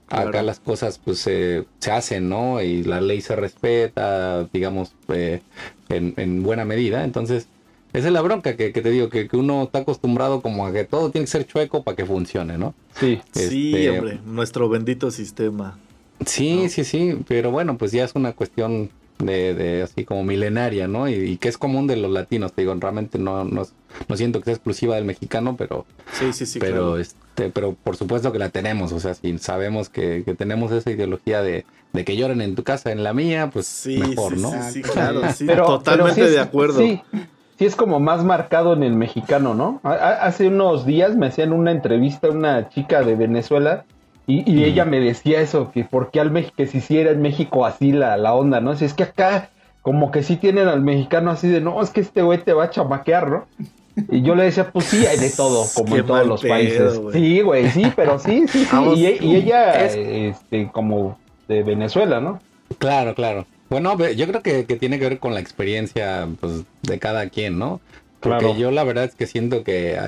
acá 0.09 0.43
las 0.43 0.59
cosas 0.59 0.99
pues 0.99 1.21
se 1.21 1.65
hacen 1.89 2.29
no 2.29 2.61
y 2.61 2.83
la 2.83 3.01
ley 3.01 3.21
se 3.21 3.37
respeta 3.37 4.49
digamos 4.53 4.97
eh, 5.11 5.43
en, 5.89 6.43
buena 6.43 6.65
medida. 6.65 7.05
Entonces 7.05 7.47
esa 7.93 8.09
es 8.09 8.13
la 8.13 8.23
bronca 8.23 8.57
que, 8.57 8.71
te 8.71 8.91
digo, 8.91 9.09
que, 9.09 9.29
uno 9.35 9.63
está 9.63 9.79
acostumbrado 9.79 10.43
como 10.43 10.67
a 10.67 10.73
que 10.73 10.83
todo 10.83 11.13
tiene 11.13 11.27
que 11.27 11.31
ser 11.31 11.47
chueco 11.47 11.85
para 11.85 11.95
que 11.95 12.05
funcione, 12.05 12.59
¿no? 12.59 12.75
Sí, 12.99 13.21
sí, 13.31 13.73
este, 13.73 13.91
hombre, 13.91 14.19
nuestro 14.27 14.69
bendito 14.69 15.13
sistema. 15.13 15.79
Sí, 16.27 16.69
sí, 16.69 16.83
sí, 16.83 17.17
pero 17.29 17.53
bueno, 17.53 17.79
pues 17.79 17.93
ya 17.93 18.03
es 18.03 18.17
una 18.17 18.33
cuestión 18.33 18.91
de, 19.19 19.83
así 19.83 20.05
como 20.05 20.25
milenaria, 20.25 20.89
¿no? 20.89 21.09
Y, 21.09 21.37
que 21.37 21.49
es 21.49 21.59
común 21.59 21.87
de 21.87 21.97
los 21.97 22.11
latinos, 22.11 22.53
te 22.53 22.63
digo, 22.63 22.75
realmente 22.75 23.19
no, 23.19 23.45
no, 23.45 23.67
no, 24.09 24.17
siento 24.17 24.41
que 24.41 24.47
sea 24.47 24.55
exclusiva 24.55 24.97
del 24.97 25.05
mexicano, 25.05 25.57
pero 25.57 25.87
sí, 26.13 26.33
sí, 26.33 26.47
sí, 26.47 26.59
pero 26.59 26.99
este, 26.99 27.51
pero 27.51 27.75
por 27.75 27.97
supuesto 27.97 28.33
que 28.33 28.39
la 28.39 28.51
tenemos, 28.51 28.93
o 28.93 29.01
sea, 29.01 29.15
si 29.15 29.39
sabemos 29.39 29.89
que, 29.89 30.23
tenemos 30.37 30.73
esa 30.73 30.91
ideología 30.91 31.43
de, 31.43 31.65
que 32.05 32.17
lloren 32.17 32.41
en 32.41 32.55
tu 32.55 32.65
casa, 32.65 32.93
en 32.93 33.03
la 33.03 33.15
mía, 33.15 33.51
pues 33.53 33.67
sí, 33.67 33.99
mejor, 33.99 34.37
¿no? 34.37 34.51
Sí, 34.71 34.83
claro, 34.83 35.23
sí, 35.33 35.47
totalmente 35.47 36.29
de 36.29 36.41
acuerdo. 36.41 36.79
Sí, 36.79 37.01
sí 37.59 37.65
es 37.65 37.77
como 37.77 38.01
más 38.01 38.25
marcado 38.25 38.73
en 38.73 38.83
el 38.83 38.95
mexicano, 38.95 39.55
¿no? 39.55 39.81
Hace 39.85 40.49
unos 40.49 40.87
días 40.87 41.17
me 41.17 41.27
hacían 41.27 41.53
una 41.53 41.71
entrevista 41.71 42.29
a 42.29 42.31
una 42.31 42.69
chica 42.69 43.03
de 43.03 43.15
Venezuela 43.15 43.85
y, 44.27 44.65
ella 44.65 44.85
me 44.85 45.01
decía 45.01 45.41
eso, 45.41 45.71
que 45.71 45.85
por 45.85 46.11
qué 46.11 46.21
al 46.21 46.31
México, 46.31 46.55
que 46.57 46.67
si 46.67 46.79
hiciera 46.79 47.11
en 47.11 47.21
México 47.21 47.67
así 47.67 47.93
la, 47.93 48.17
la 48.17 48.35
onda, 48.35 48.61
¿no? 48.61 48.75
Si 48.75 48.85
es 48.85 48.95
que 48.95 49.03
acá 49.03 49.51
como 49.83 50.11
que 50.11 50.23
sí 50.23 50.37
tienen 50.37 50.67
al 50.67 50.81
mexicano 50.81 51.31
así 51.31 51.49
de, 51.49 51.61
no, 51.61 51.83
es 51.83 51.91
que 51.91 52.01
este 52.01 52.23
güey 52.23 52.43
te 52.43 52.55
va 52.55 52.65
a 52.65 52.71
chamaquear, 52.71 53.31
¿no? 53.31 53.47
Y 54.11 54.23
yo 54.23 54.35
le 54.35 54.45
decía, 54.45 54.71
pues 54.73 54.87
sí, 54.87 55.05
hay 55.07 55.19
de 55.19 55.31
todo, 55.31 55.67
como 55.75 55.97
en 55.97 56.07
todos 56.07 56.27
los 56.27 56.43
países. 56.43 57.01
Sí, 57.13 57.43
güey, 57.43 57.69
sí, 57.71 57.93
pero 57.95 58.19
sí, 58.19 58.47
sí, 58.49 58.65
sí. 58.65 58.77
y, 59.21 59.37
ella, 59.37 59.85
este, 59.85 60.71
como 60.73 61.19
de 61.49 61.63
Venezuela, 61.63 62.21
¿no? 62.21 62.41
Claro, 62.79 63.15
claro. 63.15 63.47
Bueno, 63.69 63.97
yo 64.11 64.27
creo 64.27 64.43
que, 64.43 64.65
tiene 64.65 64.99
que 64.99 65.09
ver 65.09 65.19
con 65.19 65.35
la 65.35 65.41
experiencia 65.41 66.29
pues, 66.41 66.65
de 66.83 66.99
cada 66.99 67.29
quien, 67.29 67.59
¿no? 67.59 67.81
Porque 68.21 68.57
yo 68.57 68.71
la 68.71 68.85
verdad 68.85 69.05
es 69.05 69.15
que 69.15 69.27
siento 69.27 69.65
que 69.65 69.99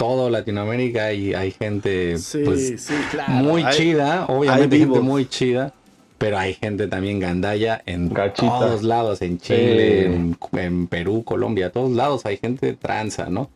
todo 0.00 0.30
Latinoamérica 0.30 1.12
y 1.12 1.34
hay 1.34 1.50
gente 1.50 2.16
pues, 2.42 2.90
muy 3.28 3.62
chida, 3.68 4.24
obviamente 4.28 4.78
gente 4.78 5.00
muy 5.00 5.28
chida, 5.28 5.74
pero 6.16 6.38
hay 6.38 6.54
gente 6.54 6.88
también 6.88 7.18
gandalla 7.18 7.82
en 7.84 8.08
todos 8.08 8.82
lados, 8.82 9.20
en 9.20 9.36
Chile, 9.38 10.06
en, 10.06 10.86
Perú, 10.86 11.22
Colombia, 11.22 11.68
todos 11.70 11.90
lados 11.90 12.24
hay 12.24 12.38
gente 12.38 12.72
tranza, 12.72 13.28
¿no? 13.28 13.50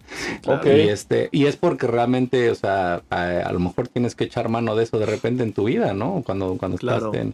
Y 0.66 0.88
este, 0.90 1.30
y 1.32 1.46
es 1.46 1.56
porque 1.56 1.86
realmente, 1.86 2.50
o 2.50 2.54
sea, 2.54 3.00
a, 3.08 3.50
lo 3.50 3.58
mejor 3.58 3.88
tienes 3.88 4.14
que 4.14 4.24
echar 4.24 4.50
mano 4.50 4.76
de 4.76 4.84
eso 4.84 4.98
de 4.98 5.06
repente 5.06 5.44
en 5.44 5.54
tu 5.54 5.64
vida, 5.64 5.94
¿no? 5.94 6.22
Cuando, 6.26 6.58
cuando 6.58 6.76
estás 6.76 7.04
en, 7.14 7.32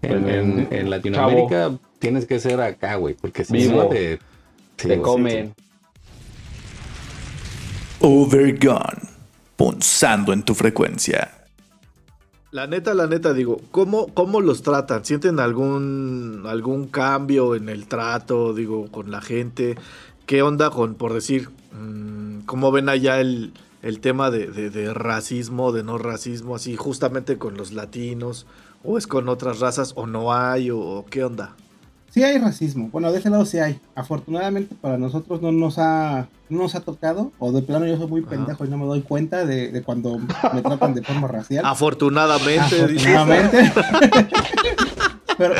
en, 0.00 0.90
Latinoamérica, 0.90 1.72
tienes 1.98 2.24
que 2.24 2.38
ser 2.38 2.60
acá, 2.60 2.94
güey, 2.94 3.14
porque 3.14 3.44
si 3.44 3.66
no 3.66 3.88
te, 3.88 4.20
te 4.76 5.00
comen. 5.00 5.54
Overgone, 8.00 9.08
punzando 9.56 10.32
en 10.32 10.42
tu 10.42 10.54
frecuencia. 10.54 11.30
La 12.50 12.66
neta, 12.66 12.92
la 12.92 13.06
neta, 13.06 13.32
digo, 13.32 13.60
¿cómo, 13.70 14.08
cómo 14.14 14.40
los 14.40 14.62
tratan? 14.62 15.04
¿Sienten 15.04 15.40
algún, 15.40 16.42
algún 16.46 16.88
cambio 16.88 17.54
en 17.54 17.68
el 17.68 17.86
trato, 17.86 18.52
digo, 18.52 18.90
con 18.90 19.10
la 19.10 19.20
gente? 19.20 19.76
¿Qué 20.26 20.42
onda 20.42 20.70
con, 20.70 20.94
por 20.96 21.14
decir, 21.14 21.50
mm, 21.72 22.40
¿cómo 22.46 22.72
ven 22.72 22.88
allá 22.88 23.20
el, 23.20 23.52
tema 24.00 24.30
de, 24.30 24.92
racismo, 24.92 25.72
de 25.72 25.84
no 25.84 25.96
racismo, 25.96 26.56
así 26.56 26.76
justamente 26.76 27.38
con 27.38 27.56
los 27.56 27.72
latinos, 27.72 28.46
o 28.82 28.98
es 28.98 29.06
con 29.06 29.28
otras 29.28 29.60
razas, 29.60 29.92
o 29.96 30.06
no 30.06 30.32
hay, 30.34 30.70
qué 31.10 31.24
onda? 31.24 31.54
Sí 32.14 32.22
hay 32.22 32.38
racismo, 32.38 32.90
bueno, 32.92 33.10
de 33.10 33.18
ese 33.18 33.28
lado 33.28 33.44
sí 33.44 33.58
hay. 33.58 33.80
Afortunadamente 33.96 34.76
para 34.80 34.96
nosotros 34.98 35.42
no 35.42 35.50
nos 35.50 35.80
ha, 35.80 36.28
nos 36.48 36.76
ha 36.76 36.80
tocado, 36.82 37.32
o 37.40 37.50
de 37.50 37.60
plano 37.60 37.86
yo 37.86 37.96
soy 37.96 38.06
muy 38.06 38.22
pendejo 38.22 38.64
y 38.64 38.68
no 38.68 38.78
me 38.78 38.84
doy 38.84 39.00
cuenta 39.00 39.44
de, 39.44 39.82
cuando 39.84 40.20
me 40.20 40.62
tratan 40.62 40.94
de 40.94 41.02
forma 41.02 41.26
racial. 41.26 41.64
Afortunadamente. 41.66 42.60
Afortunadamente. 42.60 43.58
pero, 45.38 45.54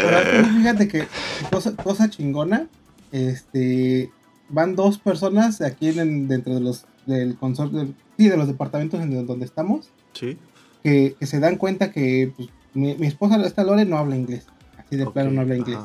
fíjate 0.56 0.86
que 0.86 1.08
cosa, 1.50 1.74
cosa 1.74 2.08
chingona, 2.08 2.68
este, 3.10 4.12
van 4.48 4.76
dos 4.76 4.98
personas 4.98 5.60
aquí 5.60 5.88
en, 5.88 6.28
dentro 6.28 6.54
de 6.54 6.60
los 6.60 6.86
del 7.04 7.36
consorcio, 7.36 7.88
sí, 8.16 8.28
de 8.28 8.36
los 8.36 8.46
departamentos 8.46 9.00
en 9.00 9.26
donde 9.26 9.44
estamos, 9.44 9.90
sí. 10.12 10.38
que, 10.84 11.16
se 11.20 11.40
dan 11.40 11.56
cuenta 11.56 11.90
que 11.90 12.32
pues, 12.36 12.48
mi, 12.74 12.92
esposa, 13.08 13.44
esta 13.44 13.64
Lore, 13.64 13.86
no 13.86 13.98
habla 13.98 14.14
inglés. 14.14 14.46
Así 14.94 15.04
de 15.04 15.12
claro 15.12 15.30
no 15.30 15.40
habla 15.40 15.56
inglés. 15.56 15.78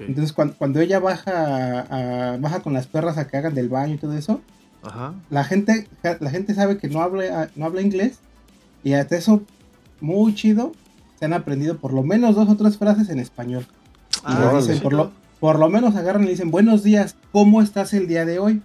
Entonces 0.00 0.32
cuando, 0.32 0.80
ella 0.80 0.98
baja 1.00 2.36
baja 2.40 2.60
con 2.60 2.72
las 2.72 2.86
perras 2.86 3.18
a 3.18 3.26
que 3.26 3.36
hagan 3.36 3.54
del 3.54 3.68
baño 3.68 3.94
y 3.94 3.98
todo 3.98 4.14
eso, 4.14 4.40
La, 5.30 5.44
gente, 5.44 5.88
la 6.02 6.30
gente 6.30 6.54
sabe 6.54 6.76
que 6.78 6.88
no 6.88 7.00
habla, 7.00 7.50
no 7.56 7.64
habla 7.64 7.80
inglés 7.80 8.18
y 8.84 8.92
hasta 8.92 9.16
eso, 9.16 9.42
muy 10.00 10.34
chido, 10.34 10.72
se 11.18 11.24
han 11.24 11.32
aprendido 11.32 11.78
por 11.78 11.92
lo 11.92 12.02
menos 12.02 12.36
dos 12.36 12.48
o 12.48 12.56
tres 12.56 12.76
frases 12.76 13.08
en 13.08 13.18
español. 13.18 13.66
Ah, 14.22 14.52
dicen, 14.58 14.80
por 14.80 14.92
lo, 14.92 15.10
por 15.40 15.58
lo 15.58 15.68
menos 15.70 15.96
agarran 15.96 16.22
y 16.22 16.26
le 16.26 16.32
dicen, 16.32 16.50
buenos 16.50 16.82
días, 16.82 17.16
¿cómo 17.32 17.62
estás 17.62 17.94
el 17.94 18.06
día 18.06 18.26
de 18.26 18.38
hoy? 18.38 18.62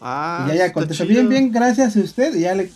Ah, 0.00 0.44
y 0.46 0.48
ya, 0.50 0.66
ya 0.66 0.72
contesta, 0.72 1.04
bien, 1.04 1.28
bien, 1.28 1.50
gracias 1.50 1.96
a 1.96 2.00
usted. 2.00 2.34
Y 2.34 2.40
ya 2.40 2.54
le, 2.54 2.70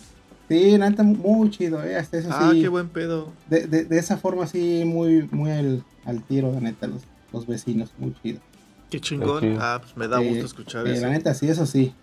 sí, 0.49 0.77
neta, 0.77 1.03
muy 1.03 1.51
chido, 1.51 1.83
eh, 1.83 1.95
hasta 1.95 2.17
eso 2.17 2.29
ah, 2.31 2.51
qué 2.53 2.67
buen 2.67 2.89
pedo. 2.89 3.31
De, 3.47 3.67
de, 3.67 3.85
de, 3.85 3.99
esa 3.99 4.17
forma 4.17 4.45
así, 4.45 4.83
muy, 4.83 5.29
muy 5.31 5.51
al, 5.51 5.83
al 6.09 6.23
tiro, 6.23 6.51
la 6.51 6.59
neta, 6.59 6.87
los, 6.87 7.03
los, 7.31 7.47
vecinos, 7.47 7.91
muy 7.97 8.13
chido. 8.21 8.39
Qué 8.89 8.99
chingón, 8.99 9.57
ah, 9.59 9.79
pues 9.81 9.95
me 9.95 10.07
da 10.07 10.19
gusto 10.19 10.45
escuchar 10.45 10.87
eso. 10.87 11.01
La 11.01 11.09
neta, 11.09 11.33
sí, 11.33 11.47
eso 11.47 11.65
sí. 11.65 11.93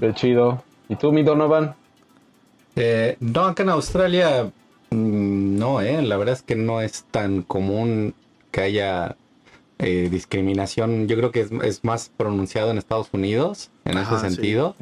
Qué 0.00 0.12
chido. 0.14 0.62
¿Y 0.88 0.96
tú, 0.96 1.12
mi 1.12 1.22
Donovan? 1.22 1.74
Eh, 2.76 3.16
no, 3.20 3.44
acá 3.44 3.62
en 3.62 3.70
Australia, 3.70 4.50
mm, 4.90 5.58
no, 5.58 5.80
eh, 5.80 6.02
la 6.02 6.16
verdad 6.16 6.34
es 6.34 6.42
que 6.42 6.56
no 6.56 6.80
es 6.80 7.04
tan 7.10 7.42
común 7.42 8.14
que 8.50 8.60
haya 8.62 9.16
eh, 9.82 10.08
discriminación, 10.10 11.08
yo 11.08 11.16
creo 11.16 11.30
que 11.30 11.48
es, 11.62 11.84
más 11.84 12.10
pronunciado 12.14 12.70
en 12.70 12.76
Estados 12.76 13.08
Unidos, 13.12 13.70
en 13.86 13.96
ese 13.96 14.18
sentido. 14.18 14.76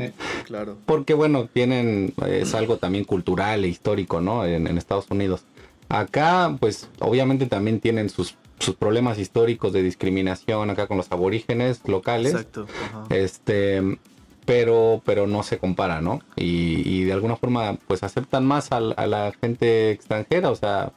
claro. 0.45 0.77
Porque, 0.87 1.15
bueno, 1.15 1.47
tienen, 1.47 2.15
es 2.27 2.55
algo 2.55 2.79
también 2.79 3.05
cultural 3.05 3.65
e 3.65 3.69
histórico, 3.69 4.21
¿no? 4.21 4.45
En, 4.45 4.67
Estados 4.77 5.07
Unidos. 5.11 5.45
Acá, 5.89 6.57
pues, 6.59 6.89
obviamente 6.99 7.47
también 7.47 7.79
tienen 7.79 8.11
sus, 8.11 8.35
sus 8.59 8.75
problemas 8.75 9.19
históricos 9.19 9.73
de 9.73 9.83
discriminación 9.83 10.71
acá 10.71 10.87
con 10.87 10.97
los 10.97 11.11
aborígenes 11.13 11.81
locales. 11.87 12.33
Exacto. 12.33 12.67
Este, 13.11 13.99
pero, 14.45 15.03
pero 15.05 15.27
no 15.27 15.43
se 15.43 15.59
compara, 15.59 16.01
¿no? 16.01 16.21
Y, 16.35 17.05
de 17.05 17.13
alguna 17.13 17.37
forma, 17.37 17.77
pues 17.87 18.03
aceptan 18.03 18.47
más 18.47 18.73
a, 18.73 18.79
a, 18.79 19.07
la 19.07 19.33
gente 19.41 19.91
extranjera, 19.91 20.51
o 20.51 20.57
sea, 20.57 20.93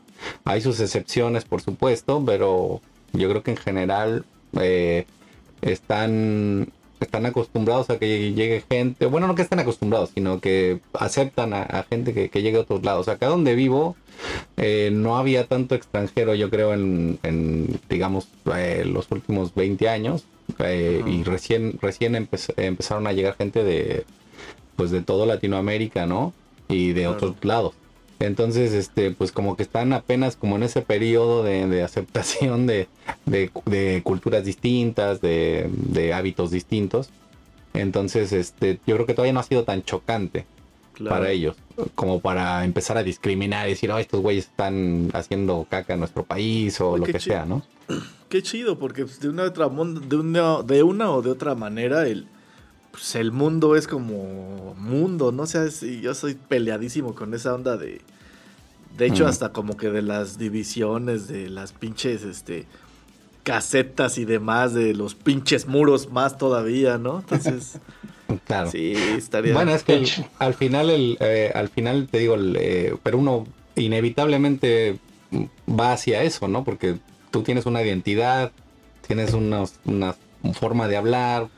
hay 0.45 0.61
sus 0.61 0.79
excepciones, 0.79 1.43
por 1.45 1.61
supuesto, 1.61 2.23
pero 2.25 2.81
yo 3.13 3.29
creo 3.29 3.43
que 3.43 3.51
en 3.51 3.57
general 3.57 4.25
eh, 4.59 5.05
están, 5.61 6.71
están 7.05 7.25
acostumbrados 7.25 7.89
a 7.89 7.97
que 7.97 8.33
llegue 8.33 8.63
gente, 8.69 9.05
bueno, 9.05 9.27
no 9.27 9.35
que 9.35 9.41
estén 9.41 9.59
acostumbrados, 9.59 10.11
sino 10.13 10.39
que 10.39 10.79
aceptan 10.93 11.53
a, 11.53 11.85
gente 11.89 12.13
que, 12.13 12.41
llegue 12.41 12.57
a 12.57 12.61
otros 12.61 12.83
lados. 12.83 13.07
Acá 13.07 13.27
donde 13.27 13.55
vivo 13.55 13.95
eh, 14.57 14.89
no 14.93 15.17
había 15.17 15.47
tanto 15.47 15.75
extranjero, 15.75 16.35
yo 16.35 16.49
creo, 16.49 16.73
en, 16.73 17.79
digamos, 17.89 18.27
eh, 18.55 18.83
los 18.85 19.11
últimos 19.11 19.53
20 19.55 19.89
años. 19.89 20.25
Y 20.59 21.23
recién, 21.23 21.79
recién 21.81 22.13
empezaron 22.15 23.07
a 23.07 23.13
llegar 23.13 23.35
gente 23.37 23.63
de, 23.63 24.05
pues 24.75 24.91
de 24.91 25.01
todo 25.01 25.25
Latinoamérica, 25.25 26.05
¿no? 26.05 26.33
Y 26.67 26.91
de 26.91 27.07
otros 27.07 27.35
lados. 27.41 27.73
Entonces, 28.21 28.73
este, 28.73 29.11
pues 29.11 29.31
como 29.31 29.57
que 29.57 29.63
están 29.63 29.93
apenas 29.93 30.35
como 30.35 30.55
en 30.55 30.63
ese 30.63 30.81
periodo 30.81 31.43
de, 31.43 31.83
aceptación 31.83 32.67
de, 32.67 32.87
culturas 34.03 34.45
distintas, 34.45 35.21
de, 35.21 36.11
hábitos 36.13 36.51
distintos. 36.51 37.09
Entonces, 37.73 38.31
este, 38.31 38.79
yo 38.85 38.95
creo 38.95 39.07
que 39.07 39.13
todavía 39.13 39.33
no 39.33 39.39
ha 39.39 39.43
sido 39.43 39.63
tan 39.63 39.83
chocante 39.83 40.45
para 41.07 41.31
ellos, 41.31 41.55
como 41.95 42.19
para 42.19 42.63
empezar 42.63 42.97
a 42.97 43.03
discriminar 43.03 43.67
y 43.67 43.71
decir, 43.71 43.89
oh, 43.91 43.97
estos 43.97 44.21
güeyes 44.21 44.45
están 44.45 45.09
haciendo 45.13 45.65
caca 45.67 45.93
en 45.93 45.99
nuestro 45.99 46.23
país 46.23 46.79
o 46.79 46.97
lo 46.97 47.05
que 47.05 47.19
sea, 47.19 47.45
¿no? 47.45 47.63
Qué 48.29 48.43
chido, 48.43 48.77
porque 48.77 49.03
pues, 49.03 49.19
de 49.19 49.29
una, 49.29 49.43
otra, 49.43 49.67
de, 49.67 50.15
una, 50.15 50.61
de 50.61 50.83
una 50.83 51.11
o 51.11 51.21
de 51.21 51.31
otra 51.31 51.55
manera 51.55 52.07
el, 52.07 52.27
pues 52.91 53.15
el 53.15 53.31
mundo 53.31 53.75
es 53.75 53.87
como 53.87 54.75
mundo, 54.75 55.31
no 55.31 55.45
sé, 55.45 55.71
si 55.71 56.01
yo 56.01 56.13
soy 56.13 56.35
peleadísimo 56.35 57.15
con 57.15 57.33
esa 57.33 57.53
onda 57.53 57.77
de 57.77 58.01
de 58.97 59.07
hecho, 59.07 59.27
hasta 59.27 59.49
como 59.49 59.77
que 59.77 59.89
de 59.89 60.01
las 60.01 60.37
divisiones, 60.37 61.27
de 61.27 61.49
las 61.49 61.71
pinches, 61.71 62.23
este, 62.23 62.65
casetas 63.43 64.17
y 64.17 64.25
demás, 64.25 64.73
de 64.73 64.93
los 64.93 65.15
pinches 65.15 65.67
muros 65.67 66.11
más 66.11 66.37
todavía, 66.37 66.97
¿no? 66.97 67.19
Entonces... 67.19 67.79
Claro. 68.45 68.71
Sí, 68.71 68.93
estaría. 68.95 69.53
Bueno, 69.53 69.75
es 69.75 69.83
que 69.83 70.07
al 70.39 70.53
final, 70.53 70.89
el, 70.89 71.17
eh, 71.19 71.51
al 71.53 71.67
final 71.67 72.07
te 72.09 72.17
digo, 72.19 72.37
eh, 72.39 72.95
pero 73.03 73.17
uno 73.17 73.45
inevitablemente 73.75 74.99
va 75.67 75.91
hacia 75.91 76.23
eso, 76.23 76.47
¿no? 76.47 76.63
Porque 76.63 76.95
tú 77.29 77.43
tienes 77.43 77.65
una 77.65 77.83
identidad, 77.83 78.53
tienes 79.05 79.33
unos, 79.33 79.73
unas 79.83 80.15
forma 80.53 80.87
de 80.87 80.97
hablar, 80.97 81.49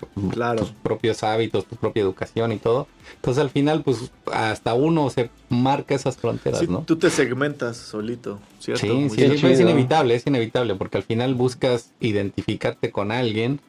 tus 0.57 0.71
propios 0.83 1.23
hábitos, 1.23 1.65
tu 1.65 1.75
propia 1.75 2.01
educación 2.01 2.51
y 2.51 2.57
todo. 2.57 2.87
Entonces 3.15 3.41
al 3.41 3.49
final, 3.49 3.83
pues 3.83 4.11
hasta 4.31 4.73
uno 4.73 5.09
se 5.09 5.29
marca 5.49 5.95
esas 5.95 6.17
fronteras, 6.17 6.67
¿no? 6.67 6.83
Tú 6.85 6.97
te 6.97 7.09
segmentas 7.09 7.77
solito, 7.77 8.39
¿cierto? 8.59 8.85
Sí, 8.85 9.09
sí, 9.09 9.23
es 9.23 9.59
inevitable, 9.59 10.15
es 10.15 10.27
inevitable, 10.27 10.75
porque 10.75 10.97
al 10.97 11.03
final 11.03 11.35
buscas 11.35 11.91
identificarte 11.99 12.91
con 12.91 13.11
alguien 13.11 13.59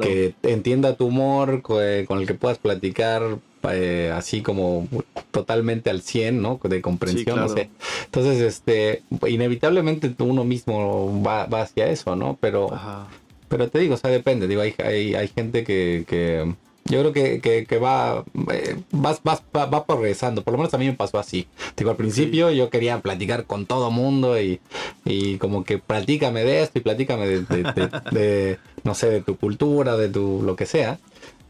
que 0.00 0.34
entienda 0.42 0.96
tu 0.96 1.06
humor, 1.06 1.62
con 1.62 1.80
el 1.82 2.26
que 2.26 2.34
puedas 2.34 2.58
platicar 2.58 3.38
eh, 3.70 4.12
así 4.14 4.42
como 4.42 4.86
totalmente 5.30 5.90
al 5.90 6.02
100, 6.02 6.42
¿no? 6.42 6.60
De 6.62 6.80
comprensión, 6.82 7.38
no 7.38 7.48
sé. 7.48 7.70
Entonces, 8.04 8.40
este, 8.40 9.02
inevitablemente 9.26 10.14
uno 10.18 10.44
mismo 10.44 11.22
va, 11.22 11.46
va 11.46 11.62
hacia 11.62 11.86
eso, 11.86 12.16
¿no? 12.16 12.36
Pero... 12.40 12.70
Pero 13.48 13.68
te 13.68 13.78
digo, 13.78 13.94
o 13.94 13.96
sea, 13.98 14.10
depende. 14.10 14.48
Digo, 14.48 14.62
hay, 14.62 14.74
hay, 14.78 15.14
hay 15.14 15.28
gente 15.28 15.64
que, 15.64 16.04
que, 16.06 16.54
yo 16.86 17.00
creo 17.00 17.12
que, 17.12 17.66
que, 17.66 17.78
va, 17.78 18.24
eh, 18.52 18.76
va, 18.94 19.16
va, 19.26 19.66
va, 19.66 19.86
progresando. 19.86 20.42
Por 20.42 20.52
lo 20.52 20.58
menos 20.58 20.74
a 20.74 20.78
mí 20.78 20.86
me 20.86 20.92
pasó 20.92 21.18
así. 21.18 21.46
Digo, 21.76 21.90
al 21.90 21.96
principio 21.96 22.50
yo 22.50 22.68
quería 22.68 23.00
platicar 23.00 23.44
con 23.44 23.64
todo 23.64 23.90
mundo 23.90 24.38
y, 24.40 24.60
y 25.04 25.38
como 25.38 25.64
que 25.64 25.78
platícame 25.78 26.44
de 26.44 26.62
esto 26.62 26.78
y 26.78 26.82
platícame 26.82 27.26
de, 27.26 27.40
de, 28.10 28.58
no 28.82 28.94
sé, 28.94 29.08
de 29.08 29.22
tu 29.22 29.36
cultura, 29.36 29.96
de 29.96 30.10
tu 30.10 30.42
lo 30.42 30.56
que 30.56 30.66
sea. 30.66 30.98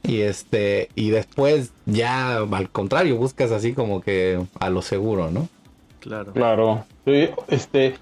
Y 0.04 0.20
este, 0.20 0.88
y 0.94 1.10
después 1.10 1.72
ya 1.86 2.36
al 2.36 2.70
contrario, 2.70 3.16
buscas 3.16 3.50
así 3.50 3.72
como 3.72 4.02
que 4.02 4.40
a 4.60 4.70
lo 4.70 4.82
seguro, 4.82 5.32
¿no? 5.32 5.48
Claro. 5.98 6.32
Claro. 6.32 6.84
Este, 7.48 7.94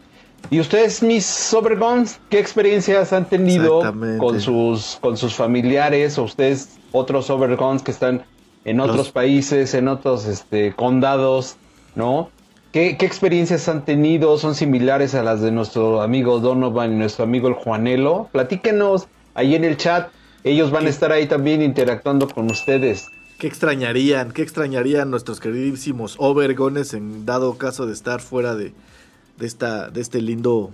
¿Y 0.51 0.61
ustedes, 0.61 1.03
mis 1.03 1.55
Overguns, 1.55 2.21
qué 2.29 2.39
experiencias 2.39 3.13
han 3.13 3.29
tenido 3.29 3.81
con 4.19 4.41
sus, 4.41 4.99
con 5.01 5.17
sus 5.17 5.35
familiares 5.35 6.19
o 6.19 6.25
ustedes, 6.25 6.79
otros 6.93 7.31
Overguns 7.31 7.83
que 7.83 7.91
están 7.91 8.25
en 8.65 8.81
otros 8.81 9.11
países, 9.11 9.75
en 9.75 9.89
otros 9.89 10.27
este, 10.27 10.75
condados, 10.75 11.57
¿no? 11.95 12.31
¿Qué, 12.71 12.97
¿Qué, 12.97 13.05
experiencias 13.05 13.69
han 13.69 13.85
tenido? 13.85 14.39
¿Son 14.39 14.55
similares 14.55 15.15
a 15.15 15.23
las 15.23 15.43
de 15.43 15.51
nuestro 15.51 16.01
amigo 16.01 16.41
Donovan 16.41 16.93
y 16.93 16.97
nuestro 16.97 17.25
amigo 17.25 17.49
el 17.49 17.55
Juanelo? 17.55 18.29
Platíquenos 18.33 19.09
ahí 19.35 19.55
en 19.55 19.65
el 19.65 19.77
chat. 19.77 20.11
Ellos 20.45 20.71
van 20.71 20.87
a 20.87 20.89
estar 20.89 21.13
ahí 21.13 21.27
también 21.27 21.63
interactuando 21.63 22.29
con 22.29 22.51
ustedes. 22.51 23.09
¿Qué 23.39 23.47
extrañarían? 23.47 24.33
¿Qué 24.33 24.43
extrañarían 24.43 25.11
nuestros 25.11 25.41
queridísimos 25.41 26.17
Overgones 26.19 26.95
en 26.95 27.27
dado 27.27 27.59
caso 27.59 27.87
de 27.87 27.93
estar 27.93 28.21
fuera 28.21 28.55
de, 28.55 28.73
de, 29.43 29.49
esta, 29.49 29.91
de 29.91 30.01
este 30.01 30.23
lindo 30.23 30.71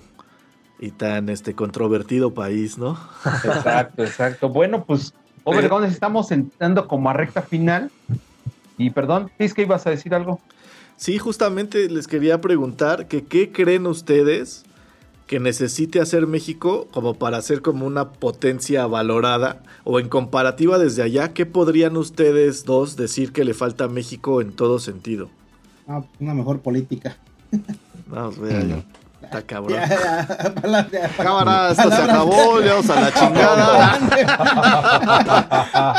y 0.79 0.91
tan 0.91 1.31
este 1.31 1.55
controvertido 1.55 2.35
país, 2.35 2.77
¿no? 2.77 2.99
Exacto, 3.25 4.05
exacto. 4.05 4.51
Bueno, 4.51 4.85
pues, 4.85 5.14
Obregón, 5.45 5.85
estamos 5.85 6.31
entrando 6.31 6.87
como 6.87 7.09
a 7.09 7.14
recta 7.14 7.41
final. 7.41 7.91
Y 8.77 8.91
perdón, 8.91 9.31
¿es 9.39 9.55
que 9.55 9.62
ibas 9.62 9.87
a 9.87 9.91
decir 9.91 10.14
algo? 10.14 10.39
Sí, 10.99 11.16
justamente 11.16 11.89
les 11.89 12.07
quería 12.07 12.43
preguntar 12.43 13.09
que 13.09 13.25
qué 13.25 13.51
creen 13.51 13.87
ustedes 13.87 14.64
que 15.27 15.41
necesite 15.41 16.01
hacer 16.01 16.27
México 16.27 16.89
como 16.91 17.14
para 17.14 17.41
ser 17.41 17.62
como 17.62 17.87
una 17.87 18.11
potencia 18.11 18.87
valorada? 18.87 19.62
O 19.85 19.99
en 19.99 20.11
comparativa 20.11 20.79
desde 20.79 21.03
allá, 21.03 21.33
¿qué 21.33 21.47
podrían 21.47 21.97
ustedes 21.97 22.66
dos 22.66 22.97
decir 22.97 23.33
que 23.33 23.45
le 23.45 23.55
falta 23.55 23.85
a 23.85 23.89
México 23.89 24.43
en 24.43 24.53
todo 24.53 24.79
sentido? 24.79 25.31
Ah, 25.87 26.03
una 26.21 26.35
mejor 26.35 26.61
política. 26.61 27.16
Vamos, 28.09 28.38
vea 28.38 28.62
yo. 28.62 28.76
Está 29.22 29.42
cabrón. 29.42 29.78
Cámara, 31.16 31.70
esto 31.72 31.90
se 31.90 32.02
acabó, 32.02 32.61
le 32.61 32.70
vamos 32.70 32.88
a 32.88 33.00
la 33.00 33.12
chingada. 33.12 33.98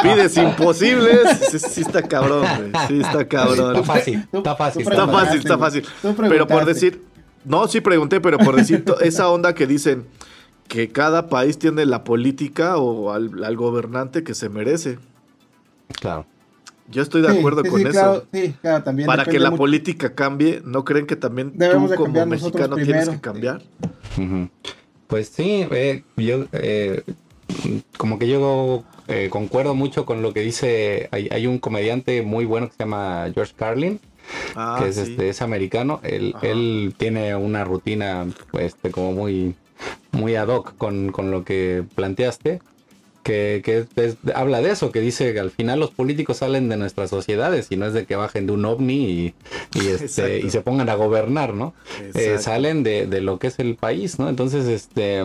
Pides 0.01 0.38
imposibles. 0.38 1.38
Sí, 1.51 1.60
sí, 1.60 1.82
está 1.82 2.01
cabrón, 2.01 2.45
güey. 2.57 2.72
Sí, 2.88 3.01
está 3.01 3.28
cabrón. 3.28 3.76
Está 3.76 3.93
fácil, 3.93 4.28
está 4.32 4.55
fácil. 4.55 4.82
Está 4.82 5.07
fácil, 5.07 5.38
está 5.39 5.57
fácil. 5.57 5.86
Pero 6.30 6.47
por 6.47 6.66
decir, 6.66 7.03
no, 7.45 7.68
sí 7.68 7.82
pregunté, 7.82 8.20
pero 8.22 8.38
por 8.39 8.55
decir 8.55 8.84
esa 9.01 9.30
onda 9.30 9.53
que 9.53 9.68
dicen 9.68 10.07
que 10.68 10.89
cada 10.89 11.28
país 11.28 11.60
tiene 11.60 11.86
la 11.86 12.03
política 12.03 12.78
o 12.78 13.12
al, 13.12 13.43
al 13.43 13.55
gobernante 13.57 14.24
que 14.24 14.34
se 14.34 14.49
merece. 14.49 14.97
Claro. 15.99 16.26
Yo 16.90 17.04
estoy 17.04 17.22
de 17.22 17.30
acuerdo 17.30 17.64
con 17.64 17.86
eso. 17.86 18.26
sí, 18.34 18.54
claro, 18.62 18.84
también 18.84 19.08
Para 19.08 19.26
que 19.26 19.40
la 19.40 19.52
política 19.52 20.16
cambie, 20.16 20.62
¿no 20.66 20.84
creen 20.84 21.06
que 21.06 21.16
también 21.16 21.52
tú 21.58 21.96
como 21.96 22.26
mexicano 22.26 22.76
tienes 22.76 23.10
que 23.10 23.20
cambiar? 23.20 23.62
Pues 25.08 25.30
sí, 25.30 25.66
eh, 25.72 26.04
yo 26.18 26.46
eh, 26.52 27.04
como 27.98 28.20
que 28.20 28.28
yo 28.28 28.84
eh, 29.08 29.30
concuerdo 29.32 29.74
mucho 29.74 30.06
con 30.06 30.22
lo 30.22 30.34
que 30.34 30.42
dice, 30.42 31.10
hay, 31.12 31.48
un 31.48 31.58
comediante 31.58 32.22
muy 32.22 32.46
bueno 32.46 32.68
que 32.68 32.74
se 32.74 32.84
llama 32.84 33.28
George 33.34 33.54
Carlin, 33.56 34.00
ah, 34.56 34.80
que 34.80 34.90
es, 34.90 34.98
este, 34.98 35.30
es 35.30 35.42
americano, 35.42 36.00
él, 36.04 36.36
él, 36.44 36.94
tiene 36.98 37.36
una 37.36 37.64
rutina 37.66 38.28
este, 38.54 38.92
como 38.92 39.14
muy, 39.14 39.56
muy 40.12 40.36
ad 40.36 40.50
hoc 40.50 40.78
con, 40.78 41.12
con 41.12 41.32
lo 41.32 41.44
que 41.44 41.84
planteaste 41.96 42.60
que, 43.24 43.86
habla 44.34 44.62
de 44.62 44.72
eso, 44.72 44.92
que 44.92 45.02
dice 45.02 45.34
que 45.34 45.40
al 45.40 45.52
final 45.52 45.80
los 45.80 45.92
políticos 45.92 46.38
salen 46.38 46.70
de 46.70 46.78
nuestras 46.78 47.10
sociedades 47.10 47.68
y 47.70 47.78
no 47.78 47.86
es 47.86 47.94
de 47.94 48.06
que 48.06 48.16
bajen 48.16 48.48
de 48.48 48.54
un 48.54 48.66
ovni 48.66 49.34
y, 49.74 49.88
este, 49.88 50.40
y 50.40 50.50
se 50.50 50.62
pongan 50.62 50.90
a 50.90 50.96
gobernar, 50.96 51.54
¿no? 51.54 51.74
Eh, 52.14 52.38
salen 52.40 52.84
de, 52.84 53.08
lo 53.22 53.40
que 53.40 53.48
es 53.48 53.60
el 53.60 53.76
país, 53.76 54.20
¿no? 54.20 54.30
Entonces, 54.30 54.68
este, 54.68 55.22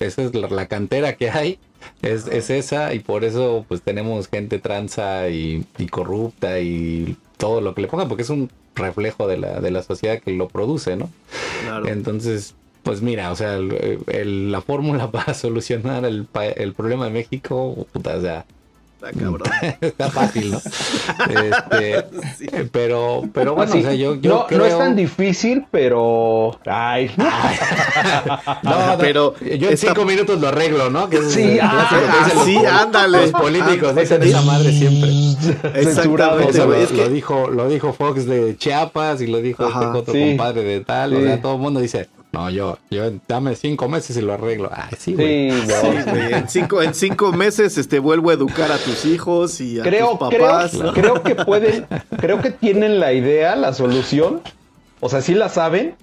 esa 0.00 0.22
es 0.22 0.34
la, 0.34 0.66
cantera 0.66 1.16
que 1.16 1.30
hay, 1.30 1.58
es, 2.02 2.26
esa 2.26 2.94
y 2.94 3.00
por 3.00 3.24
eso 3.24 3.64
pues 3.68 3.82
tenemos 3.82 4.28
gente 4.28 4.58
transa 4.58 5.28
y, 5.28 5.64
corrupta 5.90 6.60
y 6.60 7.16
todo 7.36 7.60
lo 7.60 7.74
que 7.74 7.82
le 7.82 7.88
pongan, 7.88 8.08
porque 8.08 8.22
es 8.22 8.30
un 8.30 8.50
reflejo 8.74 9.26
de 9.26 9.38
la, 9.38 9.60
de 9.60 9.70
la 9.70 9.82
sociedad 9.82 10.20
que 10.20 10.32
lo 10.32 10.48
produce, 10.48 10.96
¿no? 10.96 11.10
Entonces, 11.86 12.54
pues 12.82 13.02
mira, 13.02 13.30
o 13.32 13.36
sea, 13.36 13.58
la 13.58 14.60
fórmula 14.60 15.10
para 15.12 15.34
solucionar 15.34 16.04
el, 16.04 16.26
el, 16.56 16.72
problema 16.74 17.06
de 17.06 17.10
México, 17.10 17.86
puta, 17.92 18.16
o 18.16 18.20
sea, 18.20 18.44
Está 19.00 19.12
cabrón. 19.12 19.48
Está 19.80 20.10
fácil, 20.10 20.50
¿no? 20.50 20.58
Este, 20.58 22.04
Pero, 22.72 23.22
pero 23.32 23.54
bueno, 23.54 23.72
o 23.72 23.80
sea, 23.80 23.94
yo, 23.94 24.16
yo 24.16 24.30
no, 24.30 24.46
creo... 24.46 24.58
no, 24.58 24.64
es 24.66 24.76
tan 24.76 24.96
difícil, 24.96 25.64
pero. 25.70 26.58
Ay. 26.66 27.10
no, 28.62 28.96
pero. 28.98 29.34
Yo 29.38 29.70
en 29.70 29.76
cinco 29.76 30.04
minutos 30.04 30.40
lo 30.40 30.48
arreglo, 30.48 30.90
¿no? 30.90 31.08
Que 31.08 31.22
sí, 31.22 31.58
ah, 31.62 32.28
sí, 32.44 32.56
ándale. 32.56 33.22
Los 33.22 33.30
políticos 33.30 33.94
dicen 33.94 34.22
esa 34.22 34.42
madre 34.42 34.72
siempre. 34.72 35.10
Exactamente. 35.80 36.58
Lo, 36.58 36.74
es 36.74 36.88
que... 36.88 36.96
lo, 36.96 37.08
dijo, 37.08 37.48
lo 37.48 37.68
dijo 37.68 37.92
Fox 37.92 38.26
de 38.26 38.56
Chiapas 38.56 39.20
y 39.20 39.28
lo 39.28 39.38
dijo 39.38 39.66
este 39.66 39.86
otro 39.86 40.12
compadre 40.12 40.62
de 40.64 40.80
tal. 40.80 41.14
O 41.14 41.22
sea, 41.22 41.40
todo 41.40 41.54
el 41.54 41.60
mundo 41.60 41.80
dice 41.80 42.08
no, 42.32 42.50
yo, 42.50 42.78
yo 42.90 43.10
dame 43.26 43.56
cinco 43.56 43.88
meses 43.88 44.16
y 44.16 44.20
lo 44.20 44.34
arreglo. 44.34 44.70
Ay, 44.72 44.94
sí, 44.98 45.14
güey. 45.14 45.48
En, 45.48 46.48
cinco, 46.48 46.82
en 46.82 46.94
cinco 46.94 47.32
meses 47.32 47.78
este, 47.78 47.98
vuelvo 47.98 48.30
a 48.30 48.34
educar 48.34 48.70
a 48.70 48.76
tus 48.78 49.06
hijos 49.06 49.60
y 49.60 49.80
a 49.80 49.84
tus 49.84 50.18
papás. 50.18 50.72
Creo, 50.72 50.92
creo 50.92 51.22
que 51.22 51.34
pueden, 51.34 51.86
creo 52.18 52.40
que 52.42 52.50
tienen 52.50 53.00
la 53.00 53.12
idea, 53.12 53.56
la 53.56 53.72
solución. 53.72 54.42
O 55.00 55.08
sea, 55.08 55.22
sí 55.22 55.34
la 55.34 55.48
saben, 55.48 55.94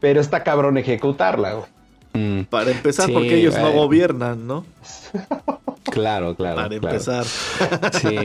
pero 0.00 0.20
está 0.20 0.42
cabrón 0.42 0.76
ejecutarla, 0.76 1.54
güey. 1.54 1.66
Mm. 2.12 2.44
Para 2.44 2.72
empezar, 2.72 3.10
porque 3.12 3.36
ellos 3.36 3.56
no 3.56 3.72
gobiernan, 3.72 4.46
¿no? 4.46 4.64
Claro, 5.90 6.34
claro. 6.34 6.56
Para 6.56 6.74
empezar. 6.74 7.24
Sí. 7.24 8.16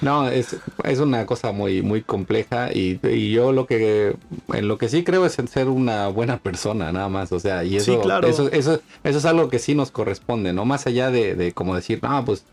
No, 0.00 0.28
es, 0.28 0.56
una 1.00 1.26
cosa 1.26 1.52
muy, 1.52 1.82
muy 1.82 2.02
compleja 2.02 2.70
y, 2.72 2.98
yo 3.30 3.52
lo 3.52 3.66
que, 3.66 4.16
en 4.52 4.68
lo 4.68 4.78
que 4.78 4.88
sí 4.88 5.02
creo 5.02 5.24
es 5.24 5.38
en 5.38 5.48
ser 5.48 5.68
una 5.68 6.08
buena 6.08 6.38
persona, 6.38 6.92
nada 6.92 7.08
más. 7.08 7.32
O 7.32 7.40
sea, 7.40 7.64
y 7.64 7.76
eso, 7.76 8.00
eso, 8.22 8.50
eso, 8.50 8.80
es 9.02 9.24
algo 9.24 9.48
que 9.48 9.58
sí 9.58 9.74
nos 9.74 9.90
corresponde, 9.90 10.52
¿no? 10.52 10.64
Más 10.64 10.86
allá 10.86 11.10
de, 11.10 11.52
como 11.54 11.74
decir, 11.74 12.00
no, 12.02 12.24
pues 12.24 12.44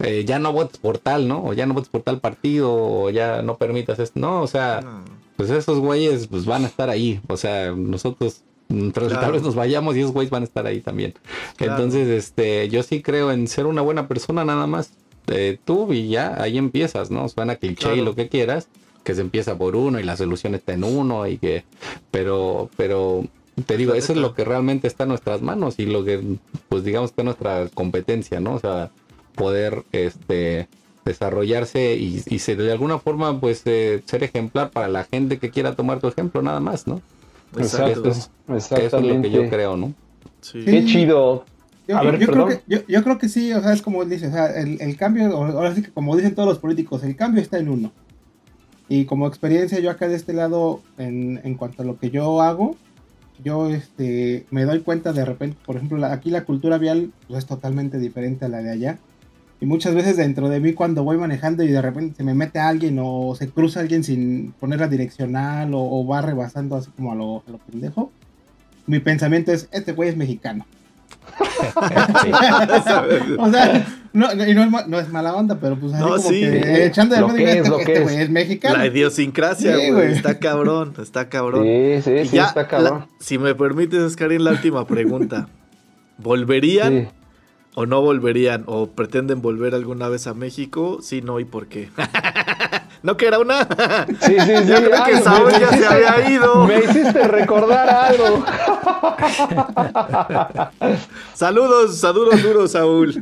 eh, 0.00 0.24
ya 0.26 0.38
no 0.38 0.52
votes 0.52 0.78
por 0.78 0.98
tal, 0.98 1.26
¿no? 1.28 1.44
O 1.44 1.52
ya 1.52 1.66
no 1.66 1.74
votes 1.74 1.88
por 1.88 2.02
tal 2.02 2.20
partido, 2.20 2.72
o 2.72 3.10
ya 3.10 3.42
no 3.42 3.56
permitas 3.56 3.98
esto. 3.98 4.20
No, 4.20 4.42
o 4.42 4.46
sea, 4.46 4.80
pues 5.36 5.50
esos 5.50 5.78
güeyes 5.78 6.26
pues 6.26 6.44
van 6.44 6.64
a 6.64 6.68
estar 6.68 6.90
ahí. 6.90 7.20
O 7.28 7.36
sea, 7.36 7.72
nosotros 7.72 8.42
tal 8.68 9.32
vez 9.32 9.42
nos 9.42 9.54
vayamos 9.54 9.96
y 9.96 10.00
esos 10.00 10.12
güeyes 10.12 10.30
van 10.30 10.42
a 10.42 10.46
estar 10.46 10.66
ahí 10.66 10.80
también. 10.80 11.14
Entonces, 11.58 12.08
este, 12.08 12.68
yo 12.68 12.82
sí 12.82 13.02
creo 13.02 13.32
en 13.32 13.48
ser 13.48 13.66
una 13.66 13.82
buena 13.82 14.08
persona 14.08 14.44
nada 14.44 14.66
más. 14.66 14.90
Eh, 15.28 15.58
tú 15.64 15.92
y 15.92 16.08
ya, 16.08 16.40
ahí 16.40 16.56
empiezas, 16.58 17.10
¿no? 17.10 17.28
Suena 17.28 17.56
cliché 17.56 17.96
y 17.96 18.00
lo 18.00 18.14
que 18.14 18.28
quieras, 18.28 18.68
que 19.04 19.14
se 19.14 19.20
empieza 19.20 19.56
por 19.56 19.76
uno 19.76 20.00
y 20.00 20.02
la 20.02 20.16
solución 20.16 20.54
está 20.54 20.72
en 20.72 20.84
uno 20.84 21.26
y 21.26 21.38
que, 21.38 21.64
pero, 22.10 22.70
pero 22.76 23.24
te 23.66 23.76
digo, 23.76 23.94
eso 23.94 24.12
es 24.12 24.18
lo 24.18 24.34
que 24.34 24.44
realmente 24.44 24.86
está 24.86 25.04
en 25.04 25.10
nuestras 25.10 25.42
manos 25.42 25.78
y 25.78 25.86
lo 25.86 26.04
que, 26.04 26.36
pues 26.68 26.84
digamos 26.84 27.12
que 27.12 27.22
es 27.22 27.24
nuestra 27.24 27.68
competencia, 27.74 28.40
¿no? 28.40 28.54
O 28.54 28.60
sea, 28.60 28.90
poder, 29.34 29.84
este, 29.92 30.68
desarrollarse 31.04 31.96
y, 31.96 32.22
y 32.26 32.38
ser, 32.38 32.58
de 32.58 32.72
alguna 32.72 32.98
forma, 32.98 33.38
pues, 33.40 33.62
eh, 33.66 34.02
ser 34.06 34.24
ejemplar 34.24 34.70
para 34.70 34.88
la 34.88 35.04
gente 35.04 35.38
que 35.38 35.50
quiera 35.50 35.74
tomar 35.74 36.00
tu 36.00 36.08
ejemplo, 36.08 36.42
nada 36.42 36.60
más, 36.60 36.86
¿no? 36.86 37.02
Exacto. 37.56 38.08
Eso 38.08 38.76
es, 38.76 38.92
lo 38.92 39.22
que 39.22 39.30
yo 39.30 39.48
creo, 39.48 39.76
¿no? 39.76 39.94
Sí. 40.40 40.64
Qué 40.64 40.84
chido. 40.84 41.44
Yo, 41.86 41.98
creo 41.98 42.46
que, 42.46 42.84
yo, 42.86 43.02
creo 43.02 43.16
que 43.16 43.30
sí, 43.30 43.50
o 43.52 43.62
sea, 43.62 43.72
es 43.72 43.80
como 43.80 44.02
él 44.02 44.10
dice, 44.10 44.26
o 44.26 44.30
sea, 44.30 44.46
el, 44.60 44.96
cambio, 44.98 45.34
ahora 45.34 45.74
sí 45.74 45.82
que 45.82 45.90
como 45.90 46.14
dicen 46.16 46.34
todos 46.34 46.46
los 46.48 46.58
políticos, 46.58 47.02
el 47.02 47.16
cambio 47.16 47.40
está 47.40 47.58
en 47.58 47.70
uno. 47.70 47.92
Y 48.90 49.06
como 49.06 49.26
experiencia, 49.26 49.78
yo 49.80 49.90
acá 49.90 50.06
de 50.06 50.16
este 50.16 50.34
lado, 50.34 50.82
en, 50.98 51.40
en 51.44 51.54
cuanto 51.54 51.82
a 51.82 51.86
lo 51.86 51.98
que 51.98 52.10
yo 52.10 52.42
hago, 52.42 52.76
yo 53.42 53.68
este, 53.68 54.46
me 54.50 54.64
doy 54.64 54.80
cuenta 54.80 55.12
de 55.12 55.24
repente, 55.24 55.56
por 55.64 55.76
ejemplo, 55.76 56.04
aquí 56.06 56.30
la 56.30 56.44
cultura 56.44 56.78
vial 56.78 57.12
pues, 57.26 57.38
es 57.38 57.46
totalmente 57.46 57.98
diferente 57.98 58.44
a 58.44 58.48
la 58.48 58.58
de 58.58 58.70
allá. 58.70 58.98
Y 59.60 59.66
muchas 59.66 59.94
veces 59.94 60.16
dentro 60.16 60.48
de 60.48 60.60
mí 60.60 60.72
cuando 60.72 61.02
voy 61.02 61.16
manejando 61.16 61.64
y 61.64 61.68
de 61.68 61.82
repente 61.82 62.16
se 62.16 62.22
me 62.22 62.34
mete 62.34 62.60
alguien 62.60 62.98
o 63.02 63.34
se 63.36 63.48
cruza 63.48 63.80
alguien 63.80 64.04
sin 64.04 64.52
poner 64.52 64.78
la 64.78 64.86
direccional 64.86 65.70
o, 65.74 66.06
va 66.06 66.22
rebasando 66.22 66.76
así 66.76 66.90
como 66.94 67.12
a 67.12 67.16
lo, 67.16 67.42
a 67.46 67.50
lo, 67.50 67.58
pendejo, 67.58 68.12
mi 68.86 69.00
pensamiento 69.00 69.52
es, 69.52 69.68
este 69.72 69.92
güey 69.92 70.10
es 70.10 70.16
mexicano. 70.16 70.64
o 73.38 73.50
sea, 73.50 73.86
no, 74.12 74.32
y 74.32 74.54
no 74.54 74.64
es, 74.64 74.88
no 74.88 75.00
es, 75.00 75.08
mala 75.08 75.34
onda, 75.34 75.58
pero 75.60 75.78
pues 75.78 75.92
así 75.92 76.02
como 76.02 76.30
que 76.30 76.86
echando 76.86 77.16
de 77.16 77.20
lo 77.20 77.34
que 77.34 77.58
es, 77.58 77.68
lo 77.68 77.80
este, 77.80 78.00
güey 78.00 78.16
es 78.16 78.30
mexicano. 78.30 78.76
La 78.76 78.86
idiosincrasia, 78.86 79.92
güey, 79.92 80.12
está 80.12 80.38
cabrón, 80.38 80.94
está 81.02 81.28
cabrón. 81.28 81.64
Sí, 81.64 82.02
sí, 82.02 82.26
sí, 82.26 82.38
está 82.38 82.68
cabrón. 82.68 83.06
si 83.18 83.38
me 83.38 83.56
permites, 83.56 84.00
Oscarín, 84.00 84.44
la 84.44 84.52
última 84.52 84.86
pregunta. 84.86 85.48
¿Volverían 86.16 87.08
o 87.78 87.86
no 87.86 88.02
volverían 88.02 88.64
o 88.66 88.88
pretenden 88.88 89.40
volver 89.40 89.72
alguna 89.72 90.08
vez 90.08 90.26
a 90.26 90.34
México, 90.34 90.98
sí, 91.00 91.22
no 91.22 91.38
y 91.38 91.44
por 91.44 91.68
qué. 91.68 91.90
¿No 93.04 93.16
que 93.16 93.28
era 93.28 93.38
una? 93.38 93.68
Sí, 94.20 94.34
sí, 94.40 94.40
sí. 94.46 94.66
Yo 94.66 94.82
creo 94.82 95.04
que 95.04 95.18
Saúl 95.18 95.52
ya 95.52 95.70
se 95.70 95.86
había 95.86 96.28
ido. 96.28 96.66
Me 96.66 96.80
hiciste 96.80 97.28
recordar 97.28 97.88
algo. 97.88 98.44
saludos, 101.34 102.00
saludos 102.00 102.42
duros, 102.42 102.72
Saúl. 102.72 103.12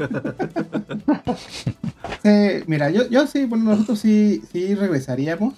Sí, 2.22 2.64
mira, 2.66 2.88
yo, 2.88 3.07
yo 3.11 3.26
sí, 3.26 3.44
bueno, 3.44 3.66
nosotros 3.66 3.98
sí, 3.98 4.42
sí 4.50 4.74
regresaríamos. 4.74 5.52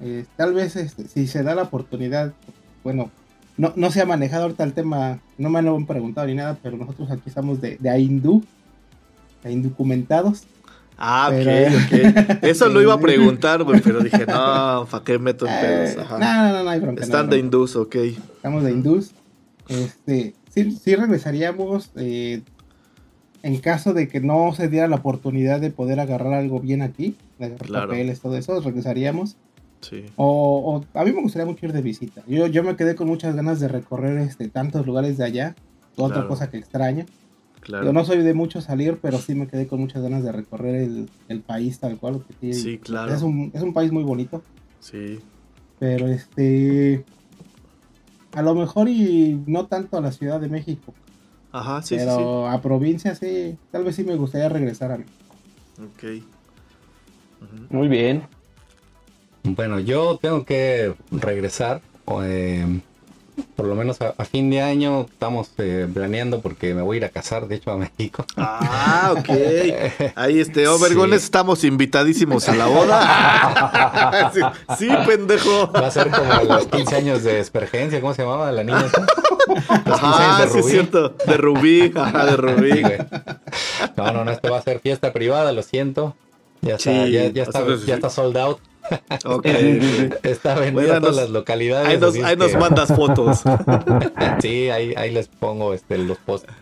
Eh, 0.00 0.24
tal 0.36 0.54
vez 0.54 0.74
este, 0.76 1.06
si 1.06 1.26
se 1.26 1.42
da 1.42 1.54
la 1.54 1.64
oportunidad, 1.64 2.32
bueno, 2.82 3.10
no, 3.58 3.72
no 3.76 3.90
se 3.90 4.00
ha 4.00 4.06
manejado 4.06 4.44
ahorita 4.44 4.64
el 4.64 4.72
tema, 4.72 5.18
no 5.36 5.50
me 5.50 5.60
lo 5.60 5.76
han 5.76 5.84
preguntado 5.84 6.26
ni 6.26 6.34
nada, 6.34 6.56
pero 6.62 6.76
nosotros 6.76 7.10
aquí 7.10 7.24
estamos 7.26 7.60
de, 7.60 7.76
de 7.78 8.00
hindú, 8.00 8.42
de 9.42 9.52
indocumentados. 9.52 10.44
Ah, 10.96 11.30
ok, 11.30 12.42
Eso 12.42 12.68
lo 12.68 12.80
iba 12.80 12.94
a 12.94 13.00
preguntar, 13.00 13.62
güey, 13.64 13.80
pero 13.80 14.00
dije, 14.00 14.26
no, 14.26 14.86
¿para 14.90 15.04
qué 15.04 15.18
meto 15.18 15.46
en 15.46 15.60
pedos? 15.60 15.90
Eh, 15.90 16.06
no, 16.08 16.18
no, 16.18 16.52
no, 16.52 16.64
no 16.64 16.70
hay 16.70 16.80
bronca. 16.80 17.02
Están 17.02 17.28
de 17.28 17.38
hindús, 17.38 17.76
ok. 17.76 17.94
Estamos 17.96 18.62
de 18.64 18.72
hindús. 18.72 19.12
Este, 19.68 20.34
sí, 20.50 20.72
sí 20.72 20.96
regresaríamos 20.96 21.90
eh, 21.96 22.42
en 23.42 23.58
caso 23.58 23.92
de 23.92 24.08
que 24.08 24.20
no 24.20 24.52
se 24.54 24.68
diera 24.68 24.88
la 24.88 24.96
oportunidad 24.96 25.60
de 25.60 25.70
poder 25.70 26.00
agarrar 26.00 26.34
algo 26.34 26.60
bien 26.60 26.82
aquí, 26.82 27.16
de 27.38 27.46
agarrar 27.46 27.88
papeles, 27.88 28.20
todo 28.20 28.36
eso, 28.36 28.60
regresaríamos. 28.60 29.36
Sí. 29.80 30.06
O, 30.16 30.84
a 30.94 31.04
mí 31.04 31.12
me 31.12 31.22
gustaría 31.22 31.46
mucho 31.46 31.66
ir 31.66 31.72
de 31.72 31.82
visita. 31.82 32.22
Yo, 32.26 32.46
yo 32.46 32.62
me 32.62 32.76
quedé 32.76 32.94
con 32.94 33.06
muchas 33.06 33.34
ganas 33.34 33.60
de 33.60 33.68
recorrer 33.68 34.18
este, 34.18 34.48
tantos 34.48 34.86
lugares 34.86 35.18
de 35.18 35.24
allá. 35.24 35.56
Otra 35.96 36.28
cosa 36.28 36.50
que 36.50 36.58
extraño. 36.58 37.06
Yo 37.66 37.92
no 37.92 38.04
soy 38.04 38.22
de 38.22 38.34
mucho 38.34 38.60
salir, 38.60 38.98
pero 39.02 39.18
sí 39.18 39.34
me 39.34 39.46
quedé 39.46 39.66
con 39.66 39.80
muchas 39.80 40.02
ganas 40.02 40.22
de 40.22 40.32
recorrer 40.32 40.88
el, 41.28 41.40
país 41.40 41.78
tal 41.78 41.98
cual. 41.98 42.24
sí, 42.40 42.78
claro. 42.78 43.12
Es 43.12 43.22
un, 43.22 43.50
es 43.52 43.62
un 43.62 43.74
país 43.74 43.92
muy 43.92 44.04
bonito. 44.04 44.42
Sí. 44.80 45.18
Pero 45.78 46.08
este. 46.08 47.04
A 48.32 48.42
lo 48.42 48.54
mejor 48.54 48.88
y 48.88 49.42
no 49.46 49.66
tanto 49.66 49.96
a 49.96 50.00
la 50.00 50.12
Ciudad 50.12 50.40
de 50.40 50.48
México. 50.48 50.94
Ajá, 51.50 51.82
sí, 51.82 51.96
Pero 51.96 52.46
a 52.46 52.60
provincia 52.60 53.14
sí, 53.14 53.56
tal 53.70 53.84
vez 53.84 53.96
sí 53.96 54.04
me 54.04 54.16
gustaría 54.16 54.48
regresar 54.48 54.92
a 54.92 54.98
mí. 54.98 55.04
Ok. 55.78 56.22
Muy 57.70 57.88
bien. 57.88 58.22
Bueno, 59.42 59.80
yo 59.80 60.18
tengo 60.20 60.44
que 60.44 60.94
regresar. 61.10 61.80
Eh, 62.22 62.80
por 63.56 63.66
lo 63.66 63.74
menos 63.74 63.98
a, 64.00 64.12
fin 64.24 64.50
de 64.50 64.60
año 64.60 65.02
estamos 65.02 65.50
eh, 65.58 65.86
planeando 65.92 66.40
porque 66.40 66.74
me 66.74 66.82
voy 66.82 66.96
a 66.96 66.98
ir 66.98 67.04
a 67.04 67.08
casar, 67.10 67.46
de 67.48 67.56
hecho, 67.56 67.70
a 67.70 67.76
México. 67.76 68.24
Ah, 68.36 69.14
ok. 69.16 69.28
Ahí 70.16 70.40
este, 70.40 70.66
Obergones, 70.68 71.24
estamos 71.24 71.64
invitadísimos 71.64 72.48
a 72.48 72.54
la 72.54 72.66
boda. 72.66 74.32
sí, 74.78 74.88
pendejo. 75.06 75.70
Va 75.72 75.86
a 75.86 75.90
ser 75.90 76.10
como 76.10 76.32
los 76.44 76.66
15 76.66 76.96
años 76.96 77.22
de 77.22 77.40
espergencia, 77.40 78.00
¿cómo 78.00 78.14
se 78.14 78.22
llamaba 78.22 78.50
la 78.52 78.64
niña? 78.64 78.86
ah, 79.88 80.46
sí, 80.50 80.58
es 80.58 80.66
cierto. 80.66 81.10
De 81.26 81.36
Rubí, 81.36 81.88
de 81.90 82.36
Rubí. 82.36 82.82
no, 83.96 84.12
no, 84.12 84.24
no, 84.24 84.30
esto 84.30 84.50
va 84.50 84.58
a 84.58 84.62
ser 84.62 84.80
fiesta 84.80 85.12
privada, 85.12 85.52
lo 85.52 85.62
siento. 85.62 86.14
Ya 86.60 86.74
está, 86.74 87.06
ya, 87.06 87.22
está, 87.24 87.64
ya 87.86 87.94
está 87.94 88.10
sold 88.10 88.36
out. 88.36 88.58
Ok. 89.24 89.46
Está 90.22 90.54
vendiendo 90.54 91.08
en 91.08 91.16
las 91.16 91.30
localidades. 91.30 91.88
Ahí 91.88 91.98
nos, 91.98 92.14
ahí 92.16 92.36
nos 92.36 92.54
mandas 92.56 92.88
fotos. 92.88 93.42
sí, 94.40 94.70
ahí, 94.70 94.94
ahí 94.96 95.10
les 95.10 95.28
pongo 95.28 95.74
este, 95.74 95.98
los 95.98 96.18
posts. 96.18 96.52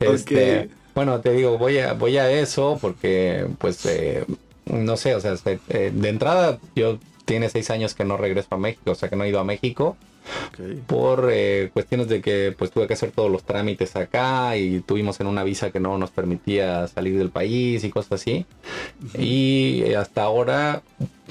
Este, 0.00 0.70
Bueno, 0.94 1.20
te 1.20 1.32
digo, 1.32 1.58
voy 1.58 1.78
a, 1.78 1.94
voy 1.94 2.18
a 2.18 2.30
eso 2.30 2.78
porque, 2.80 3.46
pues, 3.58 3.84
eh, 3.86 4.24
no 4.66 4.96
sé, 4.96 5.14
o 5.14 5.20
sea, 5.20 5.34
eh, 5.68 5.92
de 5.94 6.08
entrada 6.08 6.58
yo 6.76 6.98
tiene 7.24 7.48
seis 7.48 7.70
años 7.70 7.94
que 7.94 8.04
no 8.04 8.16
regreso 8.16 8.48
a 8.50 8.58
México, 8.58 8.90
o 8.90 8.94
sea, 8.94 9.08
que 9.08 9.16
no 9.16 9.24
he 9.24 9.28
ido 9.28 9.40
a 9.40 9.44
México. 9.44 9.96
Por 10.86 11.30
eh, 11.32 11.70
cuestiones 11.72 12.08
de 12.08 12.20
que 12.20 12.54
pues 12.56 12.70
tuve 12.70 12.86
que 12.86 12.94
hacer 12.94 13.10
todos 13.10 13.30
los 13.30 13.42
trámites 13.42 13.96
acá 13.96 14.56
y 14.56 14.80
tuvimos 14.80 15.18
en 15.20 15.26
una 15.26 15.42
visa 15.42 15.72
que 15.72 15.80
no 15.80 15.98
nos 15.98 16.10
permitía 16.10 16.86
salir 16.86 17.18
del 17.18 17.30
país 17.30 17.82
y 17.82 17.90
cosas 17.90 18.20
así. 18.20 18.46
Y 19.18 19.92
hasta 19.94 20.22
ahora 20.22 20.82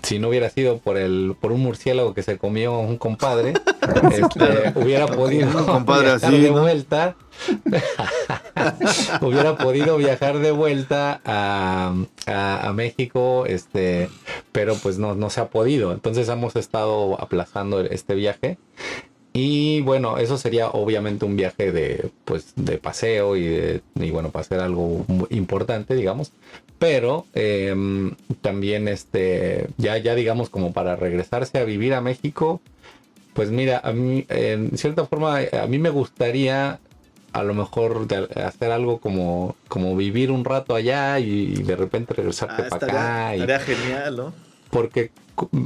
si 0.04 0.20
no 0.20 0.30
hubiera 0.30 0.50
sido 0.50 0.80
por 0.80 0.98
el 0.98 1.36
por 1.40 1.52
un 1.52 1.62
murciélago 1.62 2.14
que 2.14 2.24
se 2.24 2.38
comió 2.38 2.80
un 2.80 2.98
compadre, 2.98 3.54
este, 4.12 4.74
hubiera 4.76 5.08
podido 5.08 5.48
un 5.58 5.66
compadre 5.66 6.12
así, 6.12 6.40
de 6.40 6.50
vuelta. 6.50 7.16
hubiera 9.22 9.58
podido 9.58 9.98
viajar 9.98 10.40
de 10.40 10.52
vuelta 10.52 11.22
a, 11.26 11.96
a, 12.28 12.74
México, 12.74 13.46
este, 13.48 14.10
pero 14.52 14.76
pues 14.76 15.00
no, 15.00 15.16
no 15.16 15.30
se 15.30 15.42
ha 15.42 15.48
podido. 15.48 15.92
Entonces 15.92 16.30
hemos 16.30 16.56
estado 16.56 17.20
aplazando 17.20 17.82
este 17.82 18.16
viaje. 18.16 18.58
Y 19.34 19.82
bueno, 19.82 20.18
eso 20.18 20.38
sería 20.38 20.70
obviamente 20.70 21.24
un 21.24 21.38
viaje 21.38 21.72
de, 21.72 22.12
pues, 22.26 22.54
de 22.58 22.78
paseo 22.78 23.38
y, 23.38 23.82
y 23.96 24.12
bueno, 24.12 24.30
para 24.30 24.42
hacer 24.42 24.60
algo 24.60 25.06
importante, 25.30 25.96
digamos. 25.96 26.34
Pero 26.82 27.28
em, 27.36 28.16
también, 28.42 28.88
este, 28.88 29.68
ya, 29.78 30.00
ya 30.00 30.16
digamos, 30.16 30.50
como 30.50 30.74
para 30.74 30.96
regresarse 30.96 31.60
a 31.60 31.64
vivir 31.64 31.94
a 31.94 32.02
México, 32.02 32.60
pues 33.36 33.52
mira, 33.52 33.80
a 33.84 33.92
mí, 33.92 34.26
en 34.30 34.76
cierta 34.80 35.06
forma, 35.06 35.42
a 35.62 35.68
mí 35.68 35.78
me 35.78 35.92
gustaría 35.92 36.80
a 37.34 37.44
lo 37.44 37.54
mejor 37.54 38.08
hacer 38.44 38.72
algo 38.72 39.00
como, 39.00 39.56
como 39.68 39.96
vivir 39.96 40.32
un 40.32 40.44
rato 40.44 40.74
allá 40.74 41.20
y, 41.20 41.54
de 41.54 41.76
repente 41.76 42.16
regresarte 42.16 42.64
ah, 42.64 42.70
para 42.72 42.88
acá. 42.88 43.36
Estaría 43.36 43.60
genial, 43.60 44.16
¿no? 44.18 44.34
Porque 44.72 45.12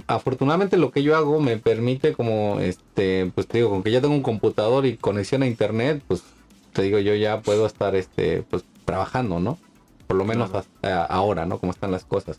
afortunadamente 0.07 0.76
lo 0.76 0.91
que 0.91 1.01
yo 1.01 1.16
hago 1.16 1.39
me 1.39 1.55
permite 1.55 2.11
como, 2.11 2.59
este, 2.59 3.32
pues 3.34 3.47
te 3.47 3.59
digo, 3.59 3.70
con 3.70 3.84
que 3.84 3.91
ya 3.91 4.01
tengo 4.01 4.16
un 4.16 4.22
computador 4.22 4.86
y 4.86 4.97
conexión 4.97 5.43
a 5.43 5.47
internet, 5.47 6.03
pues 6.09 6.24
te 6.74 6.82
digo, 6.82 6.99
yo 6.99 7.16
ya 7.16 7.39
puedo 7.39 7.66
estar, 7.66 7.95
este, 7.95 8.43
pues 8.49 8.66
trabajando, 8.84 9.39
¿no? 9.39 9.57
Por 10.08 10.18
lo 10.18 10.26
menos 10.26 10.53
hasta 10.53 11.06
ahora, 11.06 11.45
¿no? 11.45 11.60
Como 11.60 11.72
están 11.72 11.91
las 11.91 12.06
cosas. 12.06 12.38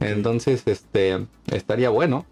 Entonces, 0.00 0.62
este, 0.66 1.26
estaría 1.50 1.88
bueno, 1.90 2.26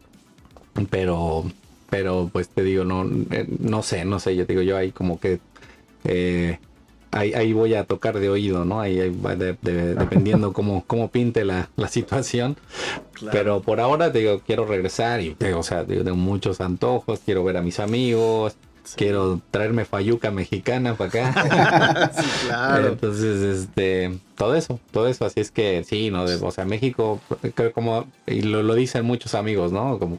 pero, 0.90 1.44
pero 1.90 2.28
pues 2.32 2.48
te 2.48 2.62
digo, 2.62 2.84
no, 2.84 3.04
eh, 3.30 3.46
no 3.58 3.82
sé, 3.82 4.04
no 4.04 4.20
sé, 4.20 4.36
yo 4.36 4.44
digo, 4.44 4.62
yo 4.62 4.76
ahí 4.76 4.92
como 4.92 5.18
que 5.18 5.40
eh, 6.04 6.58
ahí, 7.10 7.52
voy 7.52 7.74
a 7.74 7.84
tocar 7.84 8.18
de 8.18 8.28
oído, 8.28 8.64
¿no? 8.64 8.80
Ahí, 8.80 9.10
va 9.10 9.36
dependiendo 9.36 10.52
cómo, 10.52 10.84
cómo 10.86 11.08
pinte 11.08 11.44
la, 11.44 11.68
situación. 11.88 12.56
Pero 13.32 13.60
por 13.60 13.80
ahora, 13.80 14.12
te 14.12 14.20
digo, 14.20 14.40
quiero 14.46 14.66
regresar 14.66 15.20
y, 15.20 15.36
o 15.54 15.62
sea, 15.62 15.84
tengo 15.84 16.14
muchos 16.16 16.60
antojos, 16.60 17.20
quiero 17.24 17.44
ver 17.44 17.56
a 17.56 17.62
mis 17.62 17.80
amigos, 17.80 18.56
quiero 18.96 19.40
traerme 19.50 19.84
fayuca 19.84 20.30
mexicana 20.30 20.94
para 20.94 21.08
acá. 21.08 22.10
sí, 22.16 22.26
claro. 22.46 22.88
Entonces, 22.88 23.42
este, 23.42 24.18
todo 24.36 24.54
eso, 24.54 24.78
todo 24.90 25.08
eso, 25.08 25.24
así 25.24 25.40
es 25.40 25.50
que 25.50 25.84
sí, 25.84 26.10
¿no? 26.10 26.22
o 26.24 26.50
sea, 26.50 26.64
México, 26.64 27.20
creo 27.54 27.72
como, 27.72 28.06
y 28.26 28.42
lo, 28.42 28.74
dicen 28.74 29.04
muchos 29.04 29.34
amigos, 29.34 29.72
¿no? 29.72 29.98
Como, 29.98 30.18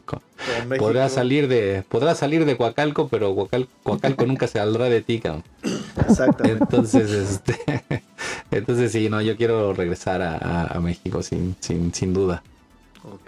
podrá 0.78 1.08
salir 1.08 1.48
de, 1.48 1.84
podrá 1.88 2.14
salir 2.14 2.44
de 2.44 2.56
Coacalco, 2.56 3.08
pero 3.08 3.34
Coacalco, 3.34 4.26
nunca 4.26 4.46
se 4.46 4.58
saldrá 4.58 4.86
de 4.86 5.00
ti, 5.00 5.20
cabrón. 5.20 5.44
Exactamente. 6.08 6.64
Entonces, 6.64 7.10
este, 7.46 7.82
entonces 8.50 8.92
sí, 8.92 9.08
no, 9.08 9.20
yo 9.20 9.36
quiero 9.36 9.72
regresar 9.72 10.22
a, 10.22 10.78
México 10.80 11.22
sin, 11.22 11.56
sin, 11.60 11.92
sin 11.92 12.12
duda. 12.12 12.42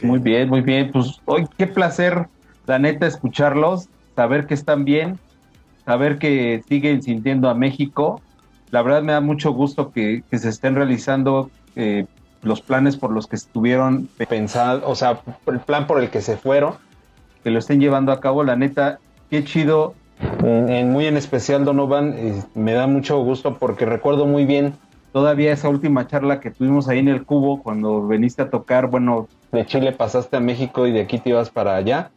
Muy 0.03 0.19
bien, 0.19 0.49
muy 0.49 0.61
bien. 0.61 0.91
Pues 0.93 1.21
hoy 1.25 1.47
qué 1.57 1.67
placer, 1.67 2.27
la 2.67 2.79
neta, 2.79 3.07
escucharlos, 3.07 3.89
saber 4.15 4.47
que 4.47 4.55
están 4.55 4.85
bien 4.85 5.19
saber 5.85 6.19
que 6.19 6.63
siguen 6.69 7.03
sintiendo 7.03 7.49
a 7.49 7.55
México. 7.55 8.21
La 8.71 8.83
verdad 8.83 9.03
me 9.03 9.13
da 9.13 9.21
mucho 9.21 9.53
gusto 9.53 9.93
que, 9.93 10.23
se 10.31 10.49
estén 10.49 10.75
realizando 10.75 11.51
eh, 11.77 12.07
los 12.43 12.61
planes 12.61 12.97
por 12.97 13.13
los 13.13 13.27
que 13.27 13.37
estuvieron 13.37 14.09
pensados, 14.29 14.83
o 14.87 14.95
sea, 14.95 15.21
el 15.47 15.61
plan 15.61 15.87
por 15.87 16.03
el 16.03 16.11
que 16.11 16.21
se 16.21 16.37
fueron, 16.37 16.75
que 17.45 17.51
lo 17.51 17.59
estén 17.59 17.81
llevando 17.81 18.13
a 18.13 18.21
cabo. 18.21 18.45
La 18.45 18.57
neta, 18.57 18.99
qué 19.31 19.45
chido. 19.45 19.95
Muy 20.41 21.07
en 21.07 21.17
especial, 21.17 21.65
Donovan, 21.65 22.15
eh, 22.17 22.43
me 22.55 22.75
da 22.75 22.87
mucho 22.87 23.19
gusto 23.19 23.59
porque 23.59 23.87
recuerdo 23.87 24.25
muy 24.27 24.45
bien 24.45 24.75
todavía 25.13 25.53
esa 25.53 25.69
última 25.69 26.07
charla 26.07 26.41
que 26.41 26.51
tuvimos 26.51 26.89
ahí 26.89 26.99
en 26.99 27.09
el 27.09 27.25
Cubo 27.25 27.63
cuando 27.63 28.07
veniste 28.07 28.43
a 28.43 28.51
tocar, 28.51 28.89
bueno, 28.89 29.29
de 29.53 29.67
Chile 29.67 29.93
pasaste 29.93 30.37
a 30.37 30.41
México 30.41 30.87
y 30.87 30.93
de 30.93 31.03
aquí 31.03 31.19
te 31.19 31.31
ibas 31.31 31.51
para 31.51 31.77
allá. 31.77 32.11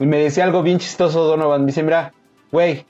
Y 0.00 0.06
me 0.06 0.18
decía 0.18 0.44
algo 0.44 0.62
bien 0.62 0.78
chistoso, 0.78 1.24
Donovan. 1.24 1.60
Me 1.60 1.66
dice, 1.68 1.82
mira, 1.82 2.12
güey, 2.50 2.86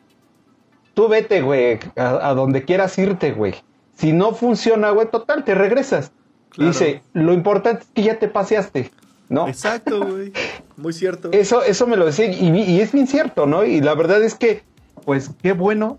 Tú 0.94 1.08
vete, 1.08 1.40
güey, 1.40 1.78
a, 1.96 2.34
donde 2.34 2.64
quieras 2.64 2.96
irte, 2.98 3.32
güey. 3.32 3.54
Si 3.94 4.12
no 4.12 4.34
funciona, 4.34 4.90
güey, 4.90 5.08
total, 5.10 5.44
te 5.44 5.54
regresas. 5.54 6.12
Dice, 6.56 7.02
lo 7.14 7.32
importante 7.32 7.82
es 7.84 7.88
que 7.94 8.02
ya 8.02 8.18
te 8.18 8.28
paseaste, 8.28 8.90
¿no? 9.28 9.48
Exacto, 9.48 10.06
güey. 10.06 10.32
Muy 10.76 10.92
cierto. 10.92 11.30
Eso, 11.32 11.62
eso 11.62 11.86
me 11.86 11.96
lo 11.96 12.04
decía, 12.04 12.26
y, 12.26 12.80
es 12.80 12.92
bien 12.92 13.06
cierto, 13.06 13.46
¿no? 13.46 13.64
Y 13.64 13.80
la 13.80 13.94
verdad 13.94 14.22
es 14.22 14.34
que, 14.34 14.62
pues, 15.04 15.30
qué 15.42 15.52
bueno 15.52 15.98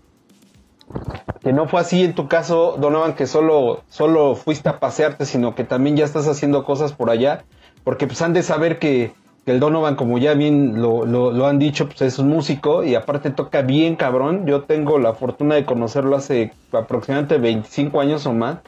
que 1.42 1.52
no 1.52 1.66
fue 1.66 1.80
así 1.80 2.04
en 2.04 2.14
tu 2.14 2.28
caso, 2.28 2.76
Donovan, 2.78 3.14
que 3.14 3.26
solo, 3.26 3.82
solo 3.88 4.36
fuiste 4.36 4.68
a 4.68 4.78
pasearte, 4.78 5.24
sino 5.24 5.54
que 5.54 5.64
también 5.64 5.96
ya 5.96 6.04
estás 6.04 6.28
haciendo 6.28 6.64
cosas 6.64 6.92
por 6.92 7.10
allá, 7.10 7.44
porque 7.82 8.06
pues 8.06 8.22
han 8.22 8.32
de 8.32 8.42
saber 8.42 8.78
que 8.78 9.12
el 9.46 9.60
Donovan, 9.60 9.94
como 9.94 10.18
ya 10.18 10.34
bien 10.34 10.80
lo, 10.80 11.04
lo, 11.04 11.46
han 11.46 11.58
dicho, 11.58 11.86
pues 11.86 12.00
es 12.02 12.18
un 12.18 12.28
músico 12.28 12.82
y 12.82 12.94
aparte 12.94 13.30
toca 13.30 13.62
bien 13.62 13.96
cabrón. 13.96 14.46
Yo 14.46 14.62
tengo 14.62 14.98
la 14.98 15.12
fortuna 15.12 15.54
de 15.54 15.64
conocerlo 15.64 16.16
hace 16.16 16.52
aproximadamente 16.72 17.38
25 17.38 18.00
años 18.00 18.26
o 18.26 18.32
más, 18.32 18.58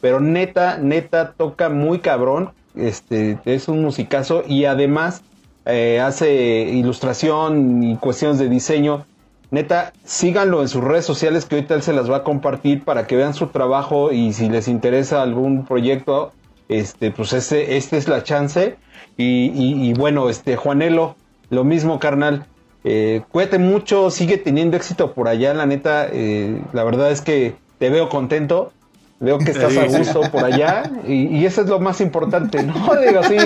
pero 0.00 0.20
neta, 0.20 0.78
neta 0.78 1.32
toca 1.32 1.70
muy 1.70 2.00
cabrón. 2.00 2.50
Este, 2.74 3.38
es 3.46 3.68
un 3.68 3.80
musicazo 3.80 4.42
y 4.46 4.66
además 4.66 5.22
eh, 5.64 6.00
hace 6.00 6.34
ilustración 6.70 7.82
y 7.82 7.96
cuestiones 7.96 8.38
de 8.38 8.50
diseño. 8.50 9.06
Neta, 9.50 9.94
síganlo 10.04 10.60
en 10.60 10.68
sus 10.68 10.84
redes 10.84 11.06
sociales 11.06 11.46
que 11.46 11.54
ahorita 11.54 11.76
él 11.76 11.82
se 11.82 11.94
las 11.94 12.10
va 12.10 12.18
a 12.18 12.24
compartir 12.24 12.84
para 12.84 13.06
que 13.06 13.16
vean 13.16 13.32
su 13.32 13.46
trabajo 13.46 14.12
y 14.12 14.34
si 14.34 14.50
les 14.50 14.68
interesa 14.68 15.22
algún 15.22 15.64
proyecto, 15.64 16.32
este, 16.68 17.10
pues 17.10 17.32
ese, 17.32 17.76
esta 17.76 17.96
es 17.96 18.08
la 18.08 18.22
chance 18.22 18.76
y, 19.16 19.92
bueno, 19.94 20.28
este 20.28 20.56
Juanelo, 20.56 21.16
lo 21.50 21.64
mismo, 21.64 21.98
carnal. 21.98 22.46
Eh, 22.84 23.22
cuídate 23.32 23.58
mucho, 23.58 24.10
sigue 24.10 24.38
teniendo 24.38 24.76
éxito 24.76 25.12
por 25.12 25.28
allá, 25.28 25.54
la 25.54 25.66
neta. 25.66 26.06
Eh, 26.12 26.60
la 26.72 26.84
verdad 26.84 27.10
es 27.10 27.20
que 27.20 27.56
te 27.78 27.90
veo 27.90 28.08
contento. 28.08 28.72
Veo 29.18 29.38
que 29.38 29.50
estás 29.50 29.74
a 29.78 29.86
gusto 29.86 30.20
por 30.30 30.44
allá 30.44 30.90
y, 31.06 31.46
eso 31.46 31.62
es 31.62 31.68
lo 31.68 31.80
más 31.80 32.02
importante, 32.02 32.62
¿no? 32.62 32.74
Digo, 33.00 33.22
sí, 33.22 33.38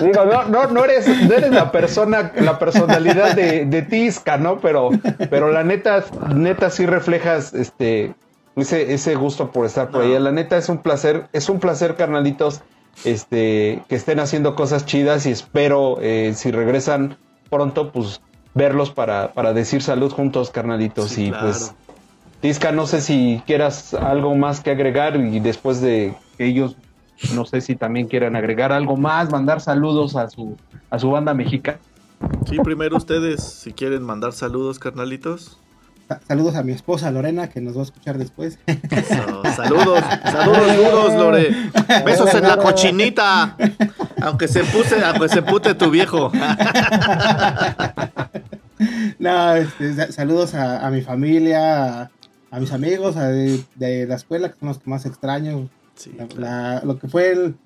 digo, 0.00 0.24
no, 0.24 0.44
no, 0.44 0.68
no 0.68 0.84
eres, 0.84 1.08
no 1.08 1.34
eres 1.34 1.50
la 1.50 1.72
persona, 1.72 2.30
la 2.36 2.60
personalidad 2.60 3.34
de, 3.34 3.64
de 3.64 3.82
Tisca, 3.82 4.36
¿no? 4.36 4.60
Pero, 4.60 4.90
pero 5.28 5.50
la 5.50 5.64
neta, 5.64 6.04
neta 6.32 6.70
sí 6.70 6.86
reflejas 6.86 7.52
este 7.52 8.14
ese, 8.54 8.92
ese 8.92 9.14
gusto 9.14 9.50
por 9.50 9.66
estar 9.66 9.90
por 9.90 10.02
allá. 10.02 10.20
La 10.20 10.32
neta 10.32 10.56
es 10.56 10.68
un 10.68 10.78
placer, 10.78 11.26
es 11.32 11.48
un 11.48 11.60
placer, 11.60 11.96
carnalitos, 11.96 12.62
este, 13.04 13.82
que 13.88 13.96
estén 13.96 14.20
haciendo 14.20 14.54
cosas 14.54 14.86
chidas 14.86 15.26
y 15.26 15.30
espero 15.30 15.98
eh, 16.00 16.32
si 16.34 16.50
regresan 16.50 17.16
pronto, 17.50 17.92
pues 17.92 18.20
verlos 18.54 18.90
para, 18.90 19.32
para 19.32 19.52
decir 19.52 19.82
salud 19.82 20.12
juntos, 20.12 20.50
carnalitos. 20.50 21.16
y 21.18 21.30
pues 21.30 21.74
Tisca, 22.40 22.70
no 22.70 22.86
sé 22.86 23.00
si 23.00 23.42
quieras 23.46 23.94
algo 23.94 24.34
más 24.36 24.60
que 24.60 24.70
agregar 24.70 25.16
y 25.16 25.40
después 25.40 25.80
de 25.80 26.14
que 26.36 26.46
ellos, 26.46 26.76
no 27.34 27.44
sé 27.44 27.60
si 27.60 27.74
también 27.74 28.06
quieran 28.06 28.36
agregar 28.36 28.72
algo 28.72 28.96
más, 28.96 29.30
mandar 29.30 29.60
saludos 29.60 30.14
a 30.14 30.28
su, 30.30 30.56
a 30.90 30.98
su 30.98 31.10
banda 31.10 31.34
mexicana. 31.34 31.78
Sí, 32.48 32.58
primero 32.62 32.96
ustedes, 32.96 33.42
si 33.42 33.72
quieren 33.72 34.02
mandar 34.02 34.32
saludos, 34.32 34.78
carnalitos. 34.78 35.57
Saludos 36.26 36.54
a 36.54 36.62
mi 36.62 36.72
esposa 36.72 37.10
Lorena, 37.10 37.48
que 37.48 37.60
nos 37.60 37.76
va 37.76 37.80
a 37.80 37.84
escuchar 37.84 38.16
después. 38.16 38.58
saludos, 39.56 40.04
saludos 40.24 40.76
duros, 40.76 41.14
Lore. 41.14 41.54
Besos 42.04 42.32
en 42.34 42.44
la 42.44 42.56
cochinita. 42.56 43.56
Aunque 44.22 44.48
se 44.48 44.64
puse, 44.64 45.04
aunque 45.04 45.28
se 45.28 45.42
pute 45.42 45.74
tu 45.74 45.90
viejo. 45.90 46.32
No, 49.18 49.54
este, 49.54 50.12
saludos 50.12 50.54
a, 50.54 50.88
mi 50.90 51.02
familia, 51.02 52.10
a 52.50 52.60
mis 52.60 52.72
amigos 52.72 53.16
de, 53.16 54.06
la 54.06 54.14
escuela, 54.14 54.50
que 54.50 54.58
son 54.60 54.68
los 54.68 54.78
que 54.78 54.88
más 54.88 55.04
extraño. 55.04 55.68
lo 56.84 56.98
que 56.98 57.08
fue 57.08 57.32
el, 57.32 57.56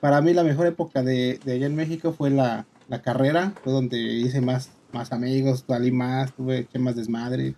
para 0.00 0.20
mí 0.22 0.32
la 0.32 0.44
mejor 0.44 0.66
época 0.66 1.02
de, 1.02 1.38
allá 1.46 1.66
en 1.66 1.76
México 1.76 2.14
fue 2.16 2.30
la, 2.30 2.64
carrera, 3.04 3.52
fue 3.62 3.72
donde 3.72 3.98
hice 3.98 4.40
más, 4.40 4.70
más 4.92 5.12
amigos, 5.12 5.64
salí 5.66 5.92
más, 5.92 6.32
tuve 6.32 6.66
más 6.78 6.96
desmadre. 6.96 7.54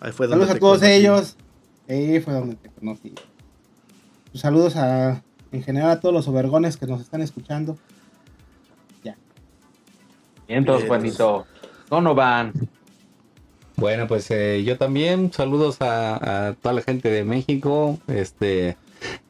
Ahí 0.00 0.12
fue 0.12 0.26
donde 0.26 0.46
saludos 0.46 0.56
a 0.56 0.58
todos 0.58 0.82
ellos. 0.82 1.36
Ahí 1.88 2.20
fue 2.20 2.34
donde 2.34 2.56
te 2.56 2.68
conocí. 2.70 3.14
Pues 4.30 4.42
saludos 4.42 4.76
a, 4.76 5.22
en 5.52 5.62
general 5.62 5.90
a 5.90 6.00
todos 6.00 6.14
los 6.14 6.28
overgones 6.28 6.76
que 6.76 6.86
nos 6.86 7.00
están 7.00 7.22
escuchando. 7.22 7.78
Ya. 9.02 9.16
Entonces, 10.48 10.88
Juanito. 10.88 11.46
Donovan. 11.88 12.52
Bueno, 13.76 14.06
pues 14.06 14.30
eh, 14.30 14.64
yo 14.64 14.78
también 14.78 15.32
saludos 15.32 15.76
a, 15.80 16.56
toda 16.62 16.74
la 16.74 16.82
gente 16.82 17.10
de 17.10 17.24
México, 17.24 17.98
este 18.08 18.76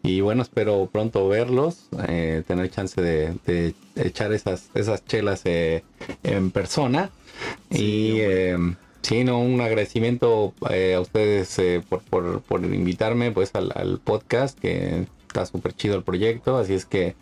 y 0.05 0.21
bueno, 0.21 0.43
espero 0.43 0.89
pronto 0.91 1.29
verlos, 1.29 1.89
eh, 2.09 2.45
tener 2.47 2.71
chance 2.71 3.01
de, 3.03 3.75
echar 3.97 4.33
esas 4.33 4.71
esas 4.75 5.05
chelas 5.05 5.43
eh, 5.45 5.83
en 6.23 6.53
persona 6.53 7.11
y 7.71 8.21
sí, 9.07 9.25
no, 9.25 9.39
un 9.41 9.61
agradecimiento 9.61 10.55
a 10.61 11.01
ustedes 11.01 11.61
por, 11.89 12.03
por, 12.43 12.65
invitarme 12.65 13.31
pues 13.31 13.53
al, 13.55 14.01
podcast 14.03 14.59
que 14.59 15.07
está 15.27 15.47
súper 15.47 15.75
chido 15.75 15.97
el 15.97 16.03
proyecto, 16.03 16.57
así 16.59 16.75
es 16.75 16.85
que 16.85 17.15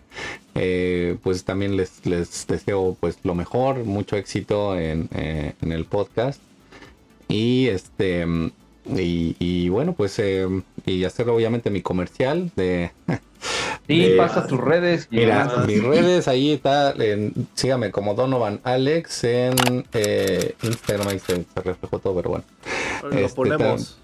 pues 1.22 1.45
también 1.45 1.76
les, 1.76 2.05
les 2.07 2.47
deseo 2.47 2.97
pues 3.01 3.18
lo 3.24 3.35
mejor, 3.35 3.85
mucho 3.85 4.16
éxito 4.16 4.78
en, 4.78 5.09
en 5.12 5.72
el 5.72 5.85
podcast. 5.85 6.41
Y 7.28 7.68
este 7.68 8.26
y, 8.87 9.68
bueno, 9.68 9.95
pues 9.95 10.18
eh, 10.18 10.47
y 10.85 11.05
hacer 11.05 11.28
obviamente 11.28 11.70
mi 11.70 11.82
comercial 11.82 12.51
de 12.57 12.93
Sí, 13.86 14.14
pasa 14.16 14.47
tus 14.47 14.61
redes. 14.61 15.09
Mira, 15.11 15.64
mis 15.66 15.82
redes 15.82 16.28
ahí 16.28 16.53
está, 16.53 16.95
sígame 17.55 17.90
como 17.90 18.14
Donovan 18.14 18.61
Alex 18.64 19.24
en 19.24 19.84
eh, 19.92 20.55
Instagram, 20.62 21.09
ahí 21.09 21.18
se, 21.18 21.45
reflejó 21.62 21.99
todo, 21.99 22.14
pero 22.16 22.30
bueno. 22.30 22.45
Lo 23.03 23.18
este, 23.18 23.36
ponemos. 23.36 23.99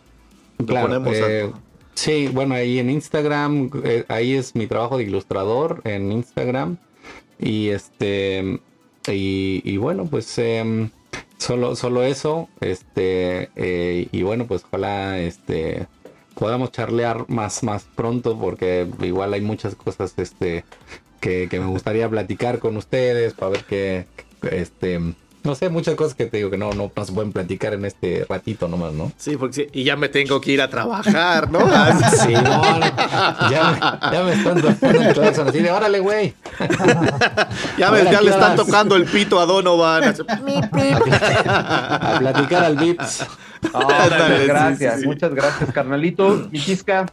lo 0.59 0.67
ponemos 0.67 1.17
eh, 1.17 1.51
sí, 1.95 2.29
bueno, 2.29 2.55
ahí 2.55 2.79
en 2.79 2.91
Instagram, 2.91 3.71
eh, 3.85 4.05
ahí 4.09 4.35
es 4.35 4.55
mi 4.55 4.67
trabajo 4.67 4.99
de 4.99 5.05
ilustrador 5.05 5.81
en 5.85 6.13
Instagram. 6.13 6.77
Y 7.39 7.71
este, 7.71 8.61
y, 9.09 9.63
y 9.65 9.77
bueno, 9.79 10.05
pues 10.05 10.37
em, 10.39 10.91
Solo, 11.41 11.75
solo 11.75 12.03
eso, 12.03 12.51
este, 12.61 13.49
eh, 13.57 14.09
y 14.13 14.23
bueno, 14.23 14.47
pues 14.47 14.63
ojalá 14.69 15.19
este 15.19 15.87
podamos 16.41 16.73
charlear 16.73 17.27
más, 17.29 17.63
más 17.63 17.85
pronto, 17.95 18.37
porque 18.39 18.89
igual 19.03 19.35
hay 19.35 19.43
muchas 19.43 19.75
cosas 19.75 20.15
este 20.17 20.65
que, 21.21 21.49
que 21.51 21.61
me 21.61 21.67
gustaría 21.67 22.09
platicar 22.09 22.59
con 22.59 22.79
ustedes 22.79 23.35
para 23.35 23.51
ver 23.51 23.65
qué 23.65 24.07
este 24.51 25.15
no 25.43 25.55
sé, 25.55 25.69
muchas 25.69 25.95
cosas 25.95 26.15
que 26.15 26.27
te 26.27 26.39
digo 26.39 26.51
que 26.51 26.59
no, 26.59 26.73
no, 26.73 26.91
no 26.95 27.05
se 27.05 27.13
pueden 27.13 27.33
platicar 27.33 27.75
en 27.75 27.85
este 27.85 28.27
ratito 28.29 28.69
nomás, 28.69 28.93
¿no? 28.93 29.13
Sí, 29.17 29.37
porque 29.37 29.55
sí, 29.55 29.67
y 29.73 29.85
ya 29.85 29.97
me 29.97 30.09
tengo 30.09 30.41
que 30.41 30.53
ir 30.53 30.61
a 30.61 30.69
trabajar, 30.69 31.51
¿no? 31.51 31.61
sí, 32.23 32.33
no, 32.33 32.81
ya, 33.51 33.71
me, 33.71 33.79
ya 34.17 34.23
me 34.25 34.33
están 34.33 34.61
poniendo 34.77 35.09
el 35.09 35.15
claxon 35.15 35.49
así 35.49 35.61
de, 35.61 35.71
órale, 35.71 36.01
güey. 36.01 36.35
ya, 37.79 37.91
me, 37.91 38.05
ya 38.05 38.21
le 38.21 38.31
están 38.31 38.57
tocando 38.57 38.97
el 38.97 39.07
pito 39.07 39.41
a 39.41 39.47
Donovan. 39.47 40.05
a 40.05 40.13
platicar 42.19 42.65
al 42.65 42.77
Vips. 42.77 43.27
gracias, 44.47 45.03
muchas 45.05 45.35
gracias, 45.35 45.73
carnalito. 45.73 46.49
Michisca. 46.51 47.07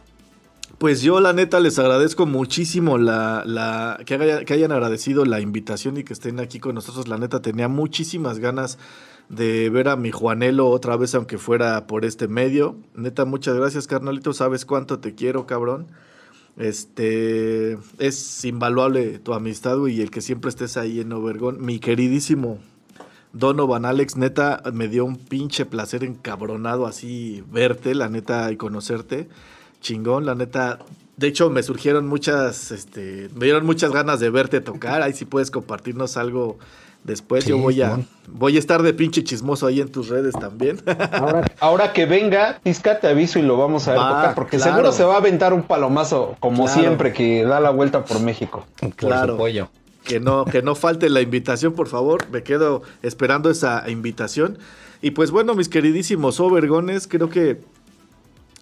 Pues 0.78 1.02
yo 1.02 1.18
la 1.18 1.32
neta 1.32 1.58
les 1.58 1.76
agradezco 1.80 2.24
muchísimo 2.24 2.98
la, 2.98 3.42
la 3.44 3.98
que, 4.06 4.44
que, 4.46 4.54
hayan 4.54 4.70
agradecido 4.70 5.24
la 5.24 5.40
invitación 5.40 5.96
y 5.96 6.04
que 6.04 6.12
estén 6.12 6.38
aquí 6.38 6.60
con 6.60 6.76
nosotros. 6.76 7.08
La 7.08 7.18
neta 7.18 7.42
tenía 7.42 7.66
muchísimas 7.66 8.38
ganas 8.38 8.78
de 9.28 9.70
ver 9.70 9.88
a 9.88 9.96
mi 9.96 10.12
Juanelo 10.12 10.68
otra 10.68 10.96
vez, 10.96 11.16
aunque 11.16 11.36
fuera 11.36 11.88
por 11.88 12.04
este 12.04 12.28
medio. 12.28 12.76
Neta, 12.94 13.24
muchas 13.24 13.56
gracias, 13.56 13.88
carnalito. 13.88 14.32
Sabes 14.32 14.64
cuánto 14.64 15.00
te 15.00 15.16
quiero, 15.16 15.46
cabrón. 15.46 15.88
Este 16.56 17.76
es 17.98 18.44
invaluable 18.44 19.18
tu 19.18 19.34
amistad, 19.34 19.84
y 19.88 20.00
el 20.00 20.12
que 20.12 20.20
siempre 20.20 20.48
estés 20.48 20.76
ahí 20.76 21.00
en 21.00 21.12
Obergón. 21.12 21.60
Mi 21.60 21.80
queridísimo 21.80 22.60
Donovan 23.32 23.84
Alex, 23.84 24.16
neta, 24.16 24.62
me 24.72 24.86
dio 24.86 25.04
un 25.04 25.16
pinche 25.16 25.66
placer 25.66 26.04
encabronado 26.04 26.86
así 26.86 27.42
verte, 27.50 27.96
la 27.96 28.08
neta, 28.08 28.52
y 28.52 28.56
conocerte 28.56 29.28
chingón, 29.80 30.26
la 30.26 30.34
neta. 30.34 30.78
De 31.16 31.26
hecho, 31.26 31.50
me 31.50 31.62
surgieron 31.62 32.06
muchas, 32.06 32.70
este, 32.70 33.28
me 33.34 33.46
dieron 33.46 33.66
muchas 33.66 33.90
ganas 33.90 34.20
de 34.20 34.30
verte 34.30 34.60
tocar. 34.60 35.02
Ahí 35.02 35.12
si 35.12 35.24
puedes 35.24 35.50
compartirnos 35.50 36.16
algo 36.16 36.58
después. 37.04 37.44
Yo 37.44 37.58
voy 37.58 37.82
a, 37.82 37.98
voy 38.28 38.56
a 38.56 38.58
estar 38.58 38.82
de 38.82 38.94
pinche 38.94 39.24
chismoso 39.24 39.66
ahí 39.66 39.80
en 39.80 39.90
tus 39.90 40.08
redes 40.08 40.34
también. 40.34 40.80
Ahora, 41.60 41.92
que 41.92 42.06
venga, 42.06 42.60
Tisca, 42.62 43.00
te 43.00 43.08
aviso 43.08 43.38
y 43.38 43.42
lo 43.42 43.56
vamos 43.56 43.88
a 43.88 43.92
ver 43.92 44.00
tocar, 44.00 44.34
porque 44.34 44.58
seguro 44.58 44.92
se 44.92 45.04
va 45.04 45.14
a 45.14 45.18
aventar 45.18 45.52
un 45.52 45.62
palomazo, 45.62 46.36
como 46.38 46.68
siempre, 46.68 47.12
que 47.12 47.44
da 47.44 47.60
la 47.60 47.70
vuelta 47.70 48.04
por 48.04 48.20
México. 48.20 48.66
Claro. 48.96 49.36
Por 49.36 49.50
que 50.04 50.20
no, 50.20 50.44
que 50.46 50.62
no 50.62 50.74
falte 50.74 51.10
la 51.10 51.20
invitación, 51.20 51.74
por 51.74 51.88
favor. 51.88 52.26
Me 52.30 52.42
quedo 52.42 52.82
esperando 53.02 53.50
esa 53.50 53.88
invitación. 53.90 54.58
Y 55.02 55.12
pues 55.12 55.30
bueno, 55.30 55.54
mis 55.54 55.68
queridísimos 55.68 56.40
Overgones, 56.40 57.06
creo 57.06 57.28
que 57.28 57.60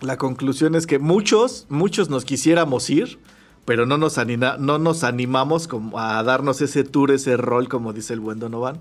la 0.00 0.18
conclusión 0.18 0.74
es 0.74 0.86
que 0.86 0.98
muchos, 0.98 1.66
muchos 1.68 2.10
nos 2.10 2.24
quisiéramos 2.24 2.90
ir, 2.90 3.18
pero 3.64 3.86
no 3.86 3.98
nos, 3.98 4.18
no 4.58 4.78
nos 4.78 5.04
animamos 5.04 5.68
a 5.94 6.22
darnos 6.22 6.60
ese 6.60 6.84
tour, 6.84 7.10
ese 7.10 7.36
rol, 7.36 7.68
como 7.68 7.92
dice 7.92 8.12
el 8.12 8.20
buen 8.20 8.38
Donovan. 8.38 8.78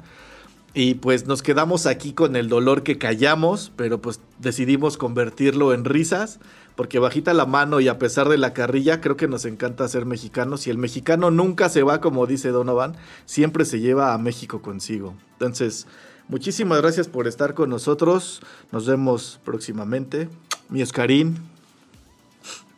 Y 0.74 0.96
pues 0.96 1.26
nos 1.26 1.42
quedamos 1.42 1.86
aquí 1.86 2.12
con 2.12 2.36
el 2.36 2.50
dolor 2.50 2.84
que 2.84 2.98
callamos, 2.98 3.72
pero 3.78 4.02
pues 4.02 4.20
decidimos 4.40 4.98
convertirlo 4.98 5.74
en 5.74 5.86
risas, 5.86 6.40
porque 6.76 7.00
bajita 7.00 7.34
la 7.34 7.46
mano 7.46 7.80
y 7.80 7.88
a 7.88 7.98
pesar 7.98 8.28
de 8.28 8.38
la 8.38 8.52
carrilla, 8.52 9.00
creo 9.00 9.16
que 9.16 9.30
nos 9.30 9.46
encanta 9.46 9.88
ser 9.88 10.06
mexicanos 10.06 10.68
y 10.68 10.72
el 10.72 10.78
mexicano 10.78 11.32
nunca 11.32 11.70
se 11.70 11.84
va, 11.84 12.02
como 12.02 12.28
dice 12.28 12.50
Donovan, 12.50 12.98
siempre 13.26 13.64
se 13.64 13.80
lleva 13.80 14.14
a 14.14 14.18
México 14.18 14.62
consigo. 14.62 15.16
Entonces, 15.32 15.88
muchísimas 16.28 16.82
gracias 16.82 17.08
por 17.08 17.30
estar 17.30 17.54
con 17.54 17.70
nosotros, 17.70 18.42
nos 18.74 18.86
vemos 18.86 19.40
próximamente 19.46 20.28
mi 20.70 20.82
Oscarín. 20.82 21.38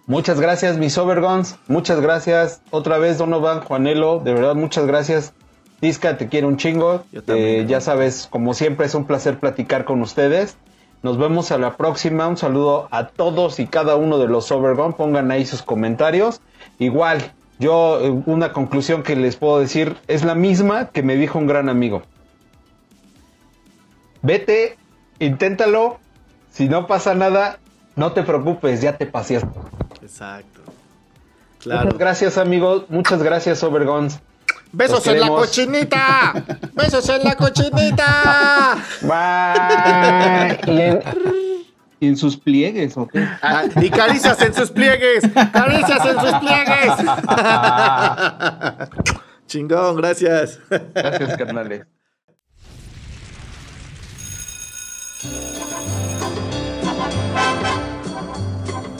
Muchas 0.05 0.39
gracias, 0.39 0.77
mis 0.77 0.97
Overguns. 0.97 1.57
Muchas 1.67 1.99
gracias. 1.99 2.61
Otra 2.71 2.97
vez, 2.97 3.17
Donovan, 3.17 3.59
Juanelo. 3.59 4.19
De 4.19 4.33
verdad, 4.33 4.55
muchas 4.55 4.87
gracias. 4.87 5.33
Tisca, 5.81 6.17
te 6.17 6.29
quiero 6.29 6.47
un 6.47 6.55
chingo. 6.55 7.03
Eh, 7.11 7.65
ya 7.67 7.81
sabes, 7.81 8.27
como 8.31 8.53
siempre, 8.53 8.85
es 8.85 8.95
un 8.95 9.05
placer 9.05 9.37
platicar 9.37 9.83
con 9.83 10.01
ustedes. 10.01 10.55
Nos 11.03 11.17
vemos 11.17 11.51
a 11.51 11.57
la 11.57 11.75
próxima. 11.75 12.25
Un 12.27 12.37
saludo 12.37 12.87
a 12.91 13.07
todos 13.07 13.59
y 13.59 13.67
cada 13.67 13.97
uno 13.97 14.17
de 14.17 14.27
los 14.27 14.49
Overguns. 14.49 14.95
Pongan 14.95 15.29
ahí 15.29 15.45
sus 15.45 15.61
comentarios. 15.61 16.39
Igual, 16.79 17.33
yo, 17.59 17.99
eh, 18.01 18.09
una 18.25 18.53
conclusión 18.53 19.03
que 19.03 19.17
les 19.17 19.35
puedo 19.35 19.59
decir 19.59 19.97
es 20.07 20.23
la 20.23 20.35
misma 20.35 20.87
que 20.87 21.03
me 21.03 21.17
dijo 21.17 21.37
un 21.37 21.47
gran 21.47 21.67
amigo. 21.67 22.03
Vete, 24.21 24.77
inténtalo. 25.19 25.99
Si 26.49 26.69
no 26.69 26.87
pasa 26.87 27.13
nada, 27.13 27.59
no 27.97 28.13
te 28.13 28.23
preocupes, 28.23 28.79
ya 28.81 28.95
te 28.95 29.05
paseaste. 29.05 29.59
Exacto. 30.01 30.61
Muchas 31.65 31.97
gracias, 31.97 32.37
amigos. 32.37 32.85
Muchas 32.87 33.21
gracias, 33.21 33.61
Overgons. 33.63 34.21
¡Besos 34.71 35.05
en 35.07 35.19
la 35.19 35.27
cochinita! 35.27 36.45
¡Besos 36.73 37.09
en 37.09 37.23
la 37.23 37.35
cochinita! 37.35 38.77
Bye. 39.01 40.57
¿Y 41.99 42.07
en, 42.07 42.15
sus 42.15 42.37
pliegues 42.37 42.95
o 42.95 43.07
qué? 43.07 43.27
Ah, 43.41 43.63
y 43.81 43.89
caricias 43.89 44.39
en 44.41 44.53
sus 44.53 44.69
pliegues. 44.69 45.23
Caricias 45.51 46.05
en 46.05 46.19
sus 46.19 46.33
pliegues. 46.39 46.93
Chingón, 49.47 49.95
gracias. 49.95 50.59
Gracias, 50.69 51.35
carnales. 51.37 51.87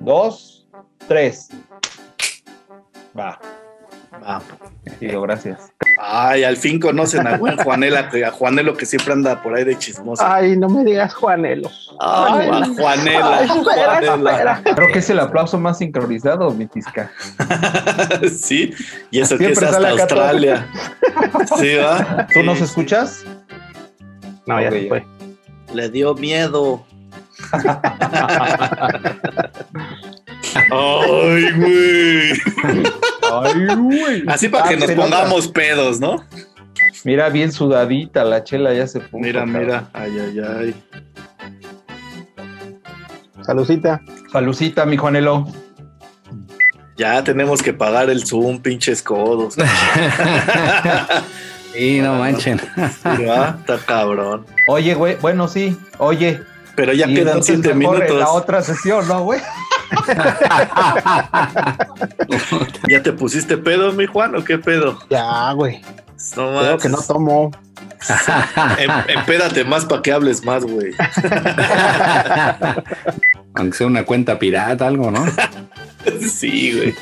dos, 0.00 0.66
tres. 1.06 1.48
Va. 3.18 3.38
Va. 4.22 4.42
Digo, 5.00 5.22
gracias. 5.22 5.72
Ay, 5.98 6.44
al 6.44 6.56
fin 6.56 6.80
conocen 6.80 7.26
a 7.26 7.36
buen 7.36 7.56
Juanela, 7.56 8.10
a 8.26 8.30
Juanelo 8.30 8.74
que 8.74 8.84
siempre 8.84 9.12
anda 9.12 9.42
por 9.42 9.54
ahí 9.54 9.64
de 9.64 9.78
chismoso. 9.78 10.22
Ay, 10.26 10.56
no 10.56 10.68
me 10.68 10.84
digas 10.84 11.14
Juanelo. 11.14 11.70
Ay, 12.00 12.74
Juanela. 12.76 13.46
Juanela. 13.48 14.62
Creo 14.74 14.88
que 14.92 14.98
es 14.98 15.10
el 15.10 15.20
aplauso 15.20 15.58
más 15.58 15.78
sincronizado, 15.78 16.50
mi 16.50 16.66
tisca. 16.66 17.10
sí, 18.30 18.72
y 19.10 19.20
eso 19.20 19.38
que 19.38 19.52
es 19.52 19.62
hasta 19.62 19.90
Australia. 19.90 20.66
sí, 21.58 21.76
va. 21.76 22.26
¿Tú 22.32 22.42
nos 22.42 22.60
escuchas? 22.60 23.24
No, 24.46 24.60
ya 24.60 24.70
se 24.70 24.88
fue. 24.88 25.06
Le 25.72 25.88
dio 25.88 26.14
miedo. 26.14 26.84
Ay, 30.70 31.52
güey. 31.56 32.32
Ay, 33.32 33.66
güey. 33.76 34.24
Así 34.26 34.48
para 34.48 34.68
que 34.68 34.76
nos 34.76 34.90
pongamos 34.92 35.48
pedos, 35.48 35.98
¿no? 36.00 36.24
Mira, 37.04 37.28
bien 37.30 37.52
sudadita 37.52 38.24
la 38.24 38.44
chela 38.44 38.72
ya 38.74 38.86
se 38.86 39.00
puso. 39.00 39.18
Mira, 39.18 39.44
mira. 39.46 39.88
Ay, 39.92 40.18
ay, 40.18 40.40
ay. 40.40 40.74
Salucita. 43.42 44.00
Salucita, 44.32 44.86
mi 44.86 44.96
Juanelo. 44.96 45.46
Ya 46.96 47.22
tenemos 47.24 47.62
que 47.62 47.72
pagar 47.72 48.10
el 48.10 48.26
Zoom, 48.26 48.60
pinches 48.60 49.02
codos. 49.02 49.54
sí, 51.72 52.00
no 52.00 52.16
manchen. 52.16 52.60
Está 52.76 53.78
cabrón. 53.86 54.44
Oye, 54.68 54.94
güey, 54.94 55.16
bueno, 55.16 55.48
sí. 55.48 55.76
Oye, 55.96 56.42
pero 56.80 56.92
ya 56.94 57.06
quedan 57.06 57.42
siete 57.42 57.74
minutos. 57.74 58.18
La 58.18 58.30
otra 58.30 58.62
sesión, 58.62 59.06
¿no, 59.06 59.22
güey? 59.22 59.38
¿Ya 62.88 63.02
te 63.02 63.12
pusiste 63.12 63.58
pedo, 63.58 63.92
mi 63.92 64.06
Juan, 64.06 64.34
o 64.34 64.42
qué 64.42 64.56
pedo? 64.56 64.98
Ya, 65.10 65.52
güey. 65.52 65.82
No 66.38 66.58
Creo 66.58 66.78
que 66.78 66.88
no 66.88 66.96
tomo. 67.06 67.50
Em, 68.78 68.90
empédate 69.08 69.62
más 69.64 69.84
para 69.84 70.00
que 70.00 70.10
hables 70.10 70.42
más, 70.42 70.64
güey. 70.64 70.94
Aunque 73.54 73.76
sea 73.76 73.86
una 73.86 74.06
cuenta 74.06 74.38
pirata, 74.38 74.86
algo, 74.86 75.10
¿no? 75.10 75.26
sí, 76.26 76.78
güey. 76.78 76.94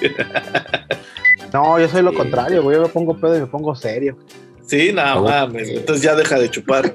No, 1.53 1.79
yo 1.79 1.89
soy 1.89 2.03
lo 2.03 2.13
contrario, 2.13 2.65
güey. 2.65 2.79
Yo 2.79 2.83
me 2.83 2.89
pongo 2.89 3.17
pedo 3.17 3.37
y 3.37 3.43
me 3.43 3.47
pongo 3.47 3.77
serio. 3.77 4.19
Sí, 4.67 4.93
nada 4.93 5.47
más. 5.47 5.69
Entonces 5.69 6.03
ya 6.03 6.17
deja 6.17 6.37
de 6.37 6.51
chupar. 6.51 6.93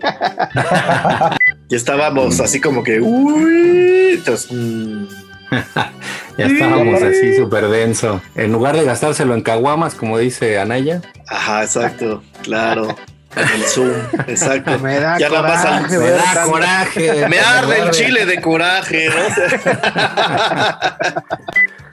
Y 1.73 1.75
estábamos 1.75 2.39
así 2.39 2.61
como 2.61 2.83
que, 2.83 3.01
uy, 3.01 4.21
mm. 4.51 5.07
ya 6.37 6.45
estábamos 6.45 7.01
así 7.01 7.35
súper 7.35 7.67
denso. 7.67 8.21
En 8.35 8.51
lugar 8.51 8.77
de 8.77 8.83
gastárselo 8.85 9.33
en 9.33 9.41
caguamas, 9.41 9.95
como 9.95 10.19
dice 10.19 10.59
Anaya. 10.59 11.01
Ajá, 11.27 11.63
exacto, 11.63 12.21
claro. 12.43 12.95
El 13.35 13.63
Zoom, 13.63 13.89
exacto. 14.27 14.77
Me 14.77 14.99
da 14.99 15.17
ya 15.17 15.29
coraje, 15.29 15.97
me 15.97 16.11
da 16.11 16.43
coraje. 16.45 17.27
Me 17.29 17.39
arde 17.39 17.79
el 17.79 17.89
chile 17.89 18.27
de 18.27 18.39
coraje, 18.39 19.09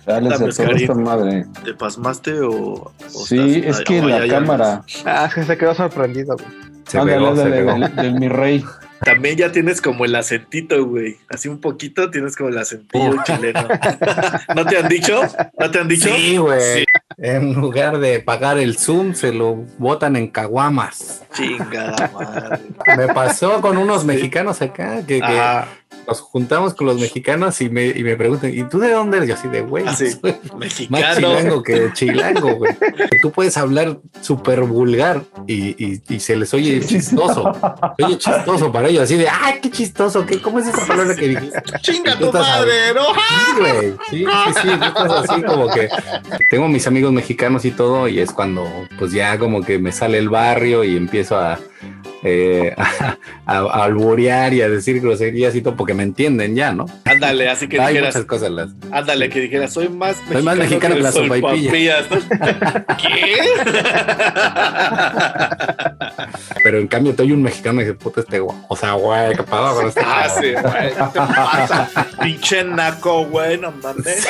Dale, 0.06 0.52
se 0.52 0.94
madre. 0.94 1.46
¿Te 1.64 1.72
pasmaste 1.72 2.38
o.? 2.42 2.92
sí, 3.08 3.62
es 3.64 3.80
que 3.80 4.02
la 4.02 4.28
cámara. 4.28 4.82
Ah, 5.06 5.30
se 5.30 5.56
quedó 5.56 5.74
sorprendido, 5.74 6.36
güey. 6.36 6.48
Se 6.86 6.98
Del, 6.98 8.14
mi 8.14 8.28
rey. 8.28 8.62
También 9.04 9.36
ya 9.36 9.52
tienes 9.52 9.80
como 9.80 10.04
el 10.04 10.14
acentito, 10.14 10.84
güey. 10.86 11.18
Así 11.28 11.48
un 11.48 11.60
poquito 11.60 12.10
tienes 12.10 12.36
como 12.36 12.50
el 12.50 12.58
acentillo 12.58 13.16
chileno. 13.24 13.66
¿No 14.54 14.66
te 14.66 14.78
han 14.78 14.88
dicho? 14.88 15.22
¿No 15.58 15.70
te 15.70 15.78
han 15.78 15.88
dicho? 15.88 16.08
Sí, 16.14 16.36
güey. 16.36 16.84
En 17.16 17.54
lugar 17.54 17.98
de 17.98 18.20
pagar 18.20 18.58
el 18.58 18.78
Zoom, 18.78 19.14
se 19.14 19.32
lo 19.32 19.54
botan 19.78 20.16
en 20.16 20.28
caguamas. 20.28 21.22
Chingada 21.34 22.10
madre. 22.12 22.60
Me 22.96 23.08
pasó 23.08 23.60
con 23.60 23.76
unos 23.78 24.04
mexicanos 24.04 24.60
acá 24.62 25.04
que, 25.06 25.20
que 25.20 25.40
nos 26.06 26.20
juntamos 26.20 26.74
con 26.74 26.86
los 26.86 26.98
mexicanos 26.98 27.60
y 27.60 27.70
me, 27.70 27.86
y 27.86 28.02
me 28.02 28.16
preguntan, 28.16 28.52
¿y 28.52 28.64
tú 28.64 28.78
de 28.78 28.90
dónde 28.90 29.18
eres? 29.18 29.28
Yo 29.28 29.34
así 29.34 29.48
de, 29.48 29.62
güey, 29.62 29.86
así, 29.86 30.04
mexicano. 30.58 31.06
Más 31.06 31.16
chilango 31.16 31.62
que 31.62 31.92
chilango, 31.92 32.56
güey. 32.56 32.72
Tú 33.22 33.30
puedes 33.30 33.56
hablar 33.56 34.00
súper 34.20 34.62
vulgar 34.62 35.22
y, 35.46 36.00
y, 36.08 36.20
se 36.20 36.36
les 36.36 36.52
oye 36.54 36.80
chistoso. 36.80 37.52
Se 37.96 38.04
oye 38.04 38.18
chistoso 38.18 38.72
para 38.72 38.88
ellos, 38.88 39.04
así 39.04 39.16
de, 39.16 39.28
¡ay, 39.28 39.60
qué 39.62 39.70
chistoso! 39.70 40.26
¿qué, 40.26 40.40
¿Cómo 40.40 40.58
es 40.58 40.68
esa 40.68 40.86
palabra 40.86 41.14
que 41.14 41.28
dijiste? 41.28 41.62
¡Chinga 41.80 42.18
tu 42.18 42.32
madre! 42.32 42.72
Sí, 42.90 43.60
güey. 43.60 43.90
Sí, 44.10 44.24
sí, 44.24 44.60
sí. 44.62 44.68
Estás 44.68 45.28
así 45.28 45.42
como 45.42 45.68
que 45.68 45.88
tengo 46.48 46.68
mis 46.68 46.86
amigos 46.86 47.12
mexicanos 47.12 47.64
y 47.64 47.70
todo 47.70 48.08
y 48.08 48.20
es 48.20 48.32
cuando 48.32 48.68
pues 48.98 49.12
ya 49.12 49.38
como 49.38 49.62
que 49.62 49.78
me 49.78 49.92
sale 49.92 50.18
el 50.18 50.28
barrio 50.28 50.84
y 50.84 50.96
empiezo 50.96 51.38
a 51.38 51.58
eh, 52.22 52.74
a, 53.46 53.58
alborear 53.82 54.52
y 54.52 54.62
a 54.62 54.68
decir 54.68 55.00
groserías 55.00 55.54
y 55.54 55.62
todo, 55.62 55.76
porque 55.76 55.94
me 55.94 56.02
entienden 56.02 56.54
ya, 56.54 56.72
¿no? 56.72 56.86
Ándale, 57.04 57.48
así 57.48 57.68
que 57.68 57.80
Hay 57.80 57.94
dijeras. 57.94 58.14
Muchas 58.14 58.28
cosas 58.28 58.50
las... 58.50 58.70
Ándale, 58.90 59.30
que 59.30 59.40
dijeras, 59.40 59.72
soy 59.72 59.88
más 59.88 60.16
mexicano, 60.28 60.34
soy 60.34 60.42
más 60.42 60.56
mexicano 60.56 60.94
que, 60.94 61.00
las 61.00 61.14
sopaipillas. 61.14 62.06
¿Qué? 63.00 63.36
Pero 66.62 66.78
en 66.78 66.88
cambio, 66.88 67.12
estoy 67.12 67.32
un 67.32 67.42
mexicano 67.42 67.80
y 67.80 67.84
dice, 67.84 67.94
puta, 67.94 68.20
este 68.20 68.40
güey. 68.40 68.56
O 68.68 68.76
sea, 68.76 68.92
güey, 68.92 69.34
qué 69.34 69.42
pedo 69.42 69.74
con 69.74 69.88
este. 69.88 70.02
Ah, 70.04 70.28
sí, 70.28 70.52
güey. 70.52 70.90
¿Qué 70.90 71.04
te 71.12 71.20
pasa? 71.20 71.88
Pinche 72.22 72.64
naco, 72.64 73.24
güey, 73.26 73.58
no 73.58 73.72
mames. 73.72 74.26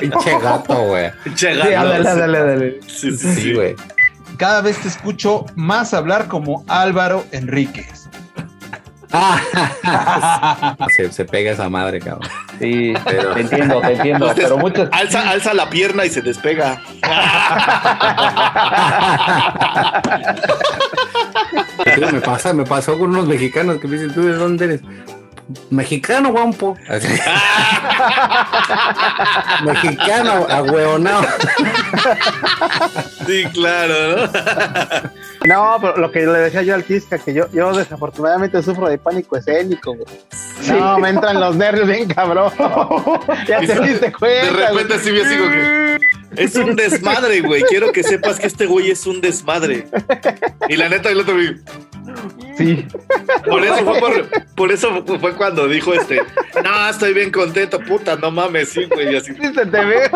Pinche 0.00 0.38
gato, 0.38 0.74
güey. 0.88 1.10
Pinche 1.24 1.54
gato. 1.54 1.68
Sí, 1.68 1.74
ándale, 1.74 2.04
dale, 2.04 2.38
dale. 2.38 2.80
Sí, 2.86 3.16
sí, 3.16 3.34
sí, 3.34 3.52
güey 3.54 3.74
cada 4.36 4.60
vez 4.60 4.78
te 4.80 4.88
escucho 4.88 5.46
más 5.54 5.94
hablar 5.94 6.28
como 6.28 6.64
Álvaro 6.68 7.24
Enríquez. 7.32 8.04
se, 10.96 11.12
se, 11.12 11.24
pega 11.24 11.52
esa 11.52 11.68
madre, 11.68 12.00
cabrón. 12.00 12.28
Sí, 12.58 12.94
te 13.04 13.40
entiendo, 13.40 13.80
te 13.80 13.92
entiendo. 13.92 14.32
pero 14.34 14.58
muchas... 14.58 14.88
alza, 14.92 15.30
alza 15.30 15.54
la 15.54 15.70
pierna 15.70 16.04
y 16.04 16.10
se 16.10 16.20
despega. 16.20 16.82
me 22.12 22.20
pasa, 22.20 22.52
me 22.52 22.64
pasó 22.64 22.98
con 22.98 23.10
unos 23.10 23.26
mexicanos 23.26 23.78
que 23.78 23.86
me 23.86 23.96
dicen, 23.96 24.14
¿tú 24.14 24.22
de 24.22 24.34
dónde 24.34 24.64
eres? 24.64 24.80
Mexicano, 25.70 26.32
guampo. 26.32 26.76
Mexicano, 29.64 30.46
ahueonado. 30.48 31.26
Sí, 33.26 33.44
claro, 33.52 34.26
¿no? 34.26 34.32
No, 35.44 35.76
pero 35.78 35.98
lo 35.98 36.10
que 36.10 36.20
le 36.20 36.38
decía 36.38 36.62
yo 36.62 36.74
al 36.74 36.84
Tisca, 36.84 37.18
que 37.18 37.34
yo, 37.34 37.50
yo 37.52 37.74
desafortunadamente 37.74 38.62
sufro 38.62 38.88
de 38.88 38.96
pánico 38.96 39.36
escénico, 39.36 39.94
No, 40.66 40.98
me 40.98 41.10
entran 41.10 41.38
los 41.38 41.54
nervios 41.54 41.86
bien 41.86 42.08
cabrón. 42.08 42.50
ya 43.46 43.60
te 43.60 43.78
diste 43.80 44.10
cuenta. 44.10 44.46
De 44.46 44.68
repente 44.68 44.98
sí 45.00 45.12
me 45.12 45.28
sigo 45.28 45.50
que. 45.50 45.98
Es 46.36 46.54
un 46.56 46.76
desmadre, 46.76 47.40
güey. 47.40 47.62
Quiero 47.62 47.92
que 47.92 48.02
sepas 48.02 48.38
que 48.38 48.46
este 48.46 48.66
güey 48.66 48.90
es 48.90 49.06
un 49.06 49.20
desmadre. 49.20 49.86
Y 50.68 50.76
la 50.76 50.88
neta, 50.88 51.10
el 51.10 51.20
otro 51.20 51.34
güey. 51.34 51.56
Sí. 52.56 52.86
por 53.48 53.64
eso 53.64 53.84
fue 53.84 54.00
por, 54.54 54.70
eso 54.70 55.04
fue 55.18 55.34
cuando 55.34 55.66
dijo 55.66 55.92
este, 55.92 56.20
no, 56.62 56.88
estoy 56.88 57.12
bien 57.12 57.32
contento, 57.32 57.80
puta, 57.80 58.14
no 58.16 58.30
mames, 58.30 58.68
sí, 58.68 58.84
güey, 58.84 59.12
y 59.12 59.16
así. 59.16 59.34
Sí, 59.34 59.54
se 59.54 59.66
te 59.66 59.84
ve. 59.84 60.10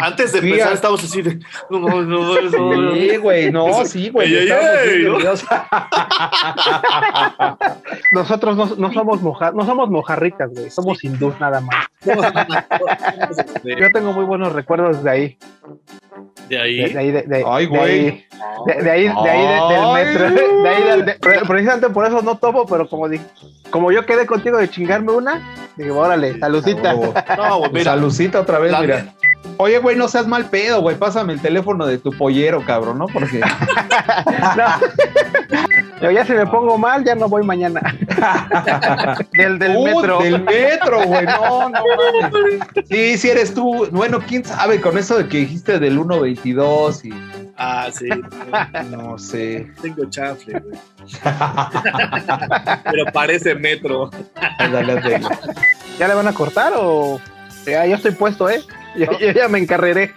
Antes 0.00 0.32
de 0.32 0.38
empezar 0.38 0.72
estábamos 0.72 1.02
así 1.02 1.22
de, 1.22 1.40
no, 1.70 1.80
no, 1.80 2.02
no, 2.02 2.94
Sí, 2.94 3.16
güey, 3.16 3.50
no, 3.50 3.84
sí, 3.84 4.10
güey. 4.10 4.48
Nosotros 8.12 8.56
no, 8.56 8.76
no 8.76 8.92
somos 8.92 9.20
mojar, 9.22 9.54
no 9.54 9.66
somos 9.66 9.90
mojarritas, 9.90 10.50
güey, 10.52 10.70
somos 10.70 11.02
hindús 11.02 11.34
nada 11.40 11.60
más. 11.60 11.86
Yo 13.84 13.90
tengo 13.92 14.14
muy 14.14 14.24
buenos 14.24 14.52
recuerdos 14.54 15.04
de 15.04 15.10
ahí. 15.10 15.38
¿De 16.48 16.58
ahí? 16.58 16.92
De, 16.92 16.98
ahí, 16.98 17.10
de, 17.10 17.44
Ay, 17.46 17.66
güey. 17.66 18.26
De, 18.66 18.90
ahí, 18.90 19.08
de 19.08 19.30
ahí 19.30 19.46
del 19.68 19.92
metro. 19.94 20.30
De 20.62 20.68
ahí 20.70 21.38
precisamente 21.46 21.90
por 21.90 22.06
eso 22.06 22.22
no 22.22 22.38
tomo, 22.38 22.64
pero 22.64 22.88
como 22.88 23.10
dije, 23.10 23.24
como 23.68 23.92
yo 23.92 24.06
quedé 24.06 24.26
contigo 24.26 24.56
de 24.56 24.70
chingarme 24.70 25.12
una, 25.12 25.54
dije, 25.76 25.90
órale, 25.90 26.38
saludita. 26.38 26.94
No, 26.94 27.70
mira, 27.70 27.84
saludcita 27.84 28.40
otra 28.40 28.58
vez, 28.58 28.74
mira. 28.80 29.14
Oye, 29.58 29.78
güey, 29.78 29.96
no 29.96 30.08
seas 30.08 30.26
mal 30.26 30.46
pedo, 30.46 30.80
güey. 30.80 30.96
Pásame 30.96 31.34
el 31.34 31.40
teléfono 31.42 31.84
de 31.84 31.98
tu 31.98 32.10
pollero, 32.12 32.64
cabrón, 32.64 32.98
¿no? 32.98 33.06
Porque. 33.06 33.40
no. 34.56 34.64
Ya 36.00 36.24
si 36.24 36.32
me 36.32 36.46
pongo 36.46 36.78
mal, 36.78 37.04
ya 37.04 37.14
no 37.14 37.28
voy 37.28 37.44
mañana. 37.44 37.80
del, 39.32 39.58
del 39.58 39.76
uh, 39.76 39.84
metro. 39.84 40.18
Del 40.18 40.42
metro, 40.42 41.04
güey. 41.04 41.26
No, 41.26 41.68
no 41.68 41.80
Sí, 42.88 43.18
sí 43.18 43.30
eres 43.30 43.54
tú. 43.54 43.88
Bueno, 43.90 44.20
quién 44.26 44.44
sabe, 44.44 44.80
con 44.80 44.98
eso 44.98 45.18
de 45.18 45.28
que 45.28 45.38
dijiste 45.38 45.78
del 45.78 45.98
1.22 45.98 47.04
y. 47.04 47.52
Ah, 47.56 47.88
sí. 47.92 48.08
No 48.90 49.18
sé. 49.18 49.70
Tengo 49.80 50.04
chafle, 50.10 50.60
güey. 50.60 50.78
Pero 52.84 53.04
parece 53.12 53.54
metro. 53.54 54.10
¿Ya 55.98 56.08
le 56.08 56.14
van 56.14 56.28
a 56.28 56.32
cortar 56.32 56.72
o.? 56.76 57.20
Ya, 57.66 57.86
yo 57.86 57.96
estoy 57.96 58.12
puesto, 58.12 58.48
¿eh? 58.50 58.62
Yo, 58.96 59.06
ya 59.32 59.48
me 59.48 59.58
encarreré. 59.58 60.12